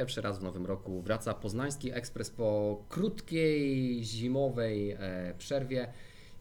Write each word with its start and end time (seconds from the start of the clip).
Pierwszy 0.00 0.20
raz 0.20 0.38
w 0.38 0.42
nowym 0.42 0.66
roku 0.66 1.02
wraca 1.02 1.34
Poznański 1.34 1.92
Ekspres 1.92 2.30
po 2.30 2.78
krótkiej 2.88 4.04
zimowej 4.04 4.90
e, 4.90 5.34
przerwie. 5.38 5.88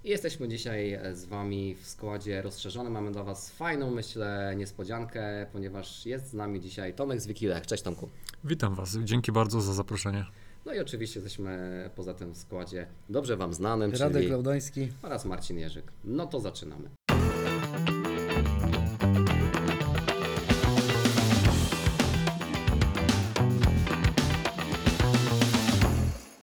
I 0.04 0.10
jesteśmy 0.10 0.47
dzisiaj 0.47 0.94
e, 0.94 1.15
z 1.15 1.26
Wami 1.26 1.76
w 1.76 1.87
składzie 1.87 2.42
rozszerzonym. 2.42 2.94
Mamy 2.94 3.12
dla 3.12 3.24
Was 3.24 3.51
fajną, 3.51 3.92
myślę, 3.92 4.53
niespodziankę, 4.58 5.46
ponieważ 5.53 6.06
jest 6.06 6.29
z 6.29 6.33
nami 6.33 6.62
dzisiaj 6.62 6.94
Tomek 6.94 7.22
z 7.22 7.28
Wikilech. 7.28 7.67
Cześć 7.67 7.83
Tomku. 7.83 8.10
Witam 8.44 8.76
Was, 8.76 8.97
dzięki 9.03 9.31
bardzo 9.31 9.62
za 9.62 9.73
zaproszenie. 9.73 10.26
No 10.65 10.73
i 10.73 10.79
oczywiście 10.79 11.19
jesteśmy 11.19 11.89
poza 11.96 12.13
tym 12.13 12.33
w 12.33 12.37
składzie 12.37 12.87
dobrze 13.10 13.37
Wam 13.37 13.53
znanym, 13.53 13.91
Radek 13.91 14.21
czyli 14.21 14.28
Laudański. 14.31 14.87
oraz 15.01 15.26
Marcin 15.26 15.60
Jerzyk. 15.60 15.91
No 16.03 16.27
to 16.27 16.39
zaczynamy. 16.39 16.89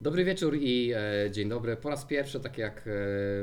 Dobry 0.06 0.26
wieczór 0.26 0.58
i 0.58 0.92
e, 0.94 1.32
dzień 1.32 1.50
dobry. 1.50 1.76
Po 1.76 1.90
raz 1.90 2.06
pierwszy, 2.06 2.40
tak 2.40 2.58
jak 2.58 2.90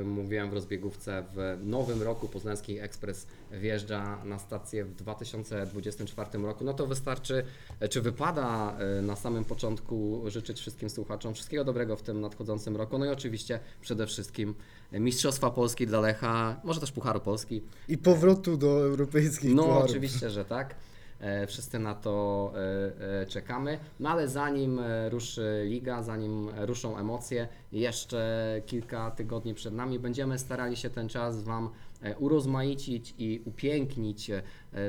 e, 0.00 0.04
mówiłem 0.04 0.50
w 0.50 0.52
rozbiegówce, 0.52 1.24
w 1.34 1.58
nowym 1.64 2.02
roku 2.02 2.28
Poznański 2.28 2.78
Ekspres 2.78 3.26
wjeżdża 3.52 4.24
na 4.24 4.38
stację 4.38 4.84
w 4.84 4.94
2024 4.94 6.38
roku. 6.38 6.64
No 6.64 6.74
to 6.74 6.86
wystarczy, 6.86 7.44
e, 7.80 7.88
czy 7.88 8.00
wypada 8.00 8.76
e, 8.78 9.02
na 9.02 9.16
samym 9.16 9.44
początku 9.44 10.22
życzyć 10.26 10.60
wszystkim 10.60 10.90
słuchaczom 10.90 11.34
wszystkiego 11.34 11.64
dobrego 11.64 11.96
w 11.96 12.02
tym 12.02 12.20
nadchodzącym 12.20 12.76
roku. 12.76 12.98
No 12.98 13.04
i 13.06 13.08
oczywiście 13.08 13.60
przede 13.80 14.06
wszystkim 14.06 14.54
Mistrzostwa 14.92 15.50
Polski 15.50 15.86
dla 15.86 16.00
Lecha, 16.00 16.60
może 16.64 16.80
też 16.80 16.92
Pucharu 16.92 17.20
Polski. 17.20 17.62
I 17.88 17.98
powrotu 17.98 18.56
do 18.56 18.66
europejskich 18.66 19.54
No 19.54 19.62
pucharów. 19.62 19.90
oczywiście, 19.90 20.30
że 20.30 20.44
tak. 20.44 20.74
E, 21.22 21.46
Wszyscy 21.46 21.78
na 21.78 21.94
to 21.94 22.52
e, 22.54 23.20
e, 23.22 23.26
czekamy. 23.26 23.78
No 24.00 24.10
ale 24.10 24.28
zanim 24.28 24.80
ruszy 25.08 25.62
liga, 25.66 26.02
zanim 26.02 26.50
ruszą 26.56 26.98
emocje, 26.98 27.48
jeszcze 27.72 28.62
kilka 28.66 29.10
tygodni 29.10 29.54
przed 29.54 29.74
nami, 29.74 29.98
będziemy 29.98 30.38
starali 30.38 30.76
się 30.76 30.90
ten 30.90 31.08
czas 31.08 31.42
Wam 31.42 31.70
urozmaicić 32.18 33.14
i 33.18 33.42
upięknić, 33.44 34.30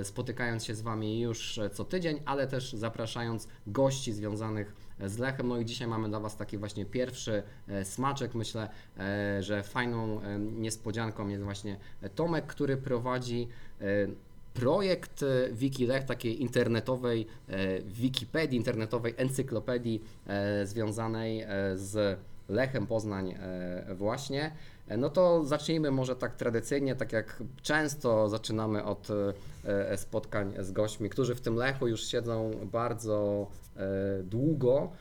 spotykając 0.04 0.66
się 0.66 0.76
z 0.76 0.82
Wami 0.82 1.22
już 1.22 1.60
co 1.74 1.86
tydzień, 1.86 2.20
ale 2.26 2.48
też 2.48 2.74
zapraszając 2.74 3.48
gości 3.68 4.14
związanych 4.14 4.76
z 5.06 5.18
Lechem. 5.18 5.48
No 5.48 5.58
i 5.58 5.66
dzisiaj 5.66 5.88
mamy 5.88 6.10
dla 6.10 6.20
Was 6.20 6.38
taki 6.38 6.58
właśnie 6.58 6.86
pierwszy 6.86 7.44
smaczek. 7.84 8.36
Myślę, 8.36 8.70
że 9.40 9.64
fajną 9.64 10.22
niespodzianką 10.40 11.28
jest 11.28 11.44
właśnie 11.44 11.78
Tomek, 12.16 12.46
który 12.46 12.78
prowadzi 12.78 13.48
projekt 14.54 15.24
e, 15.24 15.54
Wikilech, 15.54 16.04
takiej 16.04 16.42
internetowej 16.42 17.28
e, 17.50 17.82
Wikipedii, 17.82 18.58
internetowej 18.58 19.14
encyklopedii 19.18 20.04
e, 20.28 20.66
związanej 20.66 21.46
z 21.76 22.20
Lechem 22.50 22.88
Poznań 22.88 23.36
właśnie. 23.96 24.52
No 24.98 25.10
to 25.10 25.46
zacznijmy 25.46 25.92
może 25.92 26.16
tak 26.16 26.36
tradycyjnie, 26.36 26.96
tak 26.96 27.14
jak 27.14 27.44
często 27.62 28.30
zaczynamy 28.30 28.84
od 28.84 29.08
spotkań 29.96 30.54
z 30.60 30.72
gośćmi, 30.72 31.10
którzy 31.10 31.36
w 31.36 31.42
tym 31.42 31.56
Lechu 31.56 31.88
już 31.88 32.08
siedzą 32.08 32.52
bardzo 32.72 33.48
długo, 34.24 34.92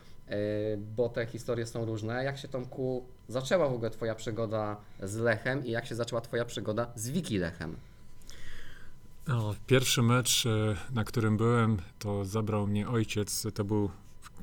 bo 0.97 1.09
te 1.09 1.27
historie 1.27 1.67
są 1.67 1.85
różne. 1.85 2.25
Jak 2.25 2.39
się 2.39 2.49
Tomku 2.49 3.05
zaczęła 3.29 3.69
w 3.69 3.75
ogóle 3.75 3.91
Twoja 3.91 4.15
przygoda 4.15 4.77
z 5.03 5.17
Lechem 5.17 5.67
i 5.67 5.71
jak 5.71 5.87
się 5.87 5.95
zaczęła 5.95 6.21
Twoja 6.21 6.45
przygoda 6.45 6.93
z 6.95 7.11
Wikilechem? 7.11 7.77
No, 9.29 9.55
pierwszy 9.67 10.03
mecz, 10.03 10.47
e, 10.47 10.77
na 10.95 11.05
którym 11.05 11.37
byłem, 11.37 11.77
to 11.99 12.25
zabrał 12.25 12.67
mnie 12.67 12.89
ojciec. 12.89 13.47
To 13.55 13.65
był 13.65 13.91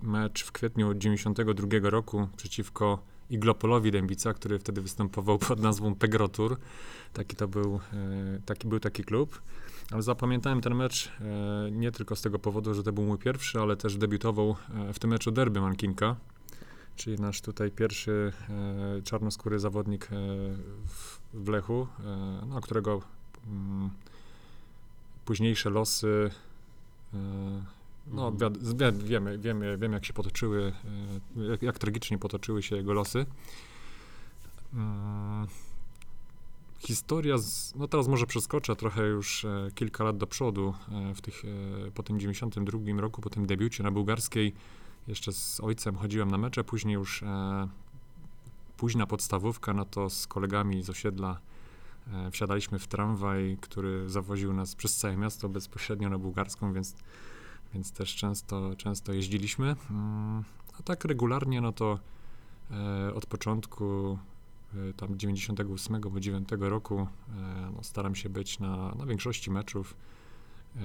mecz 0.01 0.43
w 0.43 0.51
kwietniu 0.51 0.93
92 0.93 1.89
roku 1.89 2.27
przeciwko 2.37 2.99
Iglopolowi 3.29 3.91
Dębica, 3.91 4.33
który 4.33 4.59
wtedy 4.59 4.81
występował 4.81 5.39
pod 5.47 5.59
nazwą 5.59 5.95
Pegrotur. 5.95 6.57
Taki 7.13 7.35
to 7.35 7.47
był, 7.47 7.79
e, 7.93 8.39
taki 8.45 8.67
był 8.67 8.79
taki 8.79 9.03
klub. 9.03 9.41
Ale 9.91 10.01
zapamiętałem 10.01 10.61
ten 10.61 10.75
mecz 10.75 11.07
e, 11.07 11.71
nie 11.71 11.91
tylko 11.91 12.15
z 12.15 12.21
tego 12.21 12.39
powodu, 12.39 12.73
że 12.73 12.83
to 12.83 12.93
był 12.93 13.03
mój 13.03 13.17
pierwszy, 13.17 13.59
ale 13.59 13.77
też 13.77 13.97
debiutował 13.97 14.55
w 14.93 14.99
tym 14.99 15.09
meczu 15.09 15.31
derby 15.31 15.61
Mankinka, 15.61 16.15
czyli 16.95 17.19
nasz 17.19 17.41
tutaj 17.41 17.71
pierwszy 17.71 18.33
czarnoskóry 19.03 19.59
zawodnik 19.59 20.07
w, 21.33 21.47
Lechu, 21.47 21.87
no, 22.47 22.61
którego 22.61 23.01
mm, 23.47 23.89
późniejsze 25.29 25.69
losy. 25.69 26.31
e, 27.13 27.79
No, 28.11 28.27
Mhm. 28.27 28.53
wiad, 28.77 29.03
wiemy, 29.03 29.37
wiemy, 29.37 29.77
wiemy, 29.77 29.93
jak 29.95 30.05
się 30.05 30.13
potoczyły, 30.13 30.73
e, 31.37 31.43
jak, 31.51 31.61
jak 31.61 31.79
tragicznie 31.79 32.17
potoczyły 32.17 32.63
się 32.63 32.75
jego 32.75 32.93
losy. 32.93 33.25
Mm, 34.73 35.47
Historia, 36.79 37.37
z, 37.37 37.75
no 37.75 37.87
teraz 37.87 38.07
może 38.07 38.25
przeskoczę 38.25 38.75
trochę 38.75 39.07
już 39.07 39.45
e, 39.45 39.69
kilka 39.75 40.03
lat 40.03 40.17
do 40.17 40.27
przodu, 40.27 40.73
e, 40.91 41.13
w 41.15 41.21
tych, 41.21 41.43
e, 41.87 41.91
po 41.91 42.03
tym 42.03 42.19
92 42.19 42.99
roku, 42.99 43.21
po 43.21 43.29
tym 43.29 43.45
debiucie 43.45 43.83
na 43.83 43.91
bułgarskiej, 43.91 44.53
jeszcze 45.07 45.33
z 45.33 45.59
ojcem 45.59 45.95
chodziłem 45.95 46.31
na 46.31 46.37
mecze, 46.37 46.63
później 46.63 46.93
już 46.93 47.23
e, 47.23 47.67
późna 48.77 49.07
podstawówka, 49.07 49.73
no 49.73 49.85
to 49.85 50.09
z 50.09 50.27
kolegami 50.27 50.83
z 50.83 50.89
osiedla 50.89 51.39
E, 51.39 51.48
Wsiadaliśmy 52.31 52.79
w 52.79 52.87
tramwaj, 52.87 53.57
który 53.61 54.09
zawoził 54.09 54.53
nas 54.53 54.75
przez 54.75 54.95
całe 54.95 55.17
miasto 55.17 55.49
bezpośrednio 55.49 56.09
na 56.09 56.17
bułgarską, 56.19 56.73
więc, 56.73 56.95
więc 57.73 57.91
też 57.91 58.15
często, 58.15 58.75
często 58.77 59.13
jeździliśmy. 59.13 59.75
Mm, 59.91 60.43
A 60.79 60.83
tak 60.83 61.05
regularnie, 61.05 61.61
no 61.61 61.71
to 61.71 61.99
e, 62.71 63.13
od 63.13 63.25
początku 63.25 64.17
e, 64.89 64.93
tam 64.93 65.17
98 65.17 66.01
bo 66.01 66.19
9 66.19 66.49
roku 66.59 66.99
e, 66.99 67.71
no, 67.75 67.83
staram 67.83 68.15
się 68.15 68.29
być 68.29 68.59
na, 68.59 68.95
na 68.95 69.05
większości 69.05 69.51
meczów. 69.51 69.95
E, 70.75 70.79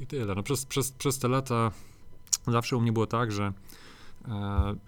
I 0.00 0.06
tyle. 0.06 0.34
No, 0.34 0.42
przez, 0.42 0.66
przez, 0.66 0.92
przez 0.92 1.18
te 1.18 1.28
lata 1.28 1.70
zawsze 2.46 2.76
u 2.76 2.80
mnie 2.80 2.92
było 2.92 3.06
tak, 3.06 3.32
że 3.32 3.44
e, 3.44 3.52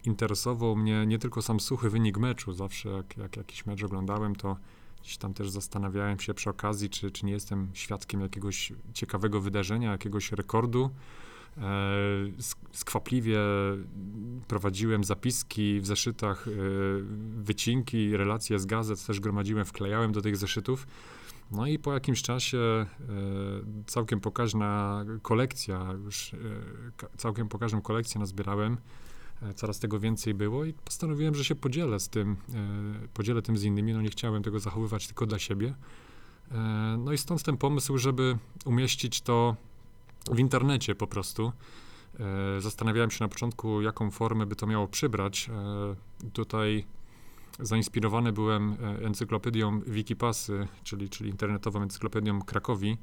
interesował 0.05 0.77
mnie 0.77 1.07
nie 1.07 1.19
tylko 1.19 1.43
sam 1.43 1.61
suchy 1.61 1.91
wynik 1.91 2.19
meczu. 2.19 2.53
Zawsze 2.53 2.89
jak, 2.89 3.17
jak 3.17 3.37
jakiś 3.37 3.67
mecz 3.67 3.83
oglądałem, 3.83 4.37
to 4.37 4.57
gdzieś 5.03 5.17
tam 5.17 5.35
też 5.35 5.51
zastanawiałem 5.51 6.19
się 6.19 6.35
przy 6.35 6.51
okazji, 6.51 6.91
czy, 6.91 7.11
czy 7.11 7.27
nie 7.27 7.33
jestem 7.33 7.71
świadkiem 7.73 8.21
jakiegoś 8.21 8.73
ciekawego 8.95 9.41
wydarzenia, 9.41 9.93
jakiegoś 9.93 10.33
rekordu. 10.33 10.91
E, 11.59 11.61
sk- 12.39 12.57
skwapliwie 12.73 13.39
prowadziłem 14.49 15.05
zapiski 15.05 15.81
w 15.81 15.87
zeszytach, 15.87 16.49
e, 16.49 16.51
wycinki, 17.43 18.17
relacje 18.17 18.59
z 18.59 18.67
gazet 18.67 19.07
też 19.07 19.21
gromadziłem, 19.21 19.65
wklejałem 19.65 20.13
do 20.13 20.23
tych 20.23 20.37
zeszytów. 20.37 20.87
No 21.51 21.67
i 21.67 21.79
po 21.79 21.93
jakimś 21.93 22.23
czasie 22.23 22.59
e, 22.59 22.87
całkiem 23.87 24.21
pokaźna 24.21 25.05
kolekcja, 25.23 25.93
już 26.05 26.35
e, 26.35 26.39
całkiem 27.17 27.49
pokaźną 27.49 27.83
kolekcję 27.83 28.21
nazbierałem. 28.21 28.77
E, 29.43 29.55
Coraz 29.55 29.79
tego 29.79 30.01
więcej 30.01 30.35
było 30.35 30.65
i 30.65 30.73
postanowiłem, 30.73 31.35
że 31.35 31.45
się 31.45 31.55
podzielę 31.55 32.01
z 32.01 32.09
tym, 32.09 32.37
e, 32.55 33.09
podzielę 33.15 33.43
tym 33.43 33.57
z 33.57 33.65
innymi. 33.65 33.93
No 33.93 34.03
nie 34.03 34.11
chciałem 34.11 34.43
tego 34.43 34.61
zachowywać 34.61 35.07
tylko 35.07 35.27
dla 35.27 35.39
siebie. 35.39 35.75
E, 36.53 36.57
No 36.99 37.13
i 37.13 37.19
stąd 37.19 37.43
ten 37.43 37.57
pomysł, 37.57 37.99
żeby 37.99 38.39
umieścić 38.65 39.21
to 39.21 39.57
w 40.31 40.39
internecie 40.39 40.95
po 40.95 41.07
prostu. 41.07 41.53
Zastanawiałem 42.59 43.11
się 43.11 43.25
na 43.25 43.29
początku, 43.29 43.83
jaką 43.83 44.11
formę 44.11 44.47
by 44.47 44.57
to 44.57 44.67
miało 44.67 44.89
przybrać. 44.89 45.51
Tutaj 46.33 46.85
zainspirowany 47.61 48.33
byłem 48.33 48.77
encyklopedią 49.03 49.81
Wikipasy, 49.81 50.69
czyli, 50.85 51.09
czyli 51.09 51.31
internetową 51.31 51.83
encyklopedią 51.83 52.43
Krakowi, 52.43 52.99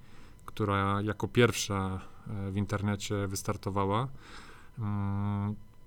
która 0.45 1.01
jako 1.01 1.27
pierwsza 1.27 2.01
w 2.51 2.57
internecie 2.57 3.27
wystartowała. 3.27 4.07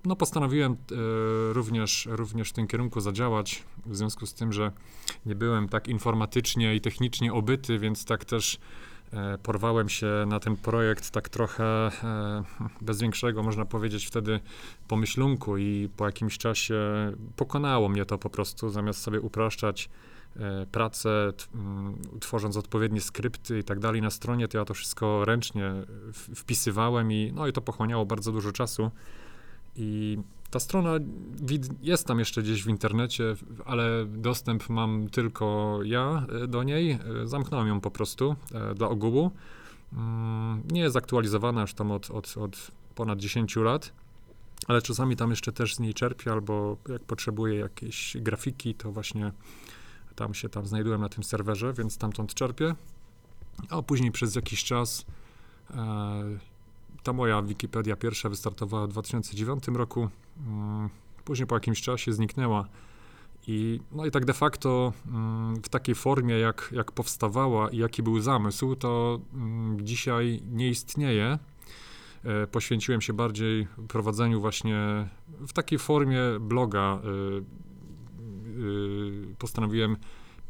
Mm, 0.01 0.09
No, 0.09 0.15
postanowiłem 0.15 0.71
e, 0.71 1.53
również, 1.53 2.07
również 2.11 2.49
w 2.49 2.53
tym 2.53 2.67
kierunku 2.67 3.01
zadziałać, 3.01 3.63
w 3.85 3.95
związku 3.95 4.25
z 4.25 4.33
tym, 4.33 4.53
że 4.53 4.71
nie 5.25 5.35
byłem 5.35 5.69
tak 5.69 5.87
informatycznie 5.87 6.75
i 6.75 6.81
technicznie 6.81 7.33
obyty, 7.33 7.79
więc 7.79 8.05
tak 8.05 8.25
też 8.25 8.59
e, 9.13 9.37
porwałem 9.37 9.89
się 9.89 10.07
na 10.27 10.39
ten 10.39 10.55
projekt 10.57 11.11
tak 11.11 11.29
trochę 11.29 11.63
e, 11.63 12.43
bez 12.81 13.01
większego, 13.01 13.43
można 13.43 13.65
powiedzieć, 13.65 14.05
wtedy 14.05 14.39
pomyślunku 14.87 15.57
i 15.57 15.89
po 15.97 16.05
jakimś 16.05 16.37
czasie 16.37 16.75
pokonało 17.35 17.89
mnie 17.89 18.05
to 18.05 18.17
po 18.17 18.29
prostu, 18.29 18.69
zamiast 18.69 19.01
sobie 19.01 19.21
upraszczać 19.21 19.89
pracę, 20.71 21.33
t, 21.37 21.45
m, 21.55 21.97
tworząc 22.19 22.57
odpowiednie 22.57 23.01
skrypty 23.01 23.59
i 23.59 23.63
tak 23.63 23.79
dalej 23.79 24.01
na 24.01 24.09
stronie, 24.09 24.47
to 24.47 24.57
ja 24.57 24.65
to 24.65 24.73
wszystko 24.73 25.25
ręcznie 25.25 25.73
wpisywałem 26.35 27.11
i 27.11 27.31
no 27.35 27.47
i 27.47 27.53
to 27.53 27.61
pochłaniało 27.61 28.05
bardzo 28.05 28.31
dużo 28.31 28.51
czasu. 28.51 28.91
I 29.75 30.17
ta 30.51 30.59
strona 30.59 30.91
jest 31.81 32.07
tam 32.07 32.19
jeszcze 32.19 32.43
gdzieś 32.43 32.63
w 32.63 32.67
internecie, 32.67 33.35
ale 33.65 34.05
dostęp 34.05 34.69
mam 34.69 35.09
tylko 35.09 35.79
ja 35.83 36.25
e, 36.43 36.47
do 36.47 36.63
niej. 36.63 36.91
E, 36.91 36.99
Zamknąłem 37.27 37.67
ją 37.67 37.81
po 37.81 37.91
prostu 37.91 38.35
e, 38.53 38.73
dla 38.75 38.89
ogółu. 38.89 39.31
Mm, 39.93 40.63
Nie 40.71 40.81
jest 40.81 40.95
aktualizowana 40.95 41.61
już 41.61 41.73
tam 41.73 41.91
od, 41.91 42.11
od, 42.11 42.37
od 42.37 42.71
ponad 42.95 43.19
10 43.19 43.55
lat, 43.55 43.93
ale 44.67 44.81
czasami 44.81 45.15
tam 45.15 45.29
jeszcze 45.29 45.51
też 45.51 45.75
z 45.75 45.79
niej 45.79 45.93
czerpię, 45.93 46.31
albo 46.31 46.77
jak 46.89 47.01
potrzebuję 47.03 47.55
jakieś 47.55 48.17
grafiki, 48.19 48.75
to 48.75 48.91
właśnie 48.91 49.31
tam 50.15 50.33
się 50.33 50.49
tam 50.49 50.65
znajduję 50.65 50.97
na 50.97 51.09
tym 51.09 51.23
serwerze, 51.23 51.73
więc 51.73 51.93
stamtąd 51.93 52.33
czerpię. 52.33 52.75
A 53.69 53.81
później 53.81 54.11
przez 54.11 54.35
jakiś 54.35 54.63
czas 54.63 55.05
ta 57.03 57.13
moja 57.13 57.41
Wikipedia 57.41 57.95
pierwsza 57.95 58.29
wystartowała 58.29 58.87
w 58.87 58.89
2009 58.89 59.63
roku. 59.67 60.09
Mm, 60.47 60.89
Później 61.25 61.47
po 61.47 61.55
jakimś 61.55 61.81
czasie 61.81 62.13
zniknęła. 62.13 62.67
I, 63.47 63.79
no 63.91 64.05
i 64.05 64.11
tak 64.11 64.25
de 64.25 64.33
facto 64.33 64.93
mm, 65.07 65.55
w 65.55 65.69
takiej 65.69 65.95
formie, 65.95 66.39
jak, 66.39 66.69
jak 66.71 66.91
powstawała 66.91 67.69
i 67.69 67.77
jaki 67.77 68.03
był 68.03 68.19
zamysł, 68.19 68.75
to 68.75 69.19
mm, 69.33 69.85
dzisiaj 69.85 70.41
nie 70.51 70.69
istnieje. 70.69 71.39
E, 72.23 72.47
Poświęciłem 72.47 73.01
się 73.01 73.13
bardziej 73.13 73.67
prowadzeniu 73.87 74.41
właśnie 74.41 75.07
w 75.47 75.53
takiej 75.53 75.79
formie 75.79 76.21
bloga. 76.39 76.99
y, 77.03 77.43
y, 78.61 79.35
Postanowiłem 79.39 79.97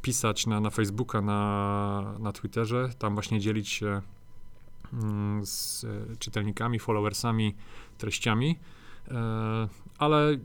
pisać 0.02 0.48
na, 0.48 0.60
na 0.60 0.70
Facebooka, 0.70 1.22
na, 1.22 2.16
na 2.20 2.32
Twitterze, 2.32 2.90
tam 3.00 3.14
właśnie 3.14 3.40
dzielić 3.40 3.70
się 3.70 4.02
z 5.44 5.84
e, 5.84 6.16
czytelnikami, 6.20 6.80
followersami, 6.80 7.56
treściami. 7.98 8.60
E, 9.12 9.68
Ale 9.98 10.38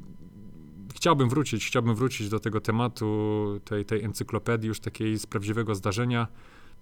chciałbym 0.94 1.28
wrócić, 1.28 1.66
chciałbym 1.66 1.94
wrócić 1.94 2.28
do 2.28 2.40
tego 2.40 2.60
tematu, 2.60 3.60
tej, 3.64 3.84
tej 3.84 4.04
encyklopedii 4.04 4.68
już 4.68 4.80
takiej 4.80 5.18
z 5.18 5.26
prawdziwego 5.26 5.74
zdarzenia, 5.74 6.28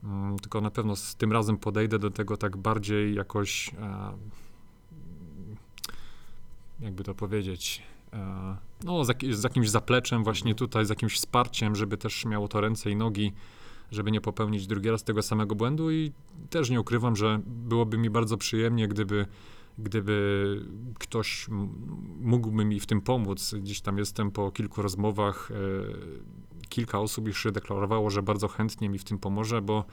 Mm, 0.04 0.38
tylko 0.38 0.60
na 0.60 0.70
pewno 0.70 0.96
z 0.96 1.16
tym 1.16 1.32
razem 1.32 1.56
podejdę 1.56 1.98
do 1.98 2.10
tego 2.10 2.36
tak 2.36 2.56
bardziej 2.56 3.14
jakoś, 3.14 3.68
e, 3.68 4.12
jakby 6.80 7.04
to 7.04 7.14
powiedzieć, 7.14 7.82
no 8.84 9.04
z 9.30 9.44
jakimś 9.44 9.70
zapleczem 9.70 10.24
właśnie 10.24 10.54
tutaj, 10.54 10.86
z 10.86 10.88
jakimś 10.88 11.14
wsparciem, 11.14 11.76
żeby 11.76 11.96
też 11.96 12.24
miało 12.24 12.48
to 12.48 12.60
ręce 12.60 12.90
i 12.90 12.96
nogi, 12.96 13.32
żeby 13.90 14.10
nie 14.10 14.20
popełnić 14.20 14.66
drugi 14.66 14.90
raz 14.90 15.04
tego 15.04 15.22
samego 15.22 15.54
błędu 15.54 15.90
i 15.90 16.12
też 16.50 16.70
nie 16.70 16.80
ukrywam, 16.80 17.16
że 17.16 17.40
byłoby 17.46 17.98
mi 17.98 18.10
bardzo 18.10 18.36
przyjemnie, 18.36 18.88
gdyby 18.88 19.26
gdyby 19.78 20.60
ktoś 20.98 21.46
mógłby 22.20 22.64
mi 22.64 22.80
w 22.80 22.86
tym 22.86 23.00
pomóc. 23.00 23.54
Gdzieś 23.54 23.80
tam 23.80 23.98
jestem 23.98 24.30
po 24.30 24.50
kilku 24.50 24.82
rozmowach, 24.82 25.50
e, 25.50 25.54
kilka 26.68 27.00
osób 27.00 27.26
już 27.26 27.42
się 27.42 27.52
deklarowało, 27.52 28.10
że 28.10 28.22
bardzo 28.22 28.48
chętnie 28.48 28.88
mi 28.88 28.98
w 28.98 29.04
tym 29.04 29.18
pomoże, 29.18 29.62
bo, 29.62 29.84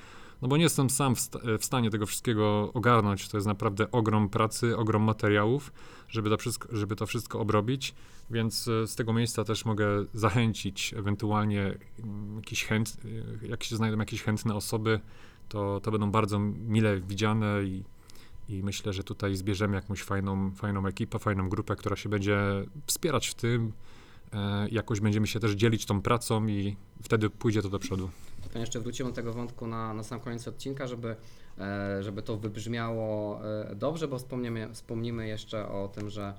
no 0.42 0.48
bo 0.48 0.58
nie 0.58 0.64
jestem 0.64 0.90
sam 0.90 1.16
w, 1.16 1.20
sta- 1.20 1.40
w 1.60 1.66
stanie 1.66 1.90
tego 1.90 2.06
wszystkiego 2.06 2.72
ogarnąć. 2.74 3.30
To 3.30 3.38
jest 3.38 3.48
naprawdę 3.48 3.92
ogrom 3.92 4.30
pracy, 4.30 4.78
ogrom 4.78 5.04
materiałów, 5.04 5.74
żeby 6.08 6.30
to 6.30 6.38
wszystko, 6.38 6.68
żeby 6.72 6.96
to 6.96 7.06
wszystko 7.06 7.40
obrobić, 7.40 7.96
więc 8.32 8.68
e, 8.68 8.88
z 8.88 8.96
tego 8.96 9.14
miejsca 9.14 9.44
też 9.44 9.66
mogę 9.66 9.88
zachęcić 10.14 10.94
ewentualnie 10.94 11.78
mm, 12.04 12.36
jakiś 12.36 12.66
chęt, 12.66 12.98
e, 13.44 13.48
jak 13.48 13.64
się 13.64 13.76
znajdą 13.76 13.98
jakieś 13.98 14.24
chętne 14.24 14.56
osoby, 14.56 15.00
to, 15.50 15.80
to 15.80 15.92
będą 15.92 16.12
bardzo 16.12 16.40
mile 16.40 17.02
widziane 17.02 17.64
i 17.64 17.84
i 18.52 18.64
myślę, 18.64 18.94
że 18.94 19.04
tutaj 19.04 19.36
zbierzemy 19.36 19.76
jakąś 19.76 20.04
fajną, 20.04 20.52
fajną 20.52 20.88
ekipę, 20.88 21.20
fajną 21.20 21.50
grupę, 21.50 21.76
która 21.76 21.96
się 21.96 22.10
będzie 22.10 22.38
wspierać 22.86 23.28
w 23.28 23.34
tym. 23.34 23.74
E, 24.34 24.68
jakoś 24.70 25.00
będziemy 25.00 25.28
się 25.28 25.40
też 25.40 25.52
dzielić 25.52 25.86
tą 25.86 26.02
pracą 26.02 26.48
i 26.48 26.76
wtedy 27.04 27.30
pójdzie 27.30 27.62
to 27.62 27.70
do 27.70 27.80
przodu. 27.80 28.10
To 28.54 28.60
jeszcze 28.60 28.80
wrócimy 28.80 29.10
do 29.10 29.16
tego 29.16 29.34
wątku 29.34 29.68
na, 29.68 29.94
na 29.94 30.04
sam 30.04 30.20
koniec 30.20 30.48
odcinka, 30.48 30.88
żeby, 30.88 31.16
e, 31.58 32.04
żeby 32.04 32.22
to 32.22 32.38
wybrzmiało 32.38 33.42
e, 33.46 33.76
dobrze, 33.76 34.08
bo 34.08 34.18
wspomnimy, 34.18 34.70
wspomnimy 34.74 35.28
jeszcze 35.28 35.68
o 35.68 35.88
tym, 35.88 36.10
że 36.10 36.34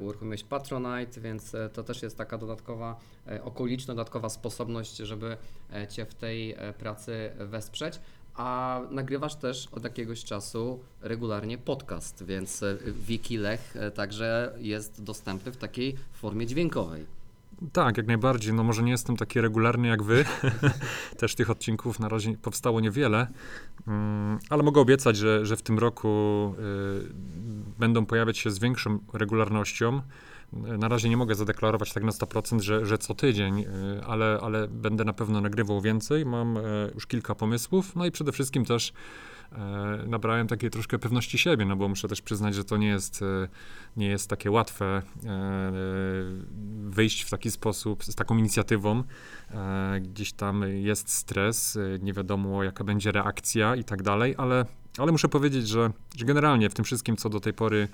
uruchomiłeś 0.00 0.44
Patronite, 0.44 1.20
więc 1.20 1.54
e, 1.54 1.68
to 1.68 1.84
też 1.84 2.02
jest 2.02 2.18
taka 2.18 2.38
dodatkowa 2.38 3.00
e, 3.28 3.44
okoliczność, 3.44 3.86
dodatkowa 3.86 4.28
sposobność, 4.28 4.96
żeby 4.96 5.36
e, 5.72 5.88
Cię 5.88 6.06
w 6.06 6.14
tej 6.14 6.52
e, 6.52 6.72
pracy 6.72 7.30
wesprzeć. 7.38 8.00
A 8.34 8.80
nagrywasz 8.90 9.34
też 9.34 9.68
od 9.72 9.84
jakiegoś 9.84 10.24
czasu 10.24 10.80
regularnie 11.00 11.58
podcast, 11.58 12.24
więc 12.24 12.62
e, 12.62 12.76
Wiki 12.86 13.36
Lech 13.36 13.76
e, 13.76 13.90
także 13.90 14.54
jest 14.58 15.02
dostępny 15.02 15.52
w 15.52 15.56
takiej 15.56 15.96
formie 16.12 16.46
dźwiękowej. 16.46 17.06
Tak, 17.72 17.96
jak 17.96 18.06
najbardziej. 18.06 18.54
No 18.54 18.64
może 18.64 18.82
nie 18.82 18.90
jestem 18.90 19.16
taki 19.16 19.40
regularny 19.40 19.88
jak 19.88 20.02
wy. 20.02 20.24
Też 21.18 21.34
tych 21.34 21.50
odcinków 21.50 22.00
na 22.00 22.08
razie 22.08 22.36
powstało 22.36 22.80
niewiele, 22.80 23.26
Mm, 23.88 24.38
ale 24.50 24.62
mogę 24.62 24.80
obiecać, 24.80 25.16
że, 25.16 25.46
że 25.46 25.56
w 25.56 25.62
tym 25.62 25.78
roku 25.78 26.08
y, 26.58 27.12
będą 27.78 28.06
pojawiać 28.06 28.38
się 28.38 28.50
z 28.50 28.58
większą 28.58 28.98
regularnością. 29.12 30.00
Y, 30.74 30.78
Na 30.78 30.88
razie 30.88 31.08
nie 31.08 31.16
mogę 31.16 31.34
zadeklarować 31.34 31.92
tak 31.92 32.04
na 32.04 32.12
100%, 32.12 32.60
że, 32.60 32.86
że 32.86 32.98
co 32.98 33.14
tydzień, 33.14 33.60
y, 33.60 33.66
ale, 34.06 34.38
ale 34.42 34.68
będę 34.68 35.04
na 35.04 35.12
pewno 35.12 35.40
nagrywał 35.40 35.80
więcej. 35.80 36.26
Mam 36.26 36.56
e, 36.56 36.60
już 36.94 37.06
kilka 37.06 37.34
pomysłów, 37.34 37.96
no 37.96 38.06
i 38.06 38.10
przede 38.10 38.32
wszystkim 38.32 38.64
też 38.64 38.92
nabrałem 40.06 40.46
takiej 40.46 40.70
troszkę 40.70 40.98
pewności 40.98 41.38
siebie, 41.38 41.64
no 41.64 41.76
bo 41.76 41.88
muszę 41.88 42.08
też 42.08 42.22
przyznać, 42.22 42.54
że 42.54 42.64
to 42.64 42.76
nie 42.76 42.86
jest, 42.88 43.22
e, 43.22 43.48
nie 43.96 44.06
jest 44.06 44.30
takie 44.30 44.50
łatwe 44.50 44.84
e, 45.26 45.72
wyjść 46.84 47.22
w 47.22 47.30
taki 47.30 47.50
sposób, 47.50 48.04
z 48.04 48.14
taką 48.14 48.36
inicjatywą. 48.38 49.02
E, 49.50 50.00
Gdzieś 50.00 50.32
tam 50.32 50.62
jest 50.82 51.10
stres, 51.10 51.76
e, 51.76 51.80
nie 52.02 52.12
wiadomo 52.12 52.62
jaka 52.62 52.84
będzie 52.84 53.12
reakcja 53.12 53.76
i 53.76 53.84
tak 53.84 54.02
dalej, 54.02 54.34
ale, 54.38 54.64
ale 54.98 55.12
muszę 55.12 55.28
powiedzieć, 55.28 55.68
że, 55.68 55.90
że 56.16 56.24
generalnie 56.26 56.70
w 56.70 56.74
tym 56.74 56.84
wszystkim, 56.84 57.16
co 57.16 57.28
do 57.28 57.40
tej 57.40 57.52
pory 57.52 57.88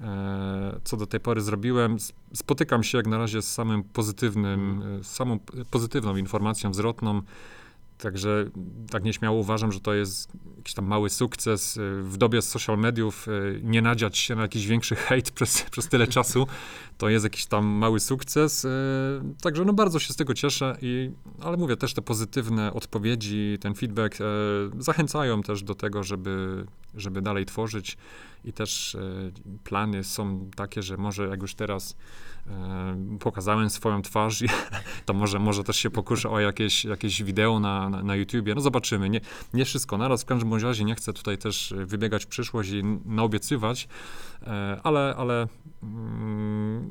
e, 0.00 0.80
co 0.84 0.96
do 0.96 1.06
tej 1.06 1.20
pory 1.20 1.40
zrobiłem, 1.40 1.96
spotykam 2.34 2.82
się 2.82 2.98
jak 2.98 3.06
na 3.06 3.18
razie 3.18 3.42
z 3.42 3.52
samym 3.52 3.84
pozytywnym, 3.84 4.82
e, 5.00 5.04
z 5.04 5.06
samą 5.06 5.38
p- 5.38 5.64
pozytywną 5.70 6.16
informacją 6.16 6.74
zwrotną. 6.74 7.22
Także 7.98 8.44
tak 8.90 9.04
nieśmiało 9.04 9.40
uważam, 9.40 9.72
że 9.72 9.80
to 9.80 9.94
jest 9.94 10.32
jakiś 10.56 10.74
tam 10.74 10.86
mały 10.86 11.10
sukces. 11.10 11.76
E, 11.76 12.02
W 12.02 12.16
dobie 12.16 12.42
social 12.42 12.78
mediów 12.78 13.26
e, 13.28 13.30
nie 13.62 13.82
nadziać 13.82 14.18
się 14.18 14.34
na 14.34 14.42
jakiś 14.42 14.66
większy 14.66 14.96
hejt 14.96 15.30
przez, 15.36 15.62
przez 15.62 15.88
tyle 15.88 16.06
czasu, 16.06 16.46
to 16.98 17.08
jest 17.08 17.24
jakiś 17.24 17.46
tam 17.46 17.66
mały 17.66 18.00
sukces. 18.00 18.64
e, 18.64 18.68
Także 19.42 19.64
no 19.64 19.72
bardzo 19.72 19.98
się 19.98 20.12
z 20.12 20.16
tego 20.16 20.34
cieszę, 20.34 20.76
i, 20.82 21.10
ale 21.40 21.56
mówię, 21.56 21.76
też 21.76 21.94
te 21.94 22.02
pozytywne 22.02 22.72
odpowiedzi, 22.72 23.58
ten 23.60 23.74
feedback 23.74 24.18
zachęcają 24.78 25.42
też 25.42 25.62
do 25.62 25.74
tego, 25.74 26.02
żeby, 26.02 26.66
żeby 26.94 27.22
dalej 27.22 27.46
tworzyć 27.46 27.96
i 28.44 28.52
też 28.52 28.96
plany 29.64 30.04
są 30.04 30.50
takie, 30.56 30.82
że 30.82 30.96
może 30.96 31.28
jak 31.28 31.42
już 31.42 31.54
teraz 31.54 31.96
pokazałem 33.20 33.70
swoją 33.70 34.02
twarz, 34.02 34.42
i 34.42 34.46
to 35.06 35.14
może, 35.14 35.38
może 35.38 35.64
też 35.64 35.76
się 35.76 35.90
pokuszę 35.90 36.30
o 36.30 36.40
jakieś, 36.40 36.84
jakieś 36.84 37.22
wideo 37.22 37.60
na, 37.60 37.90
na, 37.90 38.02
na 38.02 38.16
YouTubie. 38.16 38.54
No 38.54 38.60
zobaczymy. 38.60 39.10
Nie, 39.10 39.20
nie 39.54 39.64
wszystko 39.64 39.98
naraz. 39.98 40.22
W 40.22 40.26
każdym 40.26 40.54
razie 40.54 40.84
nie 40.84 40.94
chcę 40.94 41.12
tutaj 41.12 41.38
też 41.38 41.72
e, 41.72 41.86
wybiegać 41.86 42.24
w 42.24 42.28
przyszłość 42.28 42.70
i 42.70 42.82
naobiecywać, 43.04 43.88
e, 44.42 44.80
ale, 44.82 45.14
ale 45.18 45.46
mm, 45.82 46.90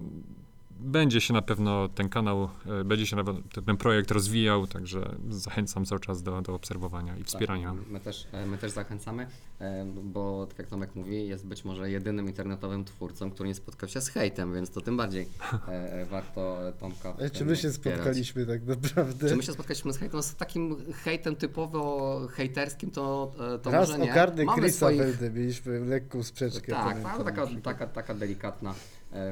będzie 0.84 1.22
się 1.22 1.34
na 1.34 1.42
pewno 1.42 1.90
ten 1.90 2.10
kanał, 2.10 2.50
e, 2.82 2.84
będzie 2.84 3.06
się 3.08 3.16
na 3.16 3.24
pewno 3.24 3.42
ten- 3.66 3.78
projekt 3.78 4.12
rozwijał, 4.12 4.68
także 4.68 5.16
zachęcam 5.30 5.86
cały 5.86 6.02
czas 6.02 6.24
do, 6.24 6.42
do 6.42 6.54
obserwowania 6.56 7.18
i 7.18 7.24
wspierania. 7.24 7.70
Tak, 7.70 7.90
my, 7.90 8.00
też, 8.00 8.28
e, 8.32 8.46
my 8.46 8.58
też 8.58 8.72
zachęcamy, 8.72 9.28
e, 9.62 9.86
bo 10.04 10.46
tak 10.50 10.60
jak 10.60 10.68
Tomek 10.68 10.96
mówi, 10.96 11.28
jest 11.28 11.46
być 11.48 11.66
może 11.66 11.92
jedynym 11.92 12.28
internetowym 12.28 12.86
twórcą, 12.86 13.32
który 13.32 13.50
nie 13.50 13.56
spotkał 13.56 13.90
się 13.90 14.02
z 14.02 14.08
hejtem, 14.10 14.54
więc 14.54 14.70
to 14.72 14.82
tym 14.82 14.98
bardziej 14.98 15.28
warto 16.12 16.58
Tomka 16.80 17.14
czy 17.34 17.46
my 17.46 17.56
się 17.56 17.70
wspierać. 17.70 18.00
spotkaliśmy 18.00 18.46
tak 18.46 18.66
naprawdę? 18.66 19.30
Czy 19.30 19.36
my 19.36 19.44
się 19.44 19.52
spotkaliśmy 19.54 19.94
z 19.94 19.98
hejtem? 19.98 20.18
No 20.18 20.24
z 20.24 20.36
takim 20.36 20.76
hejtem 20.94 21.36
typowo 21.36 22.20
hejterskim 22.32 22.92
to, 22.92 23.32
to 23.64 23.72
Raz 23.72 23.90
może 23.90 24.00
nie. 24.00 24.12
o 24.12 24.16
karny 24.16 24.46
Mamy 24.46 24.62
Chrisa 24.62 24.78
swoich- 24.78 25.34
mieliśmy 25.34 25.80
lekką 25.80 26.24
sprzeczkę. 26.24 26.72
tak, 26.72 26.98
ale 27.06 27.24
taka, 27.24 27.48
taka, 27.64 27.88
taka 27.88 28.14
delikatna, 28.14 28.74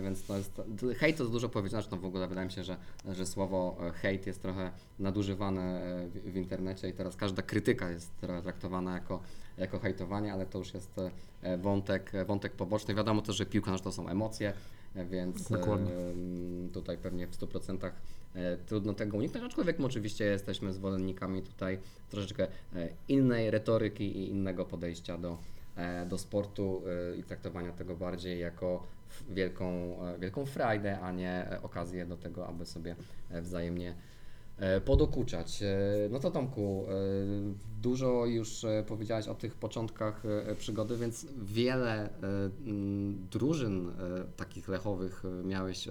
więc 0.04 0.24
to 0.24 0.38
jest, 0.38 0.62
hejt 0.98 1.18
to 1.18 1.24
jest 1.24 1.34
dużo 1.34 1.50
powiedziane, 1.50 1.82
zresztą 1.82 2.00
w 2.00 2.06
ogóle 2.06 2.28
wydaje 2.28 2.46
mi 2.48 2.54
się, 2.54 2.64
że, 2.64 2.78
że 3.12 3.26
słowo 3.26 3.78
e, 3.88 3.92
hejt 3.92 4.28
jest 4.28 4.42
trochę 4.42 4.72
nadużywane 5.00 5.84
e, 5.84 6.08
w, 6.08 6.34
w 6.34 6.36
internecie 6.36 6.90
i 6.90 6.94
teraz 6.94 7.16
każda 7.16 7.42
krytyka 7.42 7.90
jest 7.90 8.18
trochę 8.18 8.42
traktowana 8.42 8.94
jako, 8.94 9.22
jako 9.58 9.80
hejtowanie, 9.80 10.34
ale 10.34 10.46
to 10.46 10.58
już 10.58 10.74
jest 10.74 10.92
e, 11.42 11.58
wątek, 11.58 12.12
wątek 12.28 12.54
poboczny. 12.54 12.96
Wiadomo 12.96 13.22
też, 13.22 13.36
że 13.36 13.46
piłka 13.46 13.72
nożna 13.72 13.84
to 13.84 13.92
są 13.92 14.10
emocje, 14.10 14.54
e, 14.96 15.06
więc 15.06 15.50
Dokładnie. 15.50 15.92
e, 15.92 16.70
tutaj 16.74 16.98
pewnie 16.98 17.28
w 17.28 17.32
100% 17.32 17.92
e, 18.36 18.58
trudno 18.58 18.94
tego 18.94 19.18
uniknąć, 19.18 19.46
aczkolwiek 19.46 19.80
my 19.80 19.86
oczywiście 19.86 20.26
jesteśmy 20.26 20.74
zwolennikami 20.74 21.42
tutaj 21.42 21.80
troszeczkę 22.10 22.48
e, 22.76 22.90
innej 23.08 23.52
retoryki 23.52 24.18
i 24.18 24.30
innego 24.30 24.66
podejścia 24.66 25.18
do, 25.18 25.38
e, 25.76 26.06
do 26.06 26.18
sportu 26.18 26.82
e, 27.14 27.18
i 27.18 27.24
traktowania 27.24 27.72
tego 27.72 27.96
bardziej 27.96 28.40
jako 28.40 29.01
wielką, 29.30 29.66
e, 30.06 30.20
wielką 30.20 30.46
frajdę, 30.46 31.00
a 31.00 31.12
nie 31.12 31.52
e, 31.52 31.62
okazję 31.64 32.06
do 32.06 32.18
tego, 32.18 32.48
aby 32.48 32.66
sobie 32.66 32.96
e, 33.30 33.42
wzajemnie 33.42 33.96
Podokuczać. 34.86 35.64
No 36.10 36.20
to 36.20 36.32
Tomku, 36.32 36.86
dużo 37.82 38.26
już 38.26 38.66
powiedziałeś 38.88 39.28
o 39.28 39.36
tych 39.36 39.56
początkach 39.56 40.24
przygody, 40.58 40.98
więc 40.98 41.28
wiele 41.42 42.10
mm, 42.22 43.28
drużyn 43.32 43.92
takich 44.38 44.68
lechowych 44.68 45.24
miałeś 45.44 45.90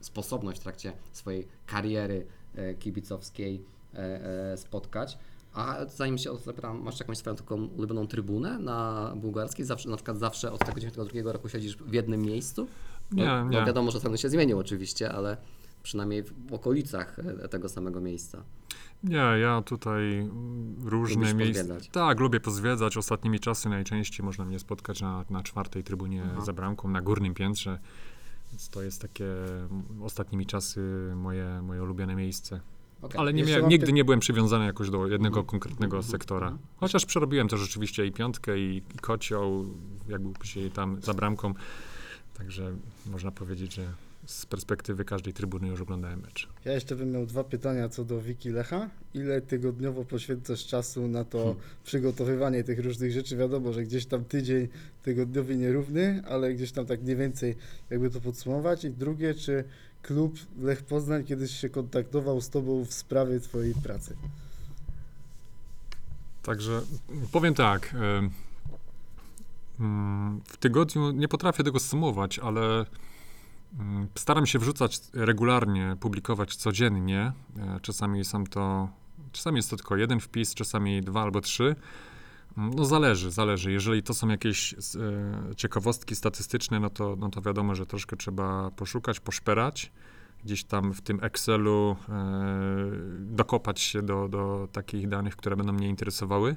sposobność 0.00 0.60
w 0.60 0.62
trakcie 0.62 0.92
swojej 1.12 1.48
kariery 1.66 2.26
kibicowskiej 2.78 3.64
spotkać. 4.56 5.18
A 5.54 5.76
zanim 5.86 6.18
się 6.18 6.30
o 6.30 6.36
to 6.36 6.42
zapytam, 6.42 6.82
masz 6.82 7.00
jakąś 7.00 7.18
swoją 7.18 7.36
taką 7.36 7.66
ulubioną 7.66 8.06
trybunę 8.06 8.58
na 8.58 9.12
bułgarskiej? 9.16 9.64
Zawsze, 9.64 9.88
na 9.88 9.96
przykład 9.96 10.18
zawsze 10.18 10.52
od 10.52 10.64
tego 10.64 10.80
92 10.80 11.32
roku 11.32 11.48
siedzisz 11.48 11.76
w 11.76 11.92
jednym 11.92 12.22
miejscu? 12.22 12.66
Nie, 13.12 13.26
no, 13.26 13.48
nie. 13.48 13.60
No 13.60 13.66
wiadomo, 13.66 13.90
że 13.90 14.00
stan 14.00 14.16
się 14.16 14.28
zmienił 14.28 14.58
oczywiście, 14.58 15.12
ale 15.12 15.36
przynajmniej 15.82 16.22
w 16.22 16.52
okolicach 16.52 17.18
e, 17.18 17.48
tego 17.48 17.68
samego 17.68 18.00
miejsca. 18.00 18.44
Nie, 19.04 19.16
ja 19.16 19.62
tutaj 19.64 20.18
mm, 20.18 20.76
różne 20.84 21.34
miejsca. 21.34 21.74
Tak, 21.92 22.20
lubię 22.20 22.40
pozwiedzać. 22.40 22.96
Ostatnimi 22.96 23.40
czasy 23.40 23.68
najczęściej 23.68 24.26
można 24.26 24.44
mnie 24.44 24.58
spotkać 24.58 25.00
na, 25.00 25.24
na 25.30 25.42
czwartej 25.42 25.84
trybunie 25.84 26.22
Aha. 26.32 26.44
za 26.44 26.52
bramką, 26.52 26.88
na 26.88 27.00
górnym 27.00 27.34
piętrze. 27.34 27.78
Więc 28.52 28.68
to 28.68 28.82
jest 28.82 29.02
takie 29.02 29.26
mm, 29.44 30.02
ostatnimi 30.02 30.46
czasy 30.46 31.12
moje, 31.16 31.62
moje 31.62 31.82
ulubione 31.82 32.14
miejsce. 32.14 32.60
Okej. 33.02 33.20
Ale 33.20 33.32
nie 33.32 33.44
miałem, 33.44 33.68
nigdy 33.68 33.86
py- 33.86 33.92
nie 33.92 34.04
byłem 34.04 34.20
przywiązany 34.20 34.64
jakoś 34.64 34.90
do 34.90 35.06
jednego 35.08 35.40
Mhm. 35.40 35.46
konkretnego 35.46 35.96
Mhm. 35.96 36.10
sektora. 36.12 36.46
Mhm. 36.48 36.66
Chociaż 36.76 37.06
przerobiłem 37.06 37.48
też 37.48 37.60
rzeczywiście 37.60 38.06
i 38.06 38.12
piątkę, 38.12 38.58
i, 38.58 38.76
i 38.94 38.98
kocioł, 39.00 39.66
jakby 40.08 40.32
później 40.32 40.70
tam 40.70 41.02
za 41.02 41.14
bramką. 41.14 41.54
Także 42.38 42.72
można 43.06 43.30
powiedzieć, 43.32 43.74
że 43.74 43.82
z 44.26 44.46
perspektywy 44.46 45.04
każdej 45.04 45.32
trybuny 45.32 45.68
już 45.68 45.80
oglądałem 45.80 46.20
mecz. 46.20 46.48
Ja 46.64 46.72
jeszcze 46.72 46.96
bym 46.96 47.12
miał 47.12 47.26
dwa 47.26 47.44
pytania 47.44 47.88
co 47.88 48.04
do 48.04 48.20
Wiki 48.20 48.50
Lecha. 48.50 48.90
Ile 49.14 49.40
tygodniowo 49.40 50.04
poświęcasz 50.04 50.66
czasu 50.66 51.08
na 51.08 51.24
to 51.24 51.38
Hmm. 51.38 51.56
przygotowywanie 51.84 52.64
tych 52.64 52.78
różnych 52.84 53.12
rzeczy? 53.12 53.36
Wiadomo, 53.36 53.72
że 53.72 53.82
gdzieś 53.84 54.06
tam 54.06 54.24
tydzień 54.24 54.68
tygodniowy 55.02 55.56
nierówny, 55.56 56.22
ale 56.28 56.54
gdzieś 56.54 56.72
tam 56.72 56.86
tak 56.86 57.02
mniej 57.02 57.16
więcej 57.16 57.54
jakby 57.90 58.10
to 58.10 58.20
podsumować. 58.20 58.84
I 58.84 58.90
drugie, 58.90 59.34
czy 59.34 59.64
klub 60.02 60.34
Lech 60.60 60.82
Poznań 60.82 61.24
kiedyś 61.24 61.60
się 61.60 61.68
kontaktował 61.68 62.40
z 62.40 62.48
Tobą 62.50 62.84
w 62.84 62.92
sprawie 62.92 63.40
Twojej 63.40 63.74
pracy? 63.74 64.16
Także 66.42 66.82
mm, 67.10 67.28
powiem 67.32 67.54
tak. 67.54 67.94
mm, 69.80 70.40
W 70.46 70.56
tygodniu 70.56 71.10
nie 71.10 71.28
potrafię 71.28 71.64
tego 71.64 71.80
sumować, 71.80 72.38
ale 72.38 72.86
mm, 73.78 74.08
staram 74.14 74.46
się 74.46 74.58
wrzucać 74.58 75.00
regularnie, 75.12 75.96
publikować 76.00 76.56
codziennie. 76.56 77.32
E, 77.58 77.80
Czasami 77.82 78.24
są 78.24 78.44
to, 78.46 78.88
czasami 79.32 79.56
jest 79.56 79.70
to 79.70 79.76
tylko 79.76 79.96
jeden 79.96 80.20
wpis, 80.20 80.54
czasami 80.54 81.00
dwa 81.00 81.22
albo 81.22 81.40
trzy. 81.40 81.76
No 82.56 82.84
zależy, 82.84 83.30
zależy. 83.30 83.72
Jeżeli 83.72 84.02
to 84.02 84.14
są 84.14 84.28
jakieś 84.28 84.74
e, 84.74 84.76
ciekawostki 85.56 86.16
statystyczne, 86.16 86.80
no 86.80 86.90
to, 86.90 87.16
no 87.18 87.28
to 87.28 87.42
wiadomo, 87.42 87.74
że 87.74 87.86
troszkę 87.86 88.16
trzeba 88.16 88.70
poszukać, 88.70 89.20
poszperać. 89.20 89.92
Gdzieś 90.44 90.64
tam 90.64 90.92
w 90.92 91.00
tym 91.00 91.24
Excelu 91.24 91.96
e, 92.08 92.12
dokopać 93.18 93.80
się 93.80 94.02
do, 94.02 94.28
do 94.28 94.68
takich 94.72 95.08
danych, 95.08 95.36
które 95.36 95.56
będą 95.56 95.72
mnie 95.72 95.88
interesowały. 95.88 96.56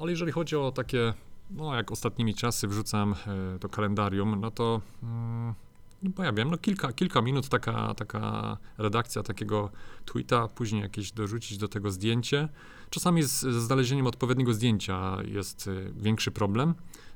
Ale 0.00 0.10
jeżeli 0.10 0.32
chodzi 0.32 0.56
o 0.56 0.72
takie, 0.72 1.14
no 1.50 1.74
jak 1.74 1.92
ostatnimi 1.92 2.34
czasy 2.34 2.68
wrzucam 2.68 3.14
e, 3.54 3.58
to 3.58 3.68
kalendarium, 3.68 4.40
no 4.40 4.50
to 4.50 4.80
mm, 5.02 5.54
no 6.02 6.24
ja 6.24 6.32
wiem, 6.32 6.50
no 6.50 6.58
kilka, 6.58 6.92
kilka 6.92 7.22
minut 7.22 7.48
taka, 7.48 7.94
taka 7.94 8.56
redakcja 8.78 9.22
takiego 9.22 9.70
tweeta, 10.04 10.48
później 10.48 10.82
jakieś 10.82 11.12
dorzucić 11.12 11.58
do 11.58 11.68
tego 11.68 11.90
zdjęcie. 11.90 12.48
Czasami 12.90 13.22
z, 13.22 13.40
ze 13.40 13.60
znalezieniem 13.60 14.06
odpowiedniego 14.06 14.54
zdjęcia 14.54 15.16
jest 15.24 15.66
y, 15.66 15.92
większy 15.96 16.30
problem, 16.30 16.74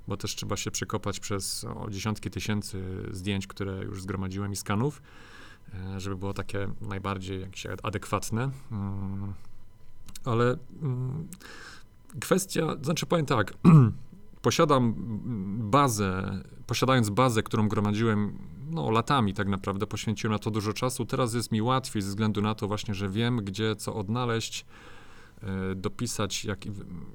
bo 0.09 0.17
też 0.17 0.35
trzeba 0.35 0.57
się 0.57 0.71
przekopać 0.71 1.21
przez 1.21 1.65
o, 1.65 1.91
dziesiątki 1.91 2.31
tysięcy 2.31 2.83
zdjęć, 3.11 3.47
które 3.47 3.85
już 3.85 4.03
zgromadziłem 4.03 4.53
i 4.53 4.57
skanów, 4.57 5.03
e, 5.75 6.01
żeby 6.01 6.17
było 6.17 6.35
takie 6.35 6.69
najbardziej 6.81 7.41
jakieś 7.41 7.67
adekwatne. 7.83 8.51
Mm, 8.73 9.35
Ale 10.25 10.57
mm, 10.83 11.29
kwestia, 12.21 12.77
znaczy 12.83 13.07
powiem 13.07 13.27
tak, 13.27 13.55
posiadam 14.45 14.95
bazę, 15.71 16.43
posiadając 16.67 17.11
bazę, 17.11 17.43
którą 17.43 17.69
gromadziłem 17.69 18.39
no, 18.71 18.91
latami 18.91 19.35
tak 19.35 19.49
naprawdę, 19.49 19.87
poświęciłem 19.87 20.33
na 20.33 20.39
to 20.39 20.51
dużo 20.51 20.73
czasu. 20.73 21.07
Teraz 21.07 21.35
jest 21.35 21.53
mi 21.53 21.63
łatwiej 21.63 22.03
ze 22.03 22.09
względu 22.09 22.43
na 22.43 22.55
to 22.55 22.69
właśnie, 22.69 22.95
że 22.95 23.09
wiem, 23.09 23.37
gdzie 23.37 23.77
co 23.77 23.95
odnaleźć, 23.95 24.67
e, 25.43 25.75
dopisać, 25.75 26.45
jak, 26.45 26.59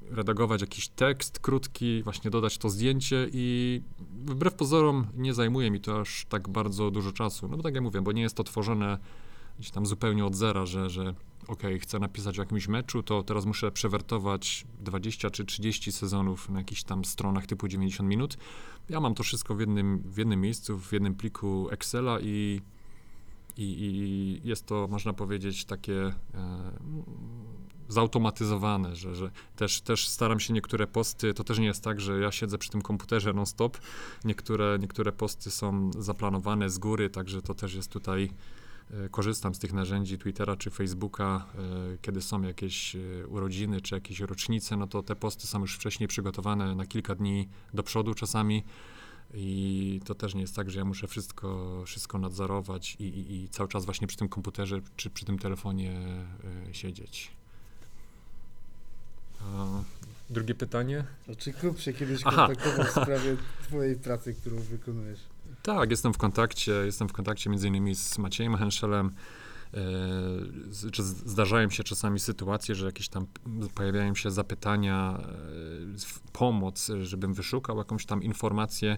redagować 0.09 0.61
jakiś 0.61 0.87
tekst 0.87 1.39
krótki, 1.39 2.03
właśnie 2.03 2.31
dodać 2.31 2.57
to 2.57 2.69
zdjęcie 2.69 3.27
i 3.33 3.81
wbrew 4.25 4.53
pozorom 4.53 5.07
nie 5.15 5.33
zajmuje 5.33 5.71
mi 5.71 5.81
to 5.81 6.01
aż 6.01 6.25
tak 6.29 6.49
bardzo 6.49 6.91
dużo 6.91 7.11
czasu. 7.11 7.47
No 7.47 7.57
bo 7.57 7.63
tak 7.63 7.75
jak 7.75 7.83
mówię, 7.83 8.01
bo 8.01 8.11
nie 8.11 8.21
jest 8.21 8.35
to 8.35 8.43
tworzone 8.43 8.97
gdzieś 9.59 9.71
tam 9.71 9.85
zupełnie 9.85 10.25
od 10.25 10.35
zera, 10.35 10.65
że, 10.65 10.89
że 10.89 11.13
okej, 11.47 11.79
chcę 11.79 11.99
napisać 11.99 12.39
o 12.39 12.41
jakimś 12.41 12.67
meczu, 12.67 13.03
to 13.03 13.23
teraz 13.23 13.45
muszę 13.45 13.71
przewertować 13.71 14.65
20 14.81 15.29
czy 15.29 15.45
30 15.45 15.91
sezonów 15.91 16.49
na 16.49 16.59
jakichś 16.59 16.83
tam 16.83 17.05
stronach 17.05 17.45
typu 17.45 17.67
90 17.67 18.09
minut. 18.09 18.37
Ja 18.89 18.99
mam 18.99 19.15
to 19.15 19.23
wszystko 19.23 19.55
w 19.55 19.59
jednym, 19.59 20.03
w 20.05 20.17
jednym 20.17 20.41
miejscu, 20.41 20.79
w 20.79 20.91
jednym 20.91 21.15
pliku 21.15 21.69
Excela 21.71 22.19
i, 22.19 22.61
i, 23.57 23.63
i 23.63 24.41
jest 24.47 24.65
to, 24.65 24.87
można 24.87 25.13
powiedzieć, 25.13 25.65
takie 25.65 26.01
e, 26.03 26.13
zautomatyzowane, 27.87 28.95
że, 28.95 29.15
że 29.15 29.31
też, 29.55 29.81
też 29.81 30.07
staram 30.07 30.39
się 30.39 30.53
niektóre 30.53 30.87
posty, 30.87 31.33
to 31.33 31.43
też 31.43 31.59
nie 31.59 31.65
jest 31.65 31.83
tak, 31.83 32.01
że 32.01 32.19
ja 32.19 32.31
siedzę 32.31 32.57
przy 32.57 32.69
tym 32.69 32.81
komputerze 32.81 33.33
non-stop. 33.33 33.77
Niektóre, 34.25 34.77
niektóre 34.81 35.11
posty 35.11 35.51
są 35.51 35.91
zaplanowane 35.97 36.69
z 36.69 36.77
góry, 36.77 37.09
także 37.09 37.41
to 37.41 37.53
też 37.55 37.73
jest 37.73 37.91
tutaj 37.91 38.29
korzystam 39.11 39.55
z 39.55 39.59
tych 39.59 39.73
narzędzi 39.73 40.17
Twittera 40.17 40.55
czy 40.55 40.69
Facebooka, 40.69 41.45
e, 41.93 41.97
kiedy 42.01 42.21
są 42.21 42.41
jakieś 42.41 42.95
e, 42.95 43.27
urodziny 43.27 43.81
czy 43.81 43.95
jakieś 43.95 44.19
rocznice, 44.19 44.77
no 44.77 44.87
to 44.87 45.03
te 45.03 45.15
posty 45.15 45.47
są 45.47 45.59
już 45.59 45.75
wcześniej 45.75 46.07
przygotowane 46.07 46.75
na 46.75 46.85
kilka 46.85 47.15
dni 47.15 47.49
do 47.73 47.83
przodu 47.83 48.13
czasami. 48.13 48.63
I 49.33 50.01
to 50.05 50.15
też 50.15 50.35
nie 50.35 50.41
jest 50.41 50.55
tak, 50.55 50.71
że 50.71 50.79
ja 50.79 50.85
muszę 50.85 51.07
wszystko, 51.07 51.81
wszystko 51.85 52.19
nadzorować 52.19 52.95
i, 52.99 53.03
i, 53.03 53.43
i 53.43 53.49
cały 53.49 53.69
czas 53.69 53.85
właśnie 53.85 54.07
przy 54.07 54.17
tym 54.17 54.29
komputerze 54.29 54.81
czy 54.95 55.09
przy 55.09 55.25
tym 55.25 55.39
telefonie 55.39 55.91
e, 56.69 56.73
siedzieć. 56.73 57.31
A, 59.41 59.67
drugie 60.29 60.55
pytanie? 60.55 61.03
A 61.31 61.35
czy 61.35 61.53
klub 61.53 61.79
się 61.79 61.93
kiedyś 61.93 62.21
Aha. 62.25 62.47
kontaktował 62.47 62.85
w 62.85 62.89
sprawie 62.89 63.37
Twojej 63.63 63.95
pracy, 63.95 64.33
którą 64.33 64.59
wykonujesz? 64.59 65.19
Tak, 65.63 65.91
jestem 65.91 66.13
w 66.13 66.17
kontakcie, 66.17 66.71
jestem 66.71 67.09
w 67.09 67.13
kontakcie 67.13 67.49
między 67.49 67.67
innymi 67.67 67.95
z 67.95 68.17
Maciejem 68.17 68.55
Henszelem. 68.55 69.11
E, 69.73 69.81
Zdarzają 71.25 71.69
się 71.69 71.83
czasami 71.83 72.19
sytuacje, 72.19 72.75
że 72.75 72.85
jakieś 72.85 73.09
tam 73.09 73.27
pojawiają 73.75 74.15
się 74.15 74.31
zapytania, 74.31 75.19
e, 75.19 76.31
pomoc, 76.33 76.91
żebym 77.01 77.33
wyszukał 77.33 77.77
jakąś 77.77 78.05
tam 78.05 78.23
informację. 78.23 78.91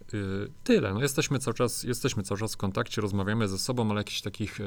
E, 0.00 0.16
Tyle. 0.64 0.94
No 0.94 1.02
jesteśmy, 1.02 1.38
cały 1.38 1.54
czas, 1.54 1.82
jesteśmy 1.82 2.22
cały 2.22 2.40
czas 2.40 2.54
w 2.54 2.56
kontakcie, 2.56 3.00
rozmawiamy 3.00 3.48
ze 3.48 3.58
sobą, 3.58 3.90
ale 3.90 4.00
jakichś 4.00 4.20
takich 4.20 4.58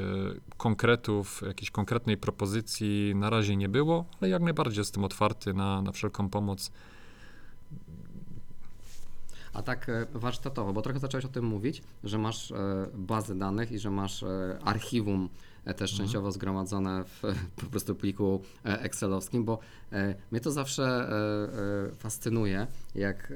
konkretów, 0.56 1.42
jakiejś 1.46 1.70
konkretnej 1.70 2.16
propozycji 2.16 3.14
na 3.14 3.30
razie 3.30 3.56
nie 3.56 3.68
było, 3.68 4.04
ale 4.20 4.30
jak 4.30 4.42
najbardziej 4.42 4.78
jestem 4.78 5.04
otwarty 5.04 5.54
na, 5.54 5.82
na 5.82 5.92
wszelką 5.92 6.28
pomoc. 6.30 6.70
A 9.52 9.62
tak 9.62 9.88
e, 9.88 10.06
warsztatowo, 10.14 10.72
bo 10.72 10.82
trochę 10.82 10.98
zacząłeś 10.98 11.24
o 11.24 11.28
tym 11.28 11.44
mówić, 11.44 11.82
że 12.04 12.18
masz 12.18 12.52
e, 12.52 12.56
bazy 12.94 13.38
danych 13.38 13.72
i 13.72 13.78
że 13.78 13.90
masz 13.90 14.22
e, 14.22 14.58
archiwum 14.64 15.28
też 15.76 15.94
częściowo 15.94 16.32
zgromadzone 16.32 17.04
w 17.04 17.22
po 17.60 17.66
prostu 17.66 17.94
pliku 17.94 18.42
excelowskim, 18.64 19.44
bo 19.44 19.58
mnie 20.30 20.40
to 20.40 20.52
zawsze 20.52 21.08
fascynuje, 21.98 22.66
jak 22.94 23.32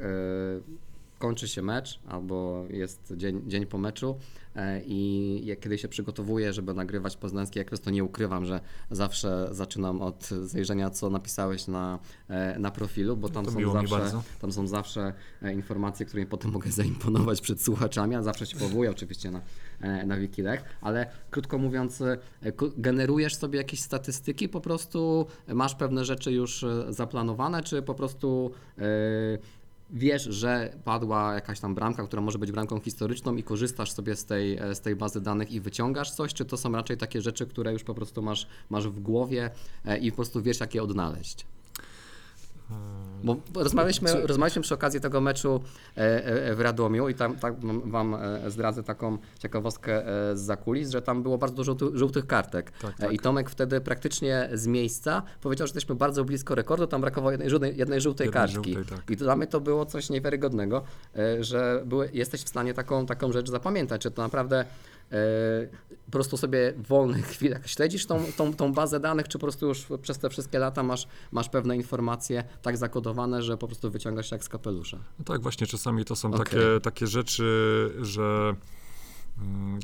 kończy 1.19 1.49
się 1.49 1.63
mecz 1.63 2.01
albo 2.09 2.65
jest 2.71 3.13
dzień, 3.17 3.43
dzień 3.47 3.67
po 3.67 3.79
meczu 3.79 4.19
e, 4.57 4.83
i 4.87 5.41
jak 5.47 5.61
kiedy 5.61 5.79
się 5.79 5.89
przygotowuję, 5.89 6.53
żeby 6.53 6.75
nagrywać 6.75 7.17
poznański 7.17 7.61
ekres, 7.61 7.81
to 7.81 7.91
nie 7.91 8.05
ukrywam, 8.05 8.45
że 8.45 8.61
zawsze 8.91 9.49
zaczynam 9.51 10.03
od 10.03 10.29
zajrzenia, 10.29 10.91
co 10.91 11.11
napisałeś 11.11 11.67
na, 11.67 11.99
e, 12.29 12.59
na 12.59 12.71
profilu, 12.71 13.17
bo 13.17 13.29
tam 13.29 13.45
To 13.45 13.51
są 13.51 13.73
zawsze 13.73 14.23
tam 14.41 14.53
są 14.53 14.67
zawsze 14.67 15.13
e, 15.43 15.53
informacje, 15.53 16.07
którymi 16.07 16.27
potem 16.27 16.51
mogę 16.51 16.71
zaimponować 16.71 17.41
przed 17.41 17.63
słuchaczami, 17.63 18.15
a 18.15 18.23
zawsze 18.23 18.47
się 18.47 18.59
powołuję 18.59 18.91
oczywiście 18.91 19.31
na, 19.31 19.41
na 20.07 20.17
Wikilech, 20.17 20.65
ale 20.81 21.07
krótko 21.31 21.59
mówiąc, 21.59 22.03
generujesz 22.77 23.35
sobie 23.35 23.59
jakieś 23.59 23.81
statystyki, 23.81 24.49
po 24.49 24.61
prostu 24.61 25.27
masz 25.49 25.75
pewne 25.75 26.05
rzeczy 26.05 26.33
już 26.33 26.65
zaplanowane, 26.89 27.63
czy 27.63 27.83
po 27.83 27.95
prostu 27.95 28.51
wiesz, 29.91 30.23
że 30.23 30.77
padła 30.85 31.35
jakaś 31.35 31.61
tam 31.61 31.75
bramka, 31.75 32.07
która 32.07 32.23
może 32.23 32.39
być 32.39 32.53
bramką 32.53 32.81
historyczną 32.81 33.37
i 33.37 33.43
korzystasz 33.43 33.93
sobie 33.93 34.17
z 34.17 34.25
tej, 34.25 34.57
e, 34.59 34.75
z 34.75 34.81
tej 34.81 34.97
bazy 34.97 35.21
danych 35.21 35.53
i 35.53 35.61
wyciągasz 35.61 36.11
coś, 36.11 36.35
czy 36.35 36.45
to 36.45 36.57
są 36.57 36.73
raczej 36.73 36.97
takie 36.97 37.23
rzeczy, 37.23 37.47
które 37.47 37.73
już 37.73 37.85
po 37.85 37.95
prostu 37.95 38.23
masz, 38.23 38.47
masz 38.71 38.89
w 38.89 39.01
głowie 39.01 39.51
e, 39.85 39.99
i 39.99 40.11
po 40.11 40.17
prostu 40.17 40.43
wiesz, 40.43 40.61
jak 40.61 40.75
je 40.75 40.83
odnaleźć? 40.83 41.47
Bo 43.27 43.37
rozmawialiśmy, 43.63 44.09
Co- 44.11 44.27
rozmawialiśmy 44.27 44.63
przy 44.63 44.75
okazji 44.75 45.01
tego 45.01 45.21
meczu 45.21 45.61
e, 45.97 46.25
e, 46.27 46.55
w 46.55 46.61
Radomiu 46.61 47.09
i 47.09 47.15
tam 47.15 47.37
tak 47.37 47.55
wam 47.85 48.15
e, 48.15 48.51
zdradzę 48.51 48.83
taką 48.83 49.19
ciekawostkę 49.39 50.03
z 50.35 50.41
zakulis, 50.41 50.91
że 50.91 51.03
tam 51.03 51.23
było 51.23 51.39
bardzo 51.39 51.57
dużo 51.57 51.73
żółty- 51.73 51.97
żółtych 51.99 52.27
kartek. 52.27 52.71
Tak, 52.71 52.97
tak. 52.99 53.13
I 53.13 53.19
Tomek 53.19 53.51
wtedy 53.51 53.81
praktycznie 53.81 54.49
z 54.53 54.67
miejsca 54.67 55.23
powiedział, 55.41 55.67
że 55.67 55.71
jesteśmy 55.71 55.95
bardzo 55.95 56.25
blisko 56.25 56.55
rekordu, 56.55 56.87
tam 56.87 57.01
brakowało 57.01 57.31
jednej, 57.31 57.51
żółtej- 57.51 57.77
jednej 57.77 58.01
żółtej 58.01 58.25
Jednej 58.25 58.41
kartki. 58.43 58.75
żółtej, 58.75 58.97
tak. 58.97 59.11
I 59.11 59.17
dla 59.17 59.37
mnie 59.37 59.47
to 59.47 59.61
było 59.61 59.87
coś 59.87 60.11
niewiarygodnego, 60.11 60.83
że 61.41 61.83
były, 61.87 62.11
jesteś 62.13 62.43
w 62.43 62.49
stanie 62.49 62.75
taką, 62.75 63.07
taką 63.07 63.33
rzecz 63.33 63.51
zapamiętać, 63.51 64.05
że 64.05 64.11
to 64.11 64.23
naprawdę 64.23 64.65
po 66.07 66.11
prostu 66.11 66.37
sobie 66.37 66.73
w 66.77 66.87
wolnych 66.87 67.27
chwilach 67.37 67.69
śledzisz 67.69 68.07
tą, 68.07 68.25
tą, 68.37 68.55
tą 68.55 68.73
bazę 68.73 69.01
danych, 69.01 69.29
czy 69.29 69.39
po 69.39 69.47
prostu 69.47 69.67
już 69.67 69.87
przez 70.03 70.19
te 70.19 70.31
wszystkie 70.31 70.59
lata 70.59 70.83
masz, 70.83 71.09
masz 71.33 71.49
pewne 71.49 71.77
informacje 71.77 72.45
tak 72.63 72.77
zakodowane, 72.77 73.43
że 73.43 73.59
po 73.59 73.67
prostu 73.67 73.91
wyciągasz 73.91 74.31
jak 74.31 74.45
z 74.45 74.49
kapelusza. 74.49 74.99
No 75.19 75.25
tak, 75.25 75.43
właśnie 75.43 75.67
czasami 75.67 76.05
to 76.05 76.17
są 76.17 76.29
Okej. 76.29 76.45
takie, 76.45 76.81
takie 76.83 77.07
rzeczy, 77.07 77.91
że 78.01 78.55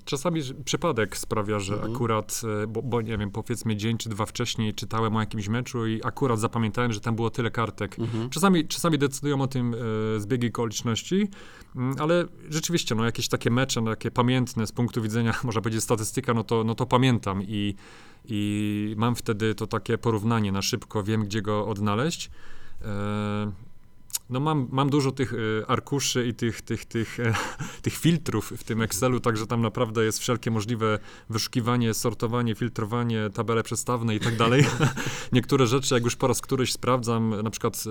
czasami 0.04 0.42
ż- 0.42 0.54
przypadek 0.64 1.16
sprawia, 1.16 1.58
że 1.60 1.74
Mhm. 1.74 1.92
akurat, 1.92 2.40
e, 2.62 2.66
bo, 2.66 2.82
bo 2.82 3.00
nie 3.02 3.18
wiem, 3.18 3.30
powiedzmy 3.30 3.76
dzień 3.76 3.98
czy 3.98 4.08
dwa 4.08 4.26
wcześniej 4.26 4.74
czytałem 4.74 5.16
o 5.16 5.20
jakimś 5.20 5.48
meczu 5.48 5.86
i 5.86 6.00
akurat 6.04 6.40
zapamiętałem, 6.40 6.92
że 6.92 7.00
tam 7.00 7.16
było 7.16 7.30
tyle 7.30 7.50
kartek. 7.50 7.98
Mhm. 7.98 8.30
Czasami, 8.30 8.68
czasami 8.68 8.98
decydują 8.98 9.40
o 9.40 9.46
tym 9.46 9.74
e, 10.16 10.20
zbiegi 10.20 10.48
okoliczności, 10.48 11.28
mm, 11.76 11.94
ale 11.98 12.24
rzeczywiście, 12.50 12.94
no 12.94 13.04
jakieś 13.04 13.28
takie 13.28 13.50
mecze, 13.50 13.80
no, 13.80 13.90
takie 13.90 14.10
pamiętne 14.10 14.66
z 14.66 14.72
punktu 14.72 15.02
widzenia, 15.02 15.34
można 15.44 15.60
powiedzieć, 15.60 15.82
statystyka, 15.84 16.34
no 16.34 16.44
to, 16.44 16.64
no 16.64 16.74
to 16.74 16.86
pamiętam 16.86 17.42
i, 17.42 17.74
i 18.24 18.94
mam 18.98 19.14
wtedy 19.14 19.54
to 19.54 19.66
takie 19.66 19.98
porównanie 19.98 20.52
na 20.52 20.62
szybko, 20.62 21.02
wiem, 21.02 21.24
gdzie 21.24 21.42
go 21.42 21.66
odnaleźć. 21.68 22.30
E, 22.82 23.52
no 24.32 24.40
mam, 24.40 24.68
mam 24.70 24.90
dużo 24.90 25.12
tych 25.12 25.34
e, 25.34 25.36
arkuszy 25.70 26.26
i 26.26 26.34
tych, 26.34 26.62
tych, 26.62 26.84
tych, 26.84 27.20
e, 27.20 27.34
tych 27.82 27.94
filtrów 27.94 28.52
w 28.56 28.64
tym 28.64 28.82
Excelu, 28.82 29.20
także 29.20 29.46
tam 29.46 29.62
naprawdę 29.62 30.04
jest 30.04 30.18
wszelkie 30.18 30.50
możliwe 30.50 30.98
wyszukiwanie, 31.30 31.94
sortowanie, 31.94 32.54
filtrowanie, 32.54 33.30
tabele 33.34 33.62
przestawne 33.62 34.16
i 34.16 34.20
tak 34.20 34.36
dalej. 34.36 34.64
Niektóre 35.32 35.66
rzeczy, 35.66 35.94
jak 35.94 36.04
już 36.04 36.16
po 36.16 36.26
raz 36.26 36.40
któryś 36.40 36.72
sprawdzam, 36.72 37.42
na 37.42 37.50
przykład 37.50 37.84
e, 37.86 37.90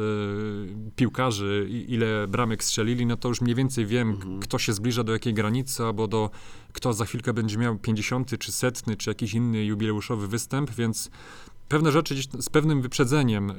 piłkarzy, 0.96 1.68
ile 1.88 2.28
bramek 2.28 2.64
strzelili, 2.64 3.06
no 3.06 3.18
to 3.18 3.28
już 3.28 3.42
mniej 3.42 3.56
więcej 3.56 3.86
wiem, 3.86 4.18
k- 4.18 4.28
kto 4.42 4.58
się 4.58 4.74
zbliża 4.74 5.04
do 5.04 5.14
jakiej 5.14 5.34
granicy, 5.34 5.84
albo 5.84 6.08
do 6.08 6.30
kto 6.74 6.94
za 6.94 7.06
chwilkę 7.06 7.34
będzie 7.34 7.58
miał 7.58 7.78
50 7.78 8.40
czy 8.40 8.52
setny, 8.52 8.96
czy 8.96 9.10
jakiś 9.10 9.34
inny 9.34 9.66
jubileuszowy 9.66 10.28
występ, 10.28 10.72
więc 10.72 11.10
pewne 11.72 11.92
rzeczy 11.92 12.14
gdzieś 12.14 12.28
z 12.40 12.50
pewnym 12.50 12.82
wyprzedzeniem 12.82 13.50
y, 13.50 13.56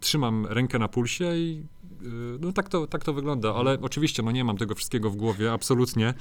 trzymam 0.00 0.46
rękę 0.46 0.78
na 0.78 0.88
pulsie 0.88 1.36
i 1.36 1.66
y, 2.02 2.06
no 2.40 2.52
tak 2.52 2.68
to, 2.68 2.86
tak 2.86 3.04
to 3.04 3.12
wygląda, 3.12 3.54
ale 3.54 3.78
oczywiście 3.80 4.22
no 4.22 4.30
nie 4.30 4.44
mam 4.44 4.56
tego 4.56 4.74
wszystkiego 4.74 5.10
w 5.10 5.16
głowie, 5.16 5.52
absolutnie. 5.52 6.14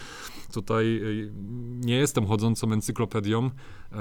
Tutaj 0.53 0.85
y, 0.85 1.31
nie 1.85 1.95
jestem 1.95 2.27
chodzącą 2.27 2.71
encyklopedią. 2.71 3.49
E, 3.91 3.97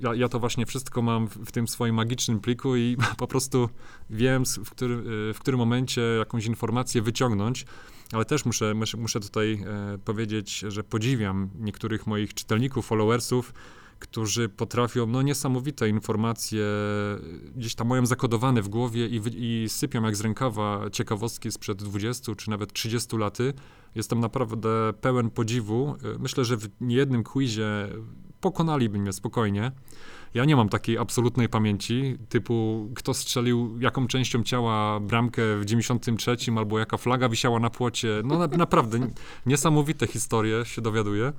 ja, 0.00 0.14
ja 0.14 0.28
to 0.28 0.38
właśnie 0.38 0.66
wszystko 0.66 1.02
mam 1.02 1.28
w, 1.28 1.36
w 1.36 1.52
tym 1.52 1.68
swoim 1.68 1.94
magicznym 1.94 2.40
pliku 2.40 2.76
i 2.76 2.96
po 3.18 3.26
prostu 3.26 3.68
wiem, 4.10 4.44
w, 4.64 4.70
który, 4.70 5.02
w 5.34 5.38
którym 5.40 5.58
momencie 5.58 6.00
jakąś 6.00 6.46
informację 6.46 7.02
wyciągnąć. 7.02 7.66
Ale 8.12 8.24
też 8.24 8.44
muszę, 8.44 8.74
muszę, 8.74 8.96
muszę 8.96 9.20
tutaj 9.20 9.52
e, 9.52 9.98
powiedzieć, 9.98 10.58
że 10.58 10.84
podziwiam 10.84 11.50
niektórych 11.58 12.06
moich 12.06 12.34
czytelników, 12.34 12.86
followersów, 12.86 13.52
którzy 13.98 14.48
potrafią 14.48 15.06
no, 15.06 15.22
niesamowite 15.22 15.88
informacje 15.88 16.64
gdzieś 17.56 17.74
tam 17.74 17.88
mają 17.88 18.06
zakodowane 18.06 18.62
w 18.62 18.68
głowie 18.68 19.06
i, 19.06 19.20
i 19.34 19.68
sypią 19.68 20.02
jak 20.02 20.16
z 20.16 20.20
rękawa 20.20 20.90
ciekawostki 20.90 21.52
sprzed 21.52 21.82
20 21.82 22.34
czy 22.34 22.50
nawet 22.50 22.72
30 22.72 23.16
laty. 23.16 23.54
Jestem 23.94 24.20
naprawdę 24.20 24.92
pełen 25.00 25.30
podziwu. 25.30 25.96
Myślę, 26.18 26.44
że 26.44 26.56
w 26.56 26.68
niejednym 26.80 27.24
quizie 27.24 27.88
pokonaliby 28.40 28.98
mnie 28.98 29.12
spokojnie. 29.12 29.72
Ja 30.34 30.44
nie 30.44 30.56
mam 30.56 30.68
takiej 30.68 30.98
absolutnej 30.98 31.48
pamięci, 31.48 32.18
typu 32.28 32.88
kto 32.94 33.14
strzelił 33.14 33.80
jaką 33.80 34.06
częścią 34.06 34.42
ciała 34.42 35.00
bramkę 35.00 35.42
w 35.56 35.64
93 35.64 36.36
albo 36.56 36.78
jaka 36.78 36.96
flaga 36.96 37.28
wisiała 37.28 37.60
na 37.60 37.70
płocie. 37.70 38.22
No 38.24 38.38
na, 38.38 38.46
naprawdę 38.46 38.98
niesamowite 39.46 40.06
historie 40.06 40.64
się 40.64 40.82
dowiaduję. 40.82 41.32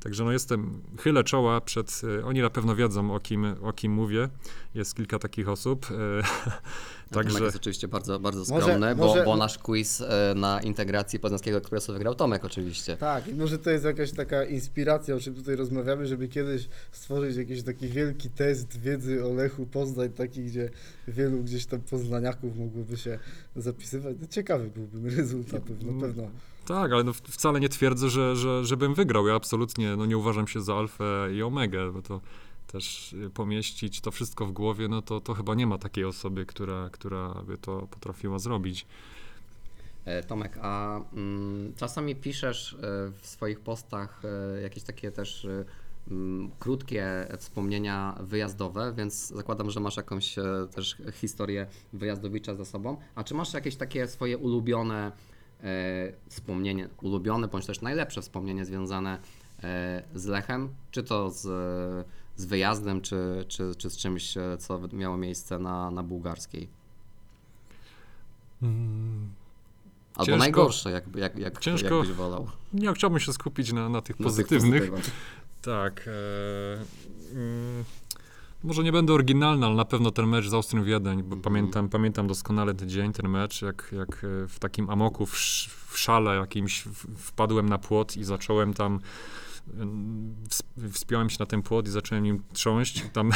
Także 0.00 0.24
no 0.24 0.32
jestem, 0.32 0.82
chylę 1.00 1.24
czoła 1.24 1.60
przed, 1.60 2.00
y, 2.04 2.24
oni 2.24 2.40
na 2.40 2.50
pewno 2.50 2.76
wiedzą 2.76 3.14
o 3.14 3.20
kim, 3.20 3.46
o 3.62 3.72
kim 3.72 3.92
mówię. 3.92 4.28
Jest 4.74 4.96
kilka 4.96 5.18
takich 5.18 5.48
osób. 5.48 5.86
Także 7.12 7.32
Także 7.32 7.44
jest 7.44 7.56
oczywiście 7.56 7.88
bardzo, 7.88 8.20
bardzo 8.20 8.54
Może- 8.54 8.66
skromny, 8.66 8.94
może- 8.94 9.20
bo, 9.20 9.24
bo 9.24 9.36
nasz 9.36 9.58
quiz 9.58 10.00
e, 10.00 10.34
na 10.36 10.60
integracji 10.62 11.18
Poznańskiego 11.20 11.58
Ekspresu 11.58 11.92
wygrał 11.92 12.14
Tomek 12.14 12.44
oczywiście. 12.44 12.96
Tak, 12.96 13.28
i 13.28 13.34
może 13.34 13.58
to 13.58 13.70
jest 13.70 13.84
jakaś 13.84 14.12
taka 14.12 14.44
inspiracja, 14.44 15.14
o 15.14 15.20
czym 15.20 15.34
tutaj 15.34 15.56
rozmawiamy, 15.56 16.06
żeby 16.06 16.28
kiedyś 16.28 16.68
stworzyć 16.92 17.36
jakiś 17.36 17.62
taki 17.62 17.88
wielki 17.88 18.30
test 18.30 18.80
wiedzy 18.80 19.24
o 19.24 19.34
Lechu 19.34 19.66
Poznań, 19.66 20.10
taki, 20.10 20.44
gdzie 20.44 20.70
wielu 21.08 21.42
gdzieś 21.42 21.66
tam 21.66 21.80
poznaniaków 21.80 22.56
mogłoby 22.56 22.96
się 22.96 23.18
zapisywać. 23.56 24.16
No, 24.20 24.26
ciekawy 24.26 24.70
byłby 24.70 25.10
rezultat, 25.16 25.62
na 25.82 26.00
pewno. 26.00 26.22
tak, 26.66 26.92
ale 26.92 27.04
no 27.04 27.12
wcale 27.12 27.60
nie 27.60 27.68
twierdzę, 27.68 28.08
że, 28.10 28.36
że, 28.36 28.64
żebym 28.64 28.94
wygrał. 28.94 29.26
Ja 29.26 29.34
absolutnie 29.34 29.96
no, 29.96 30.06
nie 30.06 30.18
uważam 30.18 30.48
się 30.48 30.60
za 30.60 30.74
alfę 30.74 31.28
i 31.34 31.42
omegę, 31.42 31.92
bo 31.92 32.02
to 32.02 32.20
też 32.72 33.16
pomieścić 33.34 34.00
to 34.00 34.10
wszystko 34.10 34.46
w 34.46 34.52
głowie, 34.52 34.88
no 34.88 35.02
to, 35.02 35.20
to 35.20 35.34
chyba 35.34 35.54
nie 35.54 35.66
ma 35.66 35.78
takiej 35.78 36.04
osoby, 36.04 36.46
która, 36.46 36.88
która 36.92 37.34
by 37.46 37.58
to 37.58 37.86
potrafiła 37.90 38.38
zrobić. 38.38 38.86
E, 40.04 40.22
Tomek, 40.22 40.58
a 40.62 41.00
mm, 41.12 41.72
czasami 41.76 42.16
piszesz 42.16 42.74
e, 42.74 42.76
w 43.20 43.26
swoich 43.26 43.60
postach 43.60 44.22
e, 44.24 44.62
jakieś 44.62 44.82
takie 44.82 45.10
też 45.10 45.46
mm, 46.10 46.50
krótkie 46.58 47.26
wspomnienia 47.38 48.18
wyjazdowe, 48.20 48.92
więc 48.96 49.28
zakładam, 49.28 49.70
że 49.70 49.80
masz 49.80 49.96
jakąś 49.96 50.34
też 50.74 50.96
historię 51.12 51.66
wyjazdowicza 51.92 52.54
za 52.54 52.64
sobą. 52.64 52.96
A 53.14 53.24
czy 53.24 53.34
masz 53.34 53.54
jakieś 53.54 53.76
takie 53.76 54.08
swoje 54.08 54.38
ulubione 54.38 55.12
e, 55.62 56.12
wspomnienie, 56.28 56.88
ulubione 57.02 57.48
bądź 57.48 57.66
też 57.66 57.80
najlepsze 57.80 58.22
wspomnienie 58.22 58.64
związane 58.64 59.18
e, 59.62 60.02
z 60.14 60.26
Lechem? 60.26 60.68
Czy 60.90 61.02
to 61.02 61.30
z, 61.30 61.46
z 62.42 62.46
wyjazdem, 62.46 63.00
czy, 63.00 63.44
czy, 63.48 63.74
czy 63.78 63.90
z 63.90 63.96
czymś, 63.96 64.36
e, 64.36 64.56
co 64.58 64.80
miało 64.92 65.16
miejsce 65.16 65.58
na, 65.58 65.90
na 65.90 66.02
bułgarskiej? 66.02 66.68
Albo 70.14 70.24
Ciężko- 70.32 70.38
najgorsze, 70.38 70.90
jak, 70.90 71.04
jak, 71.16 71.38
jak, 71.38 71.60
ciężko- 71.60 71.94
jakbyś 71.98 72.12
wolał. 72.16 72.48
Nie, 72.72 72.92
chciałbym 72.92 73.20
się 73.20 73.32
skupić 73.32 73.72
na, 73.72 73.88
na 73.88 74.02
tych 74.02 74.20
Na 74.20 74.24
pozytywnych. 74.24 74.90
Tak. 75.62 76.08
E, 76.08 76.12
mm, 77.32 77.84
może 78.64 78.82
nie 78.82 78.92
będę 78.92 79.12
oryginalny, 79.12 79.66
ale 79.66 79.74
na 79.74 79.84
pewno 79.84 80.10
ten 80.10 80.26
mecz 80.26 80.48
z 80.48 80.54
Austrią 80.54 80.84
Wiedeń, 80.84 81.16
bo 81.16 81.22
Mhm. 81.36 81.40
pamiętam, 81.42 81.88
pamiętam 81.88 82.26
doskonale 82.26 82.74
ten 82.74 82.88
dzień, 82.88 83.12
ten 83.12 83.28
mecz, 83.28 83.62
jak, 83.62 83.94
jak 83.98 84.24
e, 84.24 84.48
w 84.48 84.58
takim 84.58 84.90
amoku, 84.90 85.26
w, 85.26 85.32
w 85.90 85.98
szale 85.98 86.34
jakimś 86.36 86.82
wpadłem 87.16 87.68
na 87.68 87.78
płot 87.78 88.16
i 88.16 88.24
zacząłem 88.24 88.74
tam 88.74 89.00
Wspiąłem 90.92 91.30
się 91.30 91.36
na 91.40 91.46
ten 91.46 91.62
płot 91.62 91.88
i 91.88 91.90
zacząłem 91.90 92.24
nim 92.24 92.42
trząść. 92.52 93.04
Tam 93.12 93.30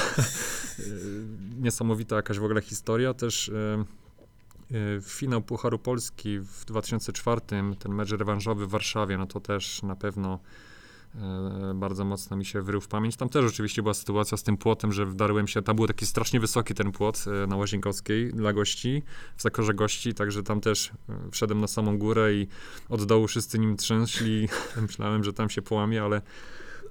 niesamowita 1.64 2.16
jakaś 2.16 2.38
w 2.38 2.44
ogóle 2.44 2.62
historia. 2.62 3.14
Też 3.14 3.48
e, 3.48 3.84
e, 4.70 5.00
finał 5.00 5.42
Pucharu 5.42 5.78
Polski 5.78 6.38
w 6.38 6.64
2004, 6.64 7.40
ten 7.78 7.94
mecz 7.94 8.10
rewanżowy 8.10 8.66
w 8.66 8.70
Warszawie, 8.70 9.18
no 9.18 9.26
to 9.26 9.40
też 9.40 9.82
na 9.82 9.96
pewno 9.96 10.38
bardzo 11.74 12.04
mocno 12.04 12.36
mi 12.36 12.44
się 12.44 12.62
wrył 12.62 12.80
w 12.80 12.88
pamięć. 12.88 13.16
Tam 13.16 13.28
też 13.28 13.44
oczywiście 13.44 13.82
była 13.82 13.94
sytuacja 13.94 14.36
z 14.36 14.42
tym 14.42 14.56
płotem, 14.56 14.92
że 14.92 15.06
wdarłem 15.06 15.48
się, 15.48 15.62
tam 15.62 15.76
był 15.76 15.86
taki 15.86 16.06
strasznie 16.06 16.40
wysoki 16.40 16.74
ten 16.74 16.92
płot 16.92 17.24
e, 17.44 17.46
na 17.46 17.56
Łazienkowskiej 17.56 18.32
dla 18.32 18.52
gości, 18.52 19.02
w 19.36 19.42
zakorze 19.42 19.74
gości, 19.74 20.14
także 20.14 20.42
tam 20.42 20.60
też 20.60 20.92
e, 21.08 21.30
wszedłem 21.30 21.60
na 21.60 21.66
samą 21.66 21.98
górę 21.98 22.34
i 22.34 22.48
od 22.88 23.04
dołu 23.04 23.26
wszyscy 23.26 23.58
nim 23.58 23.76
trzęśli. 23.76 24.48
Myślałem, 24.82 25.24
że 25.24 25.32
tam 25.32 25.50
się 25.50 25.62
połamie, 25.62 26.02
ale 26.02 26.22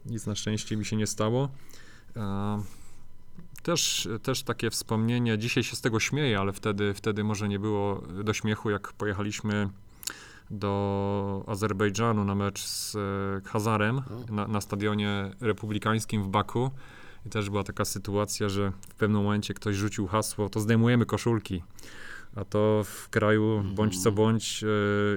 nic 0.06 0.26
na 0.26 0.36
szczęście 0.36 0.78
mi 0.78 0.86
się 0.86 0.96
nie 0.96 1.08
stało. 1.08 1.50
E, 2.16 2.64
Też, 3.64 4.08
też 4.24 4.44
takie 4.44 4.70
wspomnienie, 4.70 5.38
dzisiaj 5.38 5.64
się 5.64 5.76
z 5.76 5.82
tego 5.82 6.00
śmieję, 6.00 6.40
ale 6.40 6.54
wtedy, 6.54 6.94
wtedy 6.94 7.24
może 7.24 7.48
nie 7.48 7.60
było 7.60 8.04
do 8.24 8.34
śmiechu, 8.34 8.70
jak 8.70 8.94
pojechaliśmy 8.94 9.70
do 10.52 11.44
Azerbejdżanu 11.48 12.24
na 12.24 12.36
mecz 12.36 12.64
z 12.64 12.96
e, 12.96 13.00
Hazarem 13.50 14.02
na, 14.30 14.48
na 14.48 14.62
stadionie 14.62 15.32
republikańskim 15.42 16.24
w 16.24 16.28
Baku. 16.28 16.72
I 17.26 17.30
też 17.30 17.50
była 17.50 17.64
taka 17.64 17.86
sytuacja, 17.86 18.50
że 18.50 18.72
w 18.90 18.96
pewnym 18.96 19.24
momencie 19.24 19.54
ktoś 19.54 19.76
rzucił 19.76 20.08
hasło, 20.08 20.50
to 20.50 20.60
zdejmujemy 20.60 21.06
koszulki. 21.06 21.64
A 22.36 22.46
to 22.46 22.82
w 22.86 23.10
kraju 23.10 23.64
bądź 23.76 24.04
co 24.04 24.10
Mhm. 24.10 24.16
bądź 24.16 24.64
e, 24.64 24.68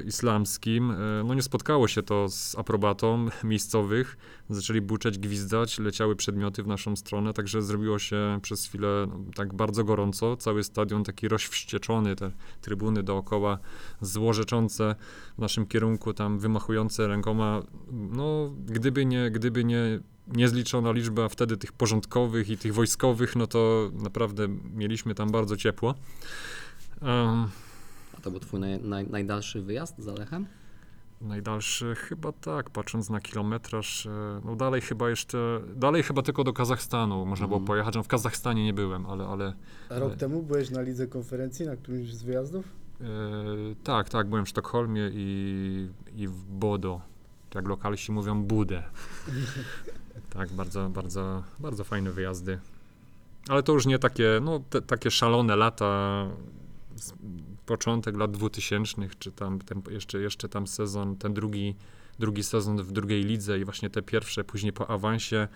islamskim, 0.06 0.90
e, 0.90 0.96
no 1.24 1.34
nie 1.34 1.42
spotkało 1.42 1.88
się 1.88 2.02
to 2.02 2.28
z 2.28 2.58
aprobatą 2.58 3.28
miejscowych. 3.44 4.16
Zaczęli 4.50 4.80
buczeć, 4.80 5.18
gwizdać, 5.18 5.78
leciały 5.78 6.16
przedmioty 6.16 6.62
w 6.62 6.66
naszą 6.66 6.96
stronę, 6.96 7.32
także 7.32 7.62
zrobiło 7.62 7.98
się 7.98 8.38
przez 8.42 8.66
chwilę 8.66 9.06
no, 9.08 9.20
tak 9.34 9.54
bardzo 9.54 9.84
gorąco. 9.84 10.36
Cały 10.36 10.64
stadion 10.64 11.04
taki 11.04 11.28
rozwścieczony, 11.28 12.16
te 12.16 12.30
trybuny 12.60 13.02
dookoła 13.02 13.58
złorzeczące 14.00 14.94
w 15.36 15.40
naszym 15.40 15.66
kierunku, 15.66 16.14
tam 16.14 16.38
wymachujące 16.38 17.08
rękoma. 17.08 17.62
No, 17.92 18.50
gdyby 18.66 19.06
nie, 19.06 19.30
gdyby 19.30 19.64
nie 19.64 20.00
niezliczona 20.32 20.92
liczba 20.92 21.28
wtedy 21.28 21.56
tych 21.56 21.72
porządkowych 21.72 22.50
i 22.50 22.58
tych 22.58 22.74
wojskowych, 22.74 23.36
no 23.36 23.46
to 23.46 23.90
naprawdę 23.92 24.48
mieliśmy 24.74 25.14
tam 25.14 25.30
bardzo 25.30 25.56
ciepło. 25.56 25.94
Em, 27.02 27.48
A 28.18 28.20
to 28.22 28.30
był 28.30 28.40
twój 28.40 28.60
naj, 28.60 28.80
naj, 28.80 29.06
najdalszy 29.10 29.62
wyjazd 29.62 29.98
za 29.98 30.12
Lechem? 30.12 30.46
Najdalszy 31.20 31.94
chyba 31.94 32.32
tak, 32.32 32.70
patrząc 32.70 33.10
na 33.10 33.20
kilometraż, 33.20 34.06
e, 34.06 34.10
no 34.44 34.56
dalej 34.56 34.80
chyba 34.80 35.10
jeszcze, 35.10 35.60
dalej 35.76 36.02
chyba 36.02 36.22
tylko 36.22 36.44
do 36.44 36.52
Kazachstanu 36.52 37.26
można 37.26 37.46
było 37.46 37.56
Mhm. 37.58 37.66
pojechać, 37.66 37.94
no 37.94 38.02
w 38.02 38.08
Kazachstanie 38.08 38.64
nie 38.64 38.72
byłem, 38.74 39.06
ale, 39.06 39.26
ale 39.26 39.52
A 39.90 39.94
rok 39.98 40.08
Ale- 40.08 40.16
temu 40.16 40.42
byłeś 40.42 40.70
na 40.70 40.80
lidze 40.82 41.06
konferencji, 41.06 41.66
na 41.66 41.76
którymś 41.76 42.14
z 42.14 42.22
wyjazdów? 42.22 42.64
e, 43.00 43.04
tak, 43.84 44.08
tak, 44.08 44.28
byłem 44.28 44.44
w 44.44 44.48
Sztokholmie 44.48 45.10
i, 45.12 45.88
i 46.16 46.28
w 46.28 46.44
Bodo, 46.44 47.00
jak 47.54 47.68
lokalsi 47.68 48.12
mówią 48.12 48.42
Budę. 48.42 48.82
tak, 50.34 50.52
bardzo, 50.52 50.88
bardzo, 50.90 51.42
bardzo 51.58 51.84
fajne 51.84 52.10
wyjazdy. 52.12 52.58
Ale 53.48 53.62
to 53.62 53.72
już 53.72 53.86
nie 53.86 53.98
takie, 53.98 54.40
no 54.42 54.60
te, 54.70 54.82
takie 54.82 55.10
szalone 55.10 55.56
lata, 55.56 56.24
z- 56.26 56.67
początek 57.66 58.16
lat 58.16 58.30
2000, 58.30 59.08
czy 59.18 59.32
tam 59.32 59.58
ten, 59.58 59.82
jeszcze, 59.90 60.20
jeszcze 60.20 60.48
tam 60.48 60.66
sezon, 60.66 61.16
ten 61.16 61.34
drugi, 61.34 61.76
drugi 62.18 62.42
sezon 62.42 62.82
w 62.82 62.92
drugiej 62.92 63.24
lidze 63.24 63.58
i 63.58 63.64
właśnie 63.64 63.90
te 63.90 64.02
pierwsze, 64.02 64.44
później 64.44 64.72
po 64.72 64.90
awansie, 64.90 65.48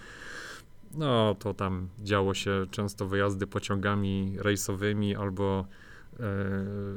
no 0.95 1.35
to 1.35 1.55
tam 1.55 1.89
działo 1.99 2.35
się 2.35 2.67
często 2.71 3.07
wyjazdy 3.07 3.47
pociągami 3.47 4.37
rejsowymi 4.39 5.17
albo 5.17 5.67
e, 6.21 6.25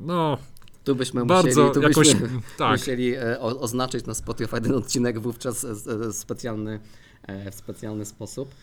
no 0.02 0.38
Tu 0.84 0.96
byśmy 0.96 1.26
bardzo 1.26 1.48
musieli, 1.50 1.74
tu 1.74 1.82
jakoś, 1.82 2.14
byśmy 2.14 2.30
tak, 2.58 2.80
musieli 2.80 3.16
e, 3.16 3.40
o, 3.40 3.60
oznaczyć 3.60 4.06
na 4.06 4.14
Spotify 4.14 4.62
ten 4.62 4.74
odcinek 4.74 5.20
wówczas 5.20 5.66
e, 5.66 5.70
e, 6.08 6.14
specjalny, 6.14 6.80
w 7.52 7.56
specjalny 7.56 8.06
sposób. 8.06 8.56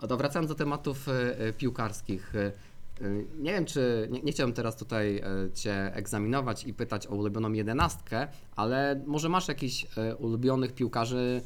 A 0.00 0.06
to 0.06 0.16
wracając 0.16 0.48
do 0.48 0.54
tematów 0.54 1.06
piłkarskich. 1.58 2.32
E, 3.00 3.04
Nie 3.38 3.52
wiem, 3.52 3.64
czy 3.64 4.08
nie, 4.10 4.22
nie 4.22 4.32
chciałem 4.32 4.52
teraz 4.52 4.76
tutaj 4.76 5.16
e, 5.18 5.22
Cię 5.54 5.94
egzaminować 5.94 6.64
i 6.64 6.74
pytać 6.74 7.06
o 7.06 7.14
ulubioną 7.14 7.52
jedenastkę, 7.52 8.28
ale 8.56 9.02
może 9.06 9.28
masz 9.28 9.48
jakichś 9.48 9.86
e, 9.96 10.16
ulubionych 10.16 10.72
piłkarzy 10.72 11.42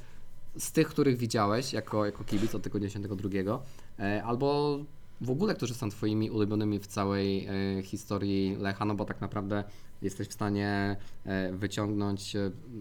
z 0.58 0.72
tych, 0.72 0.88
których 0.88 1.16
widziałeś 1.16 1.72
jako, 1.72 2.06
jako 2.06 2.24
kibic 2.24 2.54
od 2.54 2.62
tego 2.62 2.80
92, 2.80 3.62
e, 3.98 4.24
albo 4.24 4.78
w 5.20 5.30
ogóle, 5.30 5.54
którzy 5.54 5.74
są 5.74 5.90
Twoimi 5.90 6.30
ulubionymi 6.30 6.78
w 6.78 6.86
całej 6.86 7.48
historii 7.82 8.56
Lecha, 8.56 8.84
no 8.84 8.94
bo 8.94 9.04
tak 9.04 9.20
naprawdę 9.20 9.64
jesteś 10.02 10.28
w 10.28 10.32
stanie 10.32 10.96
wyciągnąć 11.52 12.36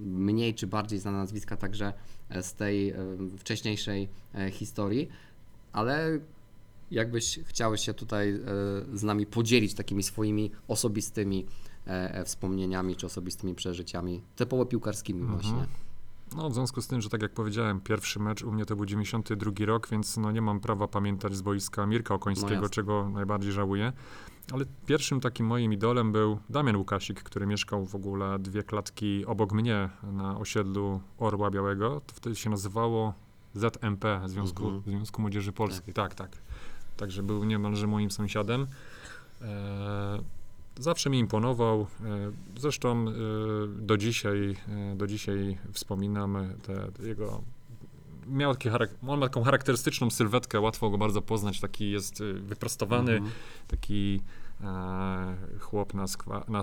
mniej 0.06 0.54
czy 0.54 0.68
bardziej 0.68 1.00
znane 1.00 1.18
nazwiska 1.18 1.58
także 1.58 1.94
z 2.42 2.54
tej 2.54 2.94
wcześniejszej 3.38 4.10
historii, 4.52 5.10
ale 5.74 6.20
jakbyś 6.92 7.40
chciał 7.46 7.78
się 7.78 7.94
tutaj 7.94 8.30
e, 8.30 8.40
z 8.98 9.04
nami 9.04 9.26
podzielić 9.26 9.74
takimi 9.74 10.04
swoimi 10.04 10.52
osobistymi 10.68 11.46
e, 11.88 12.14
e, 12.16 12.26
wspomnieniami 12.26 12.96
czy 12.96 13.06
osobistymi 13.06 13.56
przeżyciami, 13.56 14.22
typowo 14.36 14.66
piłkarskimi 14.66 15.22
Mhm. 15.22 15.40
właśnie. 15.42 15.66
No, 16.36 16.50
w 16.50 16.54
związku 16.54 16.82
z 16.82 16.88
tym, 16.88 17.02
że 17.02 17.10
tak 17.10 17.22
jak 17.22 17.34
powiedziałem, 17.34 17.82
pierwszy 17.82 18.20
mecz 18.20 18.44
u 18.44 18.52
mnie 18.52 18.66
to 18.66 18.76
był 18.76 18.86
92 18.86 19.66
rok, 19.66 19.88
więc 19.92 20.18
no 20.18 20.32
nie 20.32 20.42
mam 20.42 20.60
prawa 20.60 20.88
pamiętać 20.88 21.36
z 21.36 21.42
boiska 21.42 21.86
Mirka 21.86 22.14
No 22.14 22.16
Okońskiego, 22.16 22.54
jasne. 22.54 22.70
czego 22.70 23.10
najbardziej 23.10 23.52
żałuję. 23.52 23.94
Ale 24.54 24.66
pierwszym 24.86 25.20
takim 25.20 25.46
moim 25.46 25.74
idolem 25.74 26.12
był 26.12 26.40
Damian 26.50 26.76
Łukasik, 26.76 27.24
który 27.24 27.48
mieszkał 27.48 27.86
w 27.86 27.96
ogóle 27.96 28.40
dwie 28.40 28.64
klatki 28.64 29.26
obok 29.26 29.54
mnie 29.54 29.90
na 30.04 30.38
osiedlu 30.38 31.02
Orła 31.18 31.52
Białego. 31.52 32.02
To 32.08 32.16
wtedy 32.16 32.36
się 32.36 32.50
nazywało 32.50 33.14
ZMP, 33.54 34.22
Związku, 34.26 34.64
Mhm. 34.64 34.84
Związku 34.98 35.22
Młodzieży 35.22 35.52
Polskiej. 35.52 35.94
Tak, 35.94 36.16
tak. 36.16 36.38
Także 37.00 37.24
był 37.24 37.44
niemalże 37.44 37.88
moim 37.88 38.12
sąsiadem. 38.12 38.68
E, 39.42 40.20
Zawsze 40.80 41.10
mi 41.10 41.20
imponował. 41.20 41.82
e, 41.82 42.32
Zresztą 42.60 43.06
e, 43.08 43.14
do 43.82 43.98
dzisiaj, 43.98 44.56
do 44.96 45.08
dzisiaj 45.08 45.58
wspominam 45.74 46.38
te, 46.64 47.08
jego. 47.08 47.42
Miał 48.28 48.54
taki 48.56 48.70
charak- 48.70 48.90
on 49.08 49.20
ma 49.20 49.26
taką 49.26 49.44
charakterystyczną 49.44 50.10
sylwetkę, 50.10 50.60
łatwo 50.60 50.90
go 50.90 50.98
bardzo 50.98 51.22
poznać. 51.22 51.60
Taki 51.60 51.92
jest 51.92 52.24
wyprostowany, 52.42 53.12
Mhm. 53.14 53.32
taki 53.68 54.22
e, 54.62 55.36
chłop 55.60 55.94
na, 55.94 56.08
skwa, 56.08 56.40
na, 56.40 56.46
Na 56.48 56.62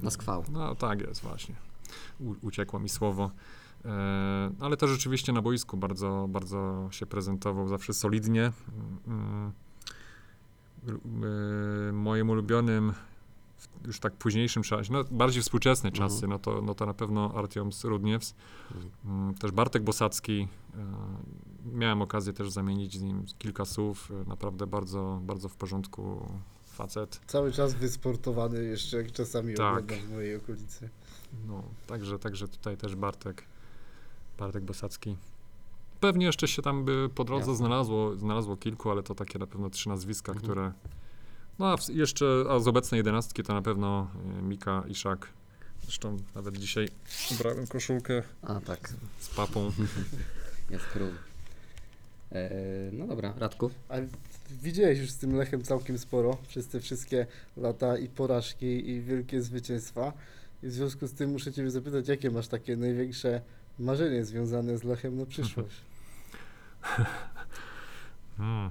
mówi? 0.00 0.10
skwał. 0.10 0.44
No 0.52 0.74
tak 0.74 1.00
jest 1.00 1.22
właśnie. 1.22 1.54
U, 2.20 2.34
uciekło 2.42 2.80
mi 2.80 2.88
słowo. 2.88 3.30
E, 3.84 4.50
ale 4.60 4.76
to 4.76 4.88
rzeczywiście 4.88 5.32
na 5.32 5.42
boisku 5.42 5.76
bardzo, 5.76 6.26
bardzo 6.28 6.88
się 6.90 7.06
prezentował, 7.06 7.68
zawsze 7.68 7.94
solidnie. 7.94 8.52
Mm, 8.68 8.98
mm, 9.06 9.52
e, 11.88 11.92
moim 11.92 12.30
ulubionym 12.30 12.92
już 13.86 14.00
tak 14.00 14.12
późniejszym 14.12 14.62
czasie, 14.62 14.92
no 14.92 15.04
bardziej 15.10 15.42
współczesne 15.42 15.90
Mhm. 15.90 16.08
czasy, 16.10 16.26
no, 16.28 16.38
to, 16.38 16.62
no 16.62 16.74
to 16.74 16.86
na 16.86 16.94
pewno 16.94 17.32
Artiom 17.34 17.70
Rudniews, 17.84 18.34
Mhm. 18.74 18.90
Mm, 19.04 19.34
też 19.34 19.50
Bartek 19.52 19.82
Bosacki. 19.82 20.48
e, 20.74 20.78
Miałem 21.72 22.02
okazję 22.02 22.32
też 22.32 22.50
zamienić 22.50 22.98
z 22.98 23.02
nim 23.02 23.26
kilka 23.38 23.64
słów. 23.64 24.12
Naprawdę 24.26 24.66
bardzo, 24.66 25.20
bardzo 25.22 25.48
w 25.48 25.56
porządku 25.56 26.28
facet. 26.66 27.20
Cały 27.26 27.52
czas 27.52 27.74
wysportowany 27.74 28.64
jeszcze, 28.64 28.96
jak 28.96 29.12
czasami 29.12 29.54
Tak. 29.54 29.72
oglądam 29.72 29.98
w 29.98 30.12
mojej 30.12 30.36
okolicy. 30.36 30.88
No, 31.48 31.62
także, 31.86 32.18
także 32.18 32.48
tutaj 32.48 32.76
też 32.76 32.96
Bartek, 32.96 33.44
Bartek 34.38 34.64
Bosacki. 34.64 35.16
Pewnie 36.00 36.26
jeszcze 36.26 36.48
się 36.48 36.62
tam 36.62 36.84
by 36.84 37.08
po 37.14 37.24
drodze 37.24 37.40
Jasne. 37.50 37.56
znalazło, 37.66 38.16
znalazło 38.16 38.56
kilku, 38.56 38.90
ale 38.90 39.02
to 39.02 39.14
takie 39.14 39.38
na 39.38 39.46
pewno 39.46 39.70
trzy 39.70 39.88
nazwiska, 39.88 40.32
Mhm. 40.32 40.44
które... 40.52 40.72
No 41.58 41.72
a 41.72 41.76
w, 41.76 41.88
jeszcze, 41.88 42.44
a 42.50 42.58
z 42.60 42.68
obecnej 42.68 42.98
jedenastki 42.98 43.42
to 43.42 43.54
na 43.54 43.62
pewno 43.62 44.10
e, 44.38 44.42
Mika 44.42 44.82
Iszak. 44.88 45.28
Zresztą 45.82 46.16
nawet 46.34 46.56
dzisiaj 46.58 46.88
ubrałem 47.32 47.66
koszulkę 47.66 48.22
A 48.42 48.60
tak, 48.60 48.92
z 49.18 49.28
papą. 49.28 49.70
jest 50.70 50.84
król. 50.92 51.10
E, 52.32 52.50
no 52.92 53.06
dobra, 53.06 53.34
Radku. 53.38 53.70
A 53.88 53.94
widziałeś 54.62 54.98
już 54.98 55.10
z 55.10 55.16
tym 55.18 55.36
Lechem 55.36 55.62
całkiem 55.62 55.98
sporo 55.98 56.36
przez 56.48 56.68
te 56.68 56.80
wszystkie 56.80 57.26
lata 57.56 57.98
i 57.98 58.08
porażki 58.08 58.90
i 58.90 59.00
wielkie 59.00 59.42
zwycięstwa. 59.42 60.12
I 60.62 60.66
w 60.66 60.72
związku 60.72 61.06
z 61.06 61.12
tym 61.12 61.30
muszę 61.30 61.52
Ciebie 61.52 61.70
zapytać, 61.70 62.08
jakie 62.08 62.30
masz 62.30 62.48
takie 62.48 62.76
największe 62.76 63.40
marzenie 63.78 64.24
związane 64.24 64.78
z 64.78 64.84
Lechem 64.84 65.16
na 65.18 65.26
przyszłość? 65.26 65.76
Hmm. 68.36 68.70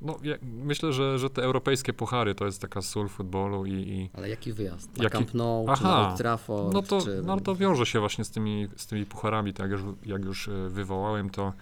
No, 0.00 0.18
ja, 0.22 0.34
myślę, 0.42 0.92
że, 0.92 1.18
że 1.18 1.30
te 1.30 1.42
europejskie 1.42 1.92
puchary 1.92 2.34
to 2.34 2.46
jest 2.46 2.60
taka 2.60 2.82
sól 2.82 3.08
futbolu 3.08 3.66
i, 3.66 3.72
i 3.72 4.10
Ale 4.14 4.28
jaki 4.28 4.52
wyjazd? 4.52 4.96
Na 4.96 5.04
Jaki- 5.04 5.12
Camp 5.12 5.34
Nou, 5.34 5.62
czy 5.76 5.82
na 5.84 5.90
Aha. 5.96 6.08
Old 6.08 6.18
Trafford? 6.18 6.72
No 6.74 6.82
to, 6.82 7.00
czy... 7.02 7.22
no 7.24 7.40
to 7.40 7.54
wiąże 7.56 7.86
się 7.86 8.00
właśnie 8.00 8.24
z 8.24 8.30
tymi, 8.30 8.68
z 8.76 8.86
tymi 8.86 9.06
pucharami, 9.06 9.52
tak 9.54 9.70
jak 9.70 9.80
już, 9.80 9.94
jak 10.06 10.24
już 10.24 10.48
e, 10.48 10.68
wywołałem, 10.68 11.30
to 11.30 11.52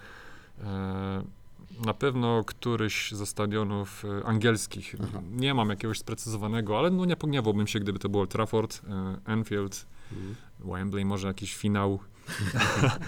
e, 0.63 1.23
na 1.85 1.93
pewno 1.93 2.43
któryś 2.43 3.11
ze 3.11 3.25
stadionów 3.25 4.05
e, 4.21 4.25
angielskich. 4.25 4.95
Aha. 5.03 5.19
Nie 5.31 5.53
mam 5.53 5.69
jakiegoś 5.69 5.99
sprecyzowanego, 5.99 6.79
ale 6.79 6.89
no 6.91 7.05
nie 7.05 7.15
pogniewałbym 7.15 7.67
się, 7.67 7.79
gdyby 7.79 7.99
to 7.99 8.09
było 8.09 8.21
Old 8.21 8.31
Trafford, 8.31 8.81
e, 8.89 9.17
Anfield, 9.31 9.85
Mhm. 10.11 10.35
Wembley, 10.59 11.05
może 11.05 11.27
jakiś 11.27 11.55
finał. 11.55 11.99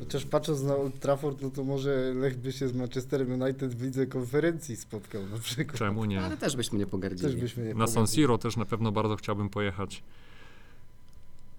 Chociaż 0.00 0.24
patrząc 0.24 0.62
na 0.62 0.76
Old 0.76 1.00
Trafford, 1.00 1.42
no 1.42 1.50
to 1.50 1.64
może 1.64 2.14
Lech 2.14 2.38
by 2.38 2.52
się 2.52 2.68
z 2.68 2.74
Manchesterem 2.74 3.42
United 3.42 3.74
w 3.74 3.82
lidze 3.82 4.06
konferencji 4.06 4.76
spotkał 4.76 5.26
na 5.26 5.38
przykład. 5.38 5.78
Czemu 5.78 6.04
nie? 6.04 6.20
Ale 6.20 6.36
też 6.36 6.56
byśmy 6.56 6.78
nie 6.78 6.86
pogardzili. 6.86 7.30
Też 7.32 7.40
byśmy 7.40 7.64
nie 7.64 7.74
Na 7.74 7.86
San 7.86 7.94
pogardzili. 7.94 8.22
Siro 8.22 8.38
też 8.38 8.56
na 8.56 8.64
pewno 8.64 8.92
bardzo 8.92 9.16
chciałbym 9.16 9.48
pojechać. 9.48 10.02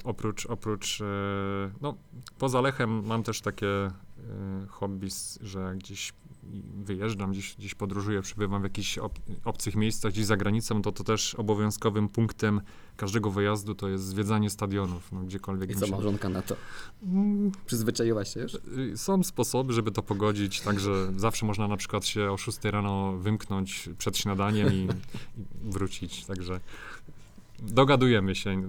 Oprócz, 0.04 0.46
oprócz 0.46 1.02
e, 1.02 1.06
no, 1.82 1.96
poza 2.40 2.62
Lechem 2.62 3.06
mam 3.06 3.24
też 3.24 3.42
takie 3.42 3.68
e, 3.68 3.92
hobby, 4.70 5.08
że 5.42 5.76
gdzieś 5.78 6.14
wyjeżdżam, 6.84 7.32
gdzieś, 7.32 7.56
gdzieś 7.56 7.76
podróżuję, 7.76 8.22
przebywam 8.22 8.62
w 8.62 8.64
jakichś 8.64 8.98
ob, 8.98 9.20
obcych 9.46 9.76
miejscach, 9.76 10.12
gdzieś 10.12 10.26
za 10.26 10.38
granicą, 10.38 10.82
to 10.82 10.92
to 10.92 11.04
też 11.04 11.36
obowiązkowym 11.36 12.10
punktem 12.10 12.62
każdego 12.98 13.32
wyjazdu 13.32 13.76
to 13.76 13.90
jest 13.90 14.06
zwiedzanie 14.06 14.50
stadionów, 14.50 15.12
no, 15.12 15.22
gdziekolwiek. 15.22 15.72
I 15.72 15.76
co 15.76 15.86
się- 15.86 15.92
małżonka 15.92 16.30
na 16.30 16.42
to? 16.42 16.56
Mm, 17.04 17.52
Przyzwyczaiłaś 17.66 18.34
się 18.34 18.40
już? 18.40 18.54
Y, 18.56 18.98
Są 18.98 19.24
sposoby, 19.24 19.74
żeby 19.74 19.92
to 19.92 20.04
pogodzić, 20.04 20.62
także 20.62 21.14
zawsze 21.18 21.46
można 21.46 21.68
na 21.68 21.78
przykład 21.78 22.06
się 22.06 22.32
o 22.32 22.38
6 22.38 22.72
rano 22.72 23.14
wymknąć 23.18 23.90
przed 23.98 24.18
śniadaniem 24.18 24.74
i, 24.74 24.88
i 25.68 25.72
wrócić, 25.72 26.26
także 26.26 26.60
dogadujemy 27.60 28.36
się 28.36 28.62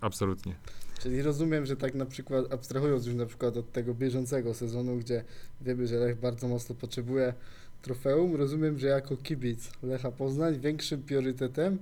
absolutnie. 0.00 0.54
Czyli 1.02 1.22
rozumiem, 1.22 1.66
że 1.66 1.76
tak 1.76 1.94
na 1.94 2.06
przykład, 2.06 2.52
abstrahując 2.52 3.06
już 3.06 3.14
na 3.14 3.26
przykład 3.26 3.56
od 3.56 3.72
tego 3.72 3.94
bieżącego 3.94 4.54
sezonu, 4.54 4.96
gdzie 4.96 5.24
wiemy, 5.60 5.86
że 5.86 5.96
Lech 5.96 6.20
bardzo 6.20 6.48
mocno 6.48 6.74
potrzebuje 6.74 7.34
trofeum, 7.82 8.36
rozumiem, 8.36 8.78
że 8.78 8.86
jako 8.86 9.16
kibic 9.16 9.70
Lecha 9.82 10.10
Poznań 10.10 10.60
większym 10.60 11.02
priorytetem 11.02 11.78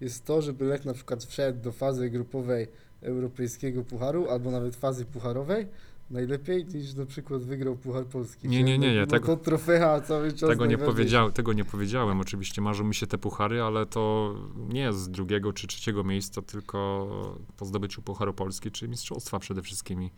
jest 0.00 0.24
to, 0.24 0.42
żeby 0.42 0.64
Lech 0.64 0.84
na 0.84 0.94
przykład 0.94 1.24
wszedł 1.24 1.62
do 1.62 1.72
fazy 1.72 2.10
grupowej 2.10 2.66
Europejskiego 3.02 3.84
Pucharu, 3.84 4.30
albo 4.30 4.50
nawet 4.50 4.76
fazy 4.76 5.04
pucharowej, 5.04 5.66
najlepiej 6.10 6.64
niż 6.64 6.94
na 6.94 7.06
przykład 7.06 7.42
wygrał 7.42 7.76
Puchar 7.76 8.06
Polski. 8.06 8.48
Nie, 8.48 8.62
nie, 8.62 8.78
nie, 8.78 8.94
ja 8.94 9.06
tego- 9.06 9.26
to 9.26 9.36
trofea 9.36 10.00
cały 10.00 10.32
czas 10.32 10.48
Tego 10.50 10.66
nie, 10.66 10.78
powiedział, 10.78 11.32
tego 11.32 11.52
nie 11.52 11.64
powiedziałem, 11.64 12.20
oczywiście 12.20 12.60
marzą 12.62 12.84
mi 12.84 12.94
się 12.94 13.06
te 13.06 13.18
puchary, 13.18 13.62
ale 13.62 13.86
to 13.86 14.34
nie 14.68 14.92
z 14.92 15.08
drugiego 15.08 15.52
czy 15.52 15.66
trzeciego 15.66 16.04
miejsca, 16.04 16.42
tylko 16.42 17.08
po 17.56 17.64
zdobyciu 17.64 18.02
Pucharu 18.02 18.34
Polski, 18.34 18.70
czy 18.70 18.88
Mistrzostwa 18.88 19.38
przede 19.38 19.62
wszystkim. 19.62 20.02
I 20.02 20.10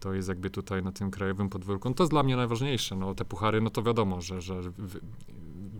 to 0.00 0.14
jest 0.14 0.28
jakby 0.28 0.50
tutaj 0.50 0.82
na 0.82 0.92
tym 0.92 1.10
krajowym 1.10 1.48
podwórku. 1.48 1.88
No 1.88 1.94
to 1.94 2.02
jest 2.02 2.10
dla 2.12 2.22
mnie 2.22 2.36
najważniejsze. 2.36 2.96
No, 2.96 3.14
te 3.14 3.24
puchary, 3.24 3.60
no 3.60 3.70
to 3.70 3.82
wiadomo, 3.82 4.20
że, 4.20 4.40
że 4.40 4.60
wy- 4.60 5.00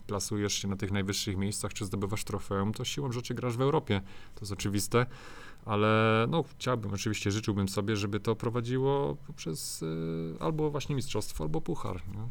plasujesz 0.06 0.52
się 0.54 0.68
na 0.68 0.76
tych 0.76 0.92
najwyższych 0.92 1.36
miejscach, 1.36 1.72
czy 1.72 1.84
zdobywasz 1.84 2.24
trofeum, 2.24 2.72
to 2.72 2.84
siłą 2.84 3.12
rzeczy 3.12 3.34
grasz 3.34 3.56
w 3.56 3.60
Europie. 3.60 4.00
To 4.34 4.40
jest 4.40 4.52
oczywiste. 4.52 5.06
Ale 5.64 6.27
no, 6.31 6.42
chciałbym, 6.42 6.94
oczywiście 6.94 7.31
życzyłbym 7.31 7.68
sobie, 7.68 7.96
żeby 7.96 8.20
to 8.20 8.37
prowadziło 8.37 9.16
poprzez 9.27 9.83
y, 9.83 10.35
albo 10.40 10.70
właśnie 10.70 10.94
mistrzostwo, 10.96 11.44
albo 11.44 11.61
puchar. 11.61 12.03
No. 12.14 12.29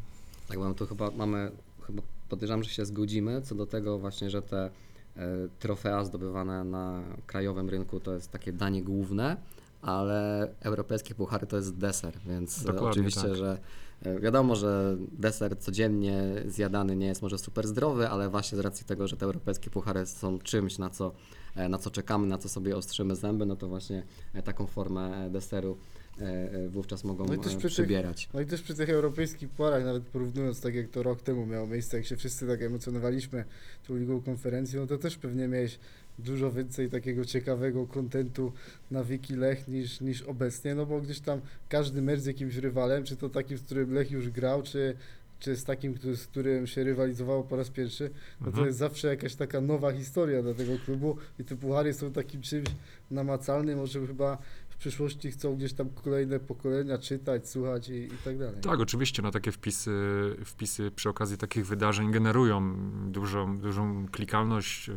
Tak, 0.48 0.58
mam 0.58 0.74
tu 0.74 0.86
chyba 0.86 1.10
mamy, 1.10 1.52
chyba 1.86 2.02
podejrzewam, 2.28 2.62
że 2.62 2.70
się 2.70 2.84
zgodzimy 2.84 3.42
co 3.42 3.54
do 3.54 3.66
tego 3.66 3.98
właśnie, 3.98 4.30
że 4.30 4.42
te 4.42 4.70
e, 5.16 5.48
trofea 5.58 6.04
zdobywane 6.04 6.64
na 6.64 7.02
krajowym 7.26 7.68
rynku 7.70 8.00
to 8.00 8.14
jest 8.14 8.30
takie 8.30 8.52
danie 8.52 8.82
główne, 8.82 9.36
ale 9.82 10.48
europejskie 10.60 11.14
puchary 11.14 11.46
to 11.46 11.56
jest 11.56 11.76
deser, 11.76 12.18
więc 12.26 12.64
Dokładnie 12.64 12.88
oczywiście, 12.90 13.20
tak. 13.22 13.34
że 13.34 13.58
wiadomo, 14.20 14.56
że 14.56 14.96
deser 15.12 15.58
codziennie 15.58 16.22
zjadany 16.46 16.96
nie 16.96 17.06
jest 17.06 17.22
może 17.22 17.38
super 17.38 17.66
zdrowy, 17.68 18.08
ale 18.08 18.28
właśnie 18.28 18.58
z 18.58 18.60
racji 18.60 18.86
tego, 18.86 19.08
że 19.08 19.16
te 19.16 19.26
europejskie 19.26 19.70
puchary 19.70 20.06
są 20.06 20.38
czymś, 20.38 20.78
na 20.78 20.90
co, 20.90 21.12
e, 21.56 21.68
na 21.68 21.78
co 21.78 21.90
czekamy, 21.90 22.26
na 22.26 22.38
co 22.38 22.48
sobie 22.48 22.76
ostrzymy 22.76 23.16
zęby, 23.16 23.46
no 23.46 23.56
to 23.56 23.68
właśnie 23.68 24.02
e, 24.34 24.42
taką 24.42 24.66
formę 24.66 25.26
e, 25.26 25.30
deseru 25.30 25.76
e, 25.76 25.76
e, 25.76 25.99
wówczas 26.68 27.04
mogą 27.04 27.24
No 27.24 27.36
też 27.36 27.52
e, 27.54 27.56
przy 27.56 27.68
tych- 27.68 27.72
przybierać. 27.72 28.28
No 28.34 28.40
i 28.40 28.46
też 28.46 28.62
przy 28.62 28.74
tych 28.74 28.90
europejskich 28.90 29.48
puarach, 29.48 29.84
nawet 29.84 30.02
porównując 30.02 30.60
tak 30.60 30.74
jak 30.74 30.88
to 30.88 31.02
rok 31.02 31.22
temu 31.22 31.46
miało 31.46 31.66
miejsce, 31.66 31.96
jak 31.96 32.06
się 32.06 32.16
wszyscy 32.16 32.46
tak 32.46 32.62
emocjonowaliśmy 32.62 33.44
tą 33.88 33.96
ligą 33.96 34.20
konferencji, 34.22 34.78
no 34.78 34.86
to 34.86 34.98
też 34.98 35.16
pewnie 35.16 35.48
miałeś 35.48 35.78
dużo 36.18 36.52
więcej 36.52 36.90
takiego 36.90 37.24
ciekawego 37.24 37.86
kontentu 37.86 38.52
na 38.90 39.04
Wiki 39.04 39.34
Lech 39.34 39.68
niż, 39.68 40.00
niż 40.00 40.22
obecnie, 40.22 40.74
no 40.74 40.86
bo 40.86 41.00
gdzieś 41.00 41.20
tam 41.20 41.40
każdy 41.68 42.02
mecz 42.02 42.20
z 42.20 42.26
jakimś 42.26 42.56
rywalem, 42.56 43.04
czy 43.04 43.16
to 43.16 43.28
takim, 43.28 43.58
z 43.58 43.62
którym 43.62 43.92
Lech 43.94 44.10
już 44.10 44.30
grał, 44.30 44.62
czy, 44.62 44.94
czy 45.38 45.56
z 45.56 45.64
takim, 45.64 45.94
który, 45.94 46.16
z 46.16 46.26
którym 46.26 46.66
się 46.66 46.84
rywalizowało 46.84 47.42
po 47.42 47.56
raz 47.56 47.70
pierwszy, 47.70 48.10
no 48.40 48.44
to 48.44 48.50
Mhm. 48.50 48.66
jest 48.66 48.78
zawsze 48.78 49.08
jakaś 49.08 49.34
taka 49.34 49.60
nowa 49.60 49.92
historia 49.92 50.42
dla 50.42 50.54
tego 50.54 50.72
klubu 50.84 51.16
i 51.38 51.44
te 51.44 51.56
puchary 51.56 51.92
są 51.94 52.12
takim 52.12 52.42
czymś 52.42 52.68
namacalnym, 53.10 53.80
o 53.80 53.88
czym 53.88 54.06
chyba 54.06 54.38
przyszłości 54.80 55.30
chcą 55.30 55.56
gdzieś 55.56 55.72
tam 55.72 55.90
kolejne 55.90 56.40
pokolenia 56.40 56.98
czytać, 56.98 57.48
słuchać 57.48 57.88
i, 57.88 57.92
i 57.92 58.18
tak 58.24 58.38
dalej. 58.38 58.60
Tak, 58.60 58.80
oczywiście, 58.80 59.22
no 59.22 59.30
takie 59.30 59.52
wpisy, 59.52 59.90
wpisy 60.44 60.90
przy 60.90 61.08
okazji 61.08 61.36
takich 61.36 61.66
wydarzeń 61.66 62.12
generują 62.12 62.76
dużą, 63.10 63.58
dużą 63.58 64.08
klikalność, 64.08 64.88
y, 64.88 64.92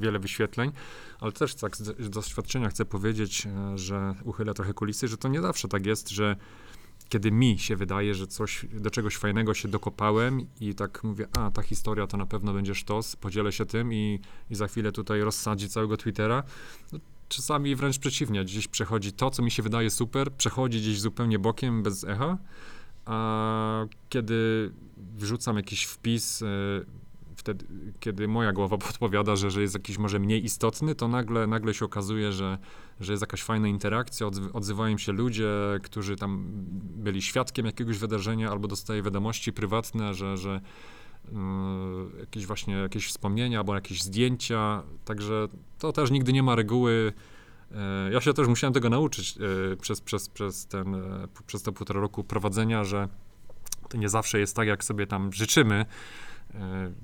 wiele 0.00 0.18
wyświetleń, 0.18 0.72
ale 1.20 1.32
też 1.32 1.54
tak 1.54 1.76
z 1.76 2.10
doświadczenia 2.10 2.68
chcę 2.68 2.84
powiedzieć, 2.84 3.46
e, 3.46 3.78
że 3.78 4.14
uchylę 4.24 4.54
trochę 4.54 4.74
kulisy, 4.74 5.08
że 5.08 5.16
to 5.16 5.28
nie 5.28 5.40
zawsze 5.40 5.68
tak 5.68 5.86
jest, 5.86 6.08
że 6.08 6.36
kiedy 7.08 7.32
mi 7.32 7.58
się 7.58 7.76
wydaje, 7.76 8.14
że 8.14 8.26
coś, 8.26 8.66
do 8.72 8.90
czegoś 8.90 9.16
fajnego 9.16 9.54
się 9.54 9.68
dokopałem 9.68 10.46
i 10.60 10.74
tak 10.74 11.04
mówię, 11.04 11.28
a 11.38 11.50
ta 11.50 11.62
historia 11.62 12.06
to 12.06 12.16
na 12.16 12.26
pewno 12.26 12.52
będzie 12.52 12.74
sztos, 12.74 13.16
podzielę 13.16 13.52
się 13.52 13.66
tym 13.66 13.92
i, 13.92 14.20
i 14.50 14.54
za 14.54 14.68
chwilę 14.68 14.92
tutaj 14.92 15.20
rozsadzi 15.20 15.68
całego 15.68 15.96
Twittera. 15.96 16.42
No, 16.92 16.98
czasami 17.32 17.76
wręcz 17.76 17.98
przeciwnie, 17.98 18.44
gdzieś 18.44 18.68
przechodzi 18.68 19.12
to, 19.12 19.30
co 19.30 19.42
mi 19.42 19.50
się 19.50 19.62
wydaje 19.62 19.90
super, 19.90 20.32
przechodzi 20.32 20.80
gdzieś 20.80 21.00
zupełnie 21.00 21.38
bokiem, 21.38 21.82
bez 21.82 22.04
echa, 22.04 22.38
a 23.04 23.86
kiedy 24.08 24.70
wrzucam 25.16 25.56
jakiś 25.56 25.84
wpis, 25.84 26.42
e, 26.42 26.46
wtedy, 27.36 27.66
kiedy 28.00 28.28
moja 28.28 28.52
głowa 28.52 28.78
podpowiada, 28.88 29.36
że, 29.36 29.50
że 29.50 29.62
jest 29.62 29.74
jakiś 29.74 29.98
może 29.98 30.18
mniej 30.18 30.44
istotny, 30.44 30.94
to 30.94 31.08
nagle, 31.08 31.46
nagle 31.46 31.74
się 31.74 31.84
okazuje, 31.84 32.32
że, 32.32 32.58
że 33.00 33.12
jest 33.12 33.20
jakaś 33.20 33.42
fajna 33.42 33.68
interakcja, 33.68 34.26
odzy- 34.26 34.50
odzywają 34.52 34.98
się 34.98 35.12
ludzie, 35.12 35.50
którzy 35.82 36.16
tam 36.16 36.44
byli 36.96 37.22
świadkiem 37.22 37.66
jakiegoś 37.66 37.98
wydarzenia, 37.98 38.50
albo 38.50 38.68
dostaję 38.68 39.02
wiadomości 39.02 39.52
prywatne, 39.52 40.14
że, 40.14 40.36
że 40.36 40.60
jakieś 42.20 42.46
właśnie 42.46 42.74
jakieś 42.74 43.08
wspomnienia, 43.08 43.58
albo 43.58 43.74
jakieś 43.74 44.02
zdjęcia, 44.02 44.82
także 45.04 45.48
to 45.78 45.92
też 45.92 46.10
nigdy 46.10 46.32
nie 46.32 46.42
ma 46.42 46.54
reguły. 46.54 47.12
E, 47.74 48.12
Ja 48.12 48.20
się 48.20 48.34
też 48.34 48.48
musiałem 48.48 48.74
tego 48.74 48.90
nauczyć 48.90 49.38
e, 49.72 49.76
przez, 49.76 50.00
przez, 50.00 50.28
przez, 50.28 50.66
ten, 50.66 50.96
przez 51.46 51.62
te 51.62 51.72
półtora 51.72 52.00
roku 52.00 52.24
prowadzenia, 52.24 52.84
że 52.84 53.08
to 53.88 53.98
nie 53.98 54.08
zawsze 54.08 54.38
jest 54.38 54.56
tak, 54.56 54.68
jak 54.68 54.84
sobie 54.84 55.06
tam 55.06 55.32
życzymy, 55.32 55.86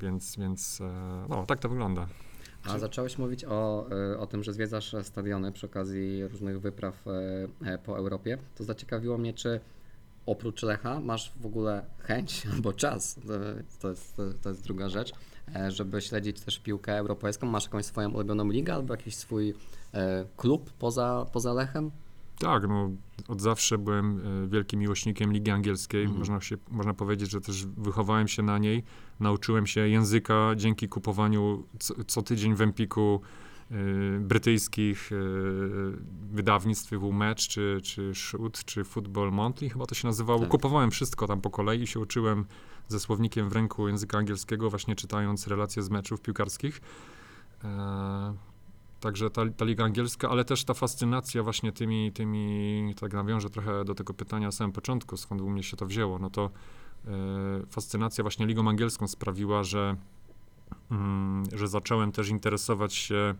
więc, 0.00 0.36
więc 0.36 0.82
no, 1.28 1.46
tak 1.46 1.58
to 1.58 1.68
wygląda. 1.68 2.06
A 2.64 2.78
zacząłeś 2.78 3.18
mówić 3.18 3.44
o, 3.44 3.86
y, 4.12 4.18
o 4.18 4.26
tym, 4.26 4.44
że 4.44 4.52
zwiedzasz 4.52 4.96
stadiony 5.02 5.52
przy 5.52 5.66
okazji 5.66 6.28
różnych 6.28 6.60
wypraw 6.60 7.04
po 7.84 7.98
Europie. 7.98 8.38
To 8.54 8.64
zaciekawiło 8.64 9.18
mnie, 9.18 9.34
czy 9.34 9.60
oprócz 10.30 10.62
Lecha 10.62 11.00
masz 11.00 11.32
w 11.40 11.46
ogóle 11.46 11.84
chęć 11.98 12.42
albo 12.54 12.72
czas, 12.72 13.20
to 13.80 13.88
jest, 13.88 14.16
to- 14.42 14.48
jest 14.48 14.64
druga 14.64 14.88
rzecz, 14.88 15.12
e, 15.56 15.70
żeby 15.70 16.00
śledzić 16.00 16.40
też 16.40 16.58
piłkę 16.58 16.98
europejską. 16.98 17.46
Masz 17.46 17.64
jakąś 17.64 17.84
swoją 17.84 18.10
ulubioną 18.10 18.48
ligę 18.50 18.74
albo 18.74 18.94
jakiś 18.94 19.16
swój 19.16 19.54
e, 19.94 20.24
klub 20.36 20.72
poza, 20.72 21.26
poza 21.32 21.52
Lechem? 21.52 21.90
Tak, 22.38 22.68
no, 22.68 22.90
od 23.28 23.40
zawsze 23.40 23.78
byłem 23.78 24.20
e, 24.44 24.48
wielkim 24.48 24.80
miłośnikiem 24.80 25.32
Ligi 25.32 25.50
Angielskiej. 25.50 26.02
Mhm. 26.02 26.18
Można, 26.18 26.40
się, 26.40 26.56
można 26.70 26.94
powiedzieć, 26.94 27.30
że 27.30 27.40
też 27.40 27.66
wychowałem 27.66 28.28
się 28.28 28.42
na 28.42 28.58
niej. 28.58 28.84
Nauczyłem 29.20 29.66
się 29.66 29.88
języka 29.88 30.50
dzięki 30.56 30.88
kupowaniu 30.88 31.64
co, 31.78 31.94
co 32.06 32.22
tydzień 32.22 32.54
w 32.54 32.60
Empiku 32.60 33.20
brytyjskich 34.20 35.10
e, 35.12 35.16
wydawnictw, 36.30 36.90
typu 36.90 37.12
Match, 37.12 37.42
czy, 37.42 37.80
czy 37.82 38.14
Shoot, 38.14 38.64
czy 38.64 38.84
Football 38.84 39.32
Monthly, 39.32 39.70
chyba 39.70 39.86
to 39.86 39.94
się 39.94 40.08
nazywało. 40.08 40.40
Tak. 40.40 40.48
Kupowałem 40.48 40.90
wszystko 40.90 41.26
tam 41.26 41.40
po 41.40 41.50
kolei 41.50 41.82
i 41.82 41.86
się 41.86 42.00
uczyłem 42.00 42.44
ze 42.88 43.00
słownikiem 43.00 43.48
w 43.48 43.52
ręku 43.52 43.88
języka 43.88 44.18
angielskiego, 44.18 44.70
właśnie 44.70 44.96
czytając 44.96 45.46
relacje 45.46 45.82
z 45.82 45.90
meczów 45.90 46.20
piłkarskich. 46.20 46.80
E, 47.64 48.34
Także 49.00 49.30
ta, 49.30 49.42
ta 49.56 49.64
liga 49.64 49.84
angielska, 49.84 50.30
ale 50.30 50.44
też 50.44 50.64
ta 50.64 50.74
fascynacja 50.74 51.42
właśnie 51.42 51.72
tymi, 51.72 52.12
tymi, 52.12 52.94
tak 53.00 53.12
nawiążę 53.12 53.50
trochę 53.50 53.84
do 53.84 53.94
tego 53.94 54.14
pytania 54.14 54.46
na 54.46 54.52
samym 54.52 54.72
początku, 54.72 55.16
skąd 55.16 55.40
u 55.40 55.50
mnie 55.50 55.62
się 55.62 55.76
to 55.76 55.86
wzięło, 55.86 56.18
no 56.18 56.30
to 56.30 56.50
e, 57.06 57.10
fascynacja 57.70 58.24
właśnie 58.24 58.46
ligą 58.46 58.68
angielską 58.68 59.08
sprawiła, 59.08 59.64
że, 59.64 59.96
mm, 60.90 61.44
że 61.52 61.68
zacząłem 61.68 62.12
też 62.12 62.28
interesować 62.28 62.94
się 62.94 63.34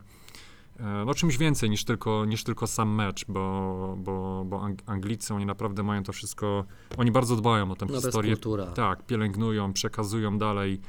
no 1.06 1.14
czymś 1.14 1.36
więcej 1.38 1.70
niż 1.70 1.84
tylko, 1.84 2.24
niż 2.24 2.44
tylko 2.44 2.66
sam 2.66 2.94
mecz, 2.94 3.24
bo, 3.28 3.94
bo, 3.98 4.44
bo 4.46 4.56
Ang- 4.58 4.82
Anglicy, 4.86 5.34
oni 5.34 5.46
naprawdę 5.46 5.82
mają 5.82 6.02
to 6.02 6.12
wszystko, 6.12 6.64
oni 6.96 7.10
bardzo 7.12 7.36
dbają 7.36 7.70
o 7.70 7.76
tę 7.76 7.86
No 7.90 8.00
historię, 8.00 8.32
kultura. 8.32 8.66
tak, 8.66 9.06
pielęgnują, 9.06 9.72
przekazują 9.72 10.38
dalej 10.38 10.80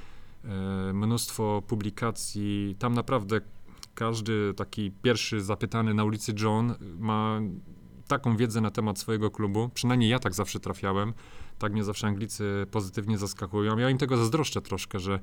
e, 0.43 0.93
mnóstwo 0.93 1.63
publikacji. 1.67 2.75
Tam 2.80 2.93
naprawdę 2.93 3.41
każdy 3.95 4.54
taki 4.54 4.91
pierwszy 5.02 5.41
zapytany 5.41 5.93
na 5.93 6.04
ulicy 6.04 6.34
John 6.41 6.73
ma 6.99 7.39
taką 8.08 8.38
wiedzę 8.38 8.62
na 8.62 8.71
temat 8.71 8.99
swojego 8.99 9.32
klubu. 9.32 9.69
Przynajmniej 9.73 10.10
ja 10.10 10.19
tak 10.19 10.34
zawsze 10.34 10.60
trafiałem. 10.60 11.13
Tak 11.60 11.73
mnie 11.73 11.84
zawsze 11.84 12.08
Anglicy 12.08 12.65
pozytywnie 12.71 13.17
zaskakują. 13.17 13.78
Ja 13.78 13.89
im 13.89 13.97
tego 13.97 14.17
zazdroszczę 14.17 14.62
troszkę, 14.62 14.99
że, 14.99 15.19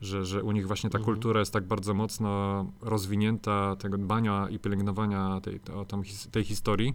że, 0.00 0.24
że 0.24 0.42
u 0.42 0.52
nich 0.52 0.66
właśnie 0.66 0.90
ta 0.90 0.98
Mhm. 0.98 1.14
kultura 1.14 1.40
jest 1.40 1.52
tak 1.52 1.64
bardzo 1.64 1.94
mocno 1.94 2.66
rozwinięta, 2.80 3.76
tego 3.76 3.98
dbania 3.98 4.46
i 4.50 4.58
pielęgnowania 4.58 5.40
tej, 5.40 5.60
o 5.74 5.84
tą, 5.84 6.02
his- 6.02 6.30
tej 6.30 6.44
historii. 6.44 6.94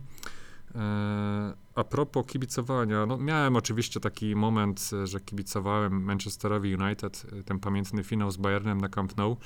E, 0.76 1.54
a 1.76 1.84
propos 1.84 2.26
kibicowania, 2.26 3.06
no 3.06 3.18
miałem 3.18 3.56
oczywiście 3.56 4.00
taki 4.00 4.36
moment, 4.36 4.90
że 5.04 5.20
kibicowałem 5.20 6.04
Manchesterowi 6.04 6.76
United, 6.76 7.26
e, 7.40 7.44
ten 7.44 7.60
pamiętny 7.60 8.04
finał 8.04 8.32
z 8.32 8.38
Bayernem 8.38 8.82
na 8.82 8.90
Camp 8.90 9.18
Nou, 9.18 9.38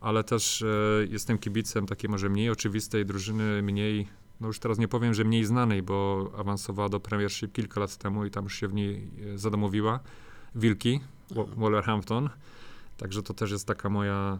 ale 0.00 0.24
też 0.24 0.62
e, 0.62 0.66
jestem 1.10 1.38
kibicem 1.38 1.86
takiej 1.86 2.10
może 2.10 2.28
mniej 2.28 2.50
oczywistej 2.50 3.06
drużyny, 3.06 3.62
mniej, 3.62 4.08
no 4.40 4.46
już 4.46 4.58
teraz 4.58 4.78
nie 4.78 4.88
powiem, 4.88 5.14
że 5.14 5.24
mniej 5.24 5.44
znanej, 5.44 5.82
bo 5.82 6.30
awansowała 6.38 6.88
do 6.88 7.00
Premiership 7.00 7.52
kilka 7.52 7.80
lat 7.80 7.96
temu 7.96 8.24
i 8.24 8.30
tam 8.30 8.44
już 8.44 8.54
się 8.54 8.68
w 8.68 8.74
niej 8.74 9.10
e, 9.34 9.38
zadomowiła. 9.38 10.00
Wilki, 10.54 11.00
Wolverhampton. 11.56 12.30
Także 12.96 13.22
to 13.22 13.34
też 13.34 13.50
jest 13.50 13.66
taka 13.66 13.88
moja 13.88 14.38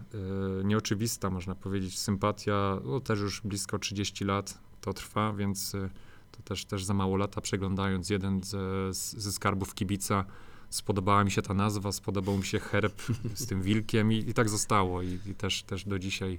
e, 0.61 0.65
nieoczywista, 0.65 1.31
można 1.31 1.55
powiedzieć, 1.55 1.99
sympatia. 1.99 2.81
No, 2.85 3.01
też 3.01 3.21
już 3.21 3.41
blisko 3.41 3.79
30 3.79 4.25
lat 4.25 4.59
to 4.81 4.93
trwa, 4.93 5.33
więc 5.33 5.75
e, 5.75 5.91
to 6.33 6.43
też, 6.43 6.65
też 6.65 6.85
za 6.85 6.95
mało 6.95 7.17
lata 7.17 7.41
przeglądając 7.41 8.11
jeden 8.11 8.43
ze, 8.43 8.93
ze 8.93 9.33
skarbów 9.33 9.75
kibica. 9.75 10.25
Spodobała 10.71 11.25
mi 11.25 11.31
się 11.31 11.43
ta 11.43 11.55
nazwa, 11.55 11.93
spodobał 11.93 12.37
mi 12.37 12.45
się 12.45 12.59
herb 12.59 13.03
z 13.35 13.47
tym 13.47 13.63
wilkiem 13.63 14.13
i, 14.13 14.17
i 14.17 14.35
tak 14.35 14.49
zostało. 14.49 15.03
I, 15.03 15.19
i 15.27 15.35
też, 15.35 15.63
też 15.63 15.85
do 15.85 15.99
dzisiaj, 15.99 16.39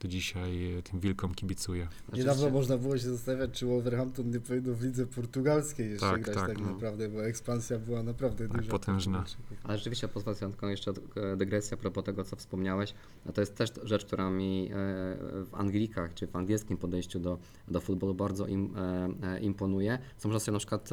do 0.00 0.08
dzisiaj 0.08 0.72
e, 0.78 0.82
tym 0.82 1.00
wilkom 1.00 1.34
kibicuję. 1.34 1.88
Niedawno 2.12 2.32
Oczywiście- 2.32 2.50
można 2.50 2.78
było 2.78 2.98
się 2.98 3.10
zastanawiać, 3.10 3.50
czy 3.50 3.66
Wolverhampton 3.66 4.30
nie 4.30 4.40
powinno 4.40 4.74
w 4.74 4.82
lidze 4.82 5.06
portugalskiej 5.06 5.90
jeszcze 5.90 6.10
Tak, 6.10 6.22
grać 6.22 6.36
tak, 6.36 6.46
tak, 6.48 6.58
no. 6.60 6.70
naprawdę, 6.72 7.08
bo 7.08 7.26
ekspansja 7.26 7.78
była 7.78 8.02
naprawdę 8.02 8.48
Tak, 8.48 8.56
duża. 8.56 8.70
potężna. 8.70 9.24
Ale 9.64 9.78
rzeczywiście 9.78 10.08
pozwolę 10.08 10.36
sobie 10.36 10.48
na 10.48 10.54
taką 10.54 10.68
jeszcze 10.68 10.92
e, 11.16 11.36
dygresję 11.36 11.74
a 11.74 11.80
propos 11.80 12.04
tego, 12.04 12.24
co 12.24 12.36
wspomniałeś. 12.36 12.94
No 13.26 13.32
to 13.32 13.40
jest 13.40 13.54
też 13.54 13.70
rzecz, 13.82 14.04
która 14.04 14.30
mi 14.30 14.66
e, 14.66 14.72
w 15.44 15.48
Anglikach, 15.52 16.14
czy 16.14 16.26
w 16.26 16.36
angielskim 16.36 16.76
podejściu 16.76 17.20
do, 17.20 17.38
do 17.68 17.80
futbolu 17.80 18.14
bardzo 18.14 18.46
im, 18.46 18.74
imponuje. 19.40 19.98
Co 20.18 20.28
można 20.28 20.40
sobie 20.40 20.52
na 20.52 20.58
przykład 20.58 20.90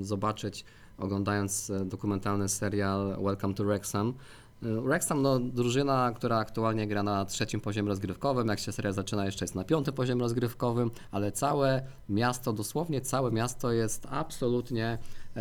zobaczyć, 0.00 0.64
oglądając 0.98 1.72
dokumentalny 1.84 2.48
serial 2.48 3.16
Welcome 3.24 3.54
to 3.54 3.64
Wrexham. 3.64 4.14
Wrexham, 4.62 5.22
no, 5.22 5.38
drużyna, 5.38 6.12
która 6.16 6.36
aktualnie 6.38 6.86
gra 6.86 7.02
na 7.02 7.24
trzecim 7.24 7.60
poziomie 7.60 7.88
rozgrywkowym. 7.88 8.48
Jak 8.48 8.58
się 8.58 8.72
seria 8.72 8.92
zaczyna, 8.92 9.26
jeszcze 9.26 9.44
jest 9.44 9.54
na 9.54 9.64
piątym 9.64 9.94
poziomie 9.94 10.20
rozgrywkowym, 10.20 10.90
ale 11.10 11.32
całe 11.32 11.82
miasto, 12.08 12.52
dosłownie 12.52 13.00
całe 13.00 13.30
miasto 13.30 13.72
jest 13.72 14.06
absolutnie 14.10 14.98
e, 15.36 15.40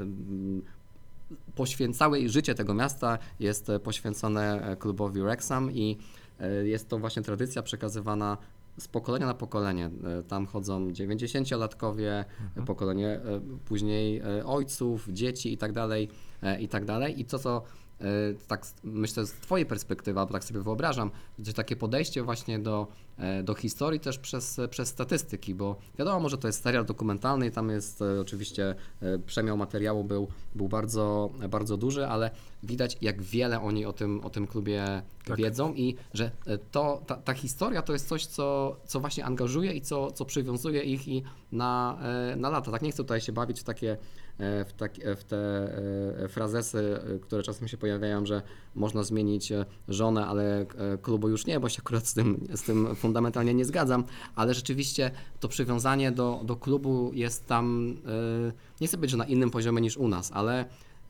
em, 0.00 0.62
poświęcałe 1.54 2.20
i 2.20 2.28
życie 2.28 2.54
tego 2.54 2.74
miasta 2.74 3.18
jest 3.40 3.70
poświęcone 3.84 4.70
e, 4.70 4.76
klubowi 4.76 5.20
Wrexham 5.20 5.72
i 5.72 5.98
jest 6.62 6.88
to 6.88 6.98
właśnie 6.98 7.22
tradycja 7.22 7.62
przekazywana 7.62 8.36
z 8.78 8.88
pokolenia 8.88 9.26
na 9.26 9.34
pokolenie. 9.34 9.90
Tam 10.28 10.46
chodzą 10.46 10.88
90-latkowie, 10.88 12.24
Mhm. 12.40 12.66
pokolenie 12.66 13.20
później 13.64 14.22
ojców, 14.44 15.08
dzieci 15.08 15.52
i 15.52 15.58
tak 15.58 15.72
dalej, 15.72 16.08
i 16.60 16.68
tak 16.68 16.84
dalej. 16.84 17.20
I 17.20 17.24
to, 17.24 17.38
co 17.38 17.62
tak 18.48 18.60
s- 18.62 18.74
myślę 18.84 19.26
z 19.26 19.32
Twojej 19.32 19.66
perspektywy, 19.66 20.20
albo 20.20 20.32
tak 20.32 20.44
sobie 20.44 20.60
wyobrażam, 20.60 21.10
że 21.38 21.52
takie 21.52 21.76
podejście 21.76 22.22
właśnie 22.22 22.58
do, 22.58 22.86
e, 23.18 23.42
do 23.42 23.54
historii 23.54 24.00
też 24.00 24.18
przez, 24.18 24.60
przez 24.70 24.88
statystyki, 24.88 25.54
bo 25.54 25.76
wiadomo, 25.98 26.28
że 26.28 26.38
to 26.38 26.46
jest 26.46 26.62
serial 26.62 26.84
dokumentalny 26.84 27.46
i 27.46 27.50
tam 27.50 27.70
jest 27.70 28.02
e, 28.02 28.20
oczywiście 28.20 28.74
e, 29.02 29.18
przemiał 29.18 29.56
materiału 29.56 30.04
był, 30.04 30.28
był 30.54 30.68
bardzo, 30.68 31.30
bardzo 31.48 31.76
duży, 31.76 32.06
ale 32.06 32.30
widać 32.66 32.96
jak 33.00 33.22
wiele 33.22 33.60
oni 33.60 33.86
o 33.86 33.92
tym, 33.92 34.20
o 34.24 34.30
tym 34.30 34.46
klubie 34.46 35.02
Tak. 35.24 35.38
wiedzą 35.38 35.74
i 35.74 35.96
że 36.14 36.30
e, 36.46 36.58
to, 36.58 37.02
ta, 37.06 37.16
ta 37.16 37.34
historia 37.34 37.82
to 37.82 37.92
jest 37.92 38.08
coś, 38.08 38.26
co, 38.26 38.76
co 38.86 39.00
właśnie 39.00 39.24
angażuje 39.24 39.72
i 39.72 39.80
co, 39.80 40.10
co 40.10 40.24
przywiązuje 40.24 40.82
ich 40.82 41.08
i 41.08 41.22
na, 41.52 41.98
e, 42.32 42.36
na 42.36 42.50
lata. 42.50 42.70
Tak 42.70 42.82
nie 42.82 42.90
chcę 42.90 43.02
tutaj 43.02 43.20
się 43.20 43.32
bawić 43.32 43.60
w 43.60 43.64
takie 43.64 43.92
e, 44.38 44.64
w, 44.64 44.72
tak, 44.72 44.94
w 45.16 45.24
te 45.24 45.36
frazesy, 46.28 46.98
które 47.22 47.42
czasem 47.42 47.68
się 47.68 47.76
pojawiają, 47.76 48.26
że 48.26 48.42
można 48.74 49.02
zmienić 49.02 49.52
żonę, 49.88 50.26
ale 50.26 50.66
klubu 51.02 51.28
już 51.28 51.46
nie, 51.46 51.60
bo 51.60 51.68
się 51.68 51.82
akurat 51.84 52.06
z 52.06 52.14
tym, 52.14 52.46
z 52.54 52.62
tym 52.62 52.96
fundamentalnie 52.96 53.54
nie 53.54 53.64
zgadzam, 53.64 54.04
ale 54.34 54.54
rzeczywiście 54.54 55.10
to 55.40 55.48
przywiązanie 55.48 56.12
do, 56.12 56.40
do 56.44 56.56
klubu 56.56 57.10
jest 57.14 57.46
tam, 57.46 57.96
nie 58.80 58.86
chcę 58.86 58.96
być, 58.96 59.10
że 59.10 59.16
na 59.16 59.24
innym 59.24 59.50
poziomie 59.50 59.80
niż 59.80 59.96
u 59.96 60.08
nas, 60.08 60.30
ale 60.34 60.64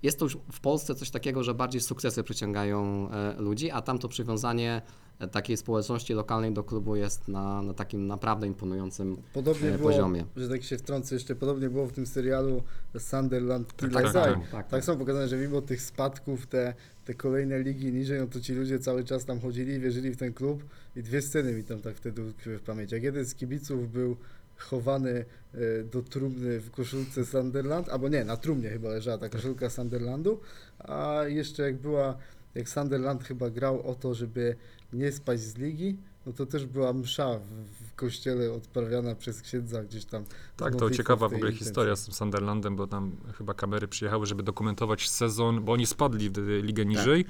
jest 0.07 0.19
to 0.19 0.25
już 0.25 0.39
w 0.53 0.61
Polsce 0.61 0.95
coś 0.95 1.11
takiego, 1.11 1.43
że 1.43 1.55
bardziej 1.55 1.81
sukcesy 1.81 2.23
przyciągają 2.23 3.11
e, 3.11 3.35
ludzi, 3.39 3.71
a 3.71 3.83
tam 3.83 3.99
to 3.99 4.09
przywiązanie 4.09 4.83
e, 5.19 5.29
takiej 5.29 5.57
społeczności 5.57 6.15
lokalnej 6.15 6.53
do 6.53 6.65
klubu 6.65 6.97
jest 6.97 7.29
na, 7.29 7.63
na 7.63 7.75
takim 7.75 8.07
naprawdę 8.07 8.47
imponującym 8.47 9.17
Podobnie 9.33 9.75
e, 9.75 9.79
było, 9.79 9.91
poziomie. 9.91 10.25
że 10.37 10.49
tak 10.49 10.63
się 10.63 10.79
wtrącę 10.79 11.15
jeszcze, 11.15 11.35
podobnie 11.35 11.71
było 11.71 11.87
w 11.87 11.93
tym 11.93 12.07
serialu 12.07 12.63
Sunderland 12.99 13.77
Kill 13.77 13.91
tak, 13.91 14.05
tak, 14.05 14.13
tak, 14.13 14.51
tak, 14.51 14.69
tak. 14.69 14.85
są 14.85 14.99
pokazane, 14.99 15.29
że 15.29 15.37
mimo 15.37 15.63
tych 15.63 15.83
spadków, 15.83 16.47
te, 16.47 16.75
te 17.05 17.15
kolejne 17.15 17.59
ligi 17.59 17.93
niżej, 17.93 18.21
no 18.21 18.27
to 18.27 18.41
ci 18.41 18.53
ludzie 18.55 18.79
cały 18.79 19.05
czas 19.05 19.25
tam 19.25 19.41
chodzili 19.41 19.73
i 19.73 19.81
wierzyli 19.81 20.11
w 20.11 20.17
ten 20.17 20.33
klub 20.33 20.65
i 20.97 21.03
dwie 21.03 21.23
sceny 21.23 21.53
mi 21.53 21.65
tam 21.65 21.81
tak 21.81 21.97
wtedy 21.97 22.25
utkwiły 22.25 22.59
w 22.59 22.63
pamięci. 22.63 22.95
Jak 22.95 23.05
jeden 23.05 23.25
z 23.25 23.35
kibiców 23.35 23.93
był 23.93 24.17
chowany 24.59 25.25
e, 25.55 25.85
do 25.85 26.03
trumny 26.03 26.61
w 26.61 26.71
koszulce 26.71 27.25
Sunderland, 27.25 27.89
albo 27.89 28.09
nie, 28.09 28.25
na 28.25 28.37
trumnie 28.37 28.71
chyba 28.71 28.89
leżała 28.89 29.19
ta 29.19 29.29
koszulka 29.29 29.71
Sunderlandu, 29.71 30.41
a 30.79 31.21
jeszcze 31.27 31.63
jak 31.63 31.77
była, 31.77 32.17
jak 32.55 32.69
Sunderland 32.69 33.25
chyba 33.25 33.51
grał 33.51 33.91
o 33.91 33.95
to, 33.95 34.15
żeby 34.15 34.57
nie 34.93 35.13
spaść 35.13 35.43
z 35.43 35.57
ligi, 35.57 35.97
no 36.27 36.33
to 36.33 36.47
też 36.47 36.67
była 36.67 36.93
msza 36.93 37.39
w, 37.39 37.43
w 37.89 37.95
kościele 37.95 38.53
odprawiana 38.53 39.15
przez 39.15 39.43
księdza 39.43 39.85
gdzieś 39.85 40.05
tam. 40.05 40.25
Tak, 40.57 40.77
to 40.77 40.91
ciekawa 40.91 41.29
w 41.29 41.31
tej 41.31 41.37
ogóle 41.37 41.51
intencji. 41.51 41.67
historia 41.67 41.97
z 41.97 42.05
tym 42.05 42.15
Sunderlandem, 42.15 42.77
bo 42.77 42.87
tam 42.87 43.17
chyba 43.39 43.55
kamery 43.55 43.89
przyjechały, 43.89 44.27
żeby 44.27 44.43
dokumentować 44.43 45.09
sezon, 45.11 45.65
bo 45.65 45.73
oni 45.73 45.87
spadli 45.87 46.31
w 46.31 46.39
ligę 46.63 46.85
niżej 46.85 47.25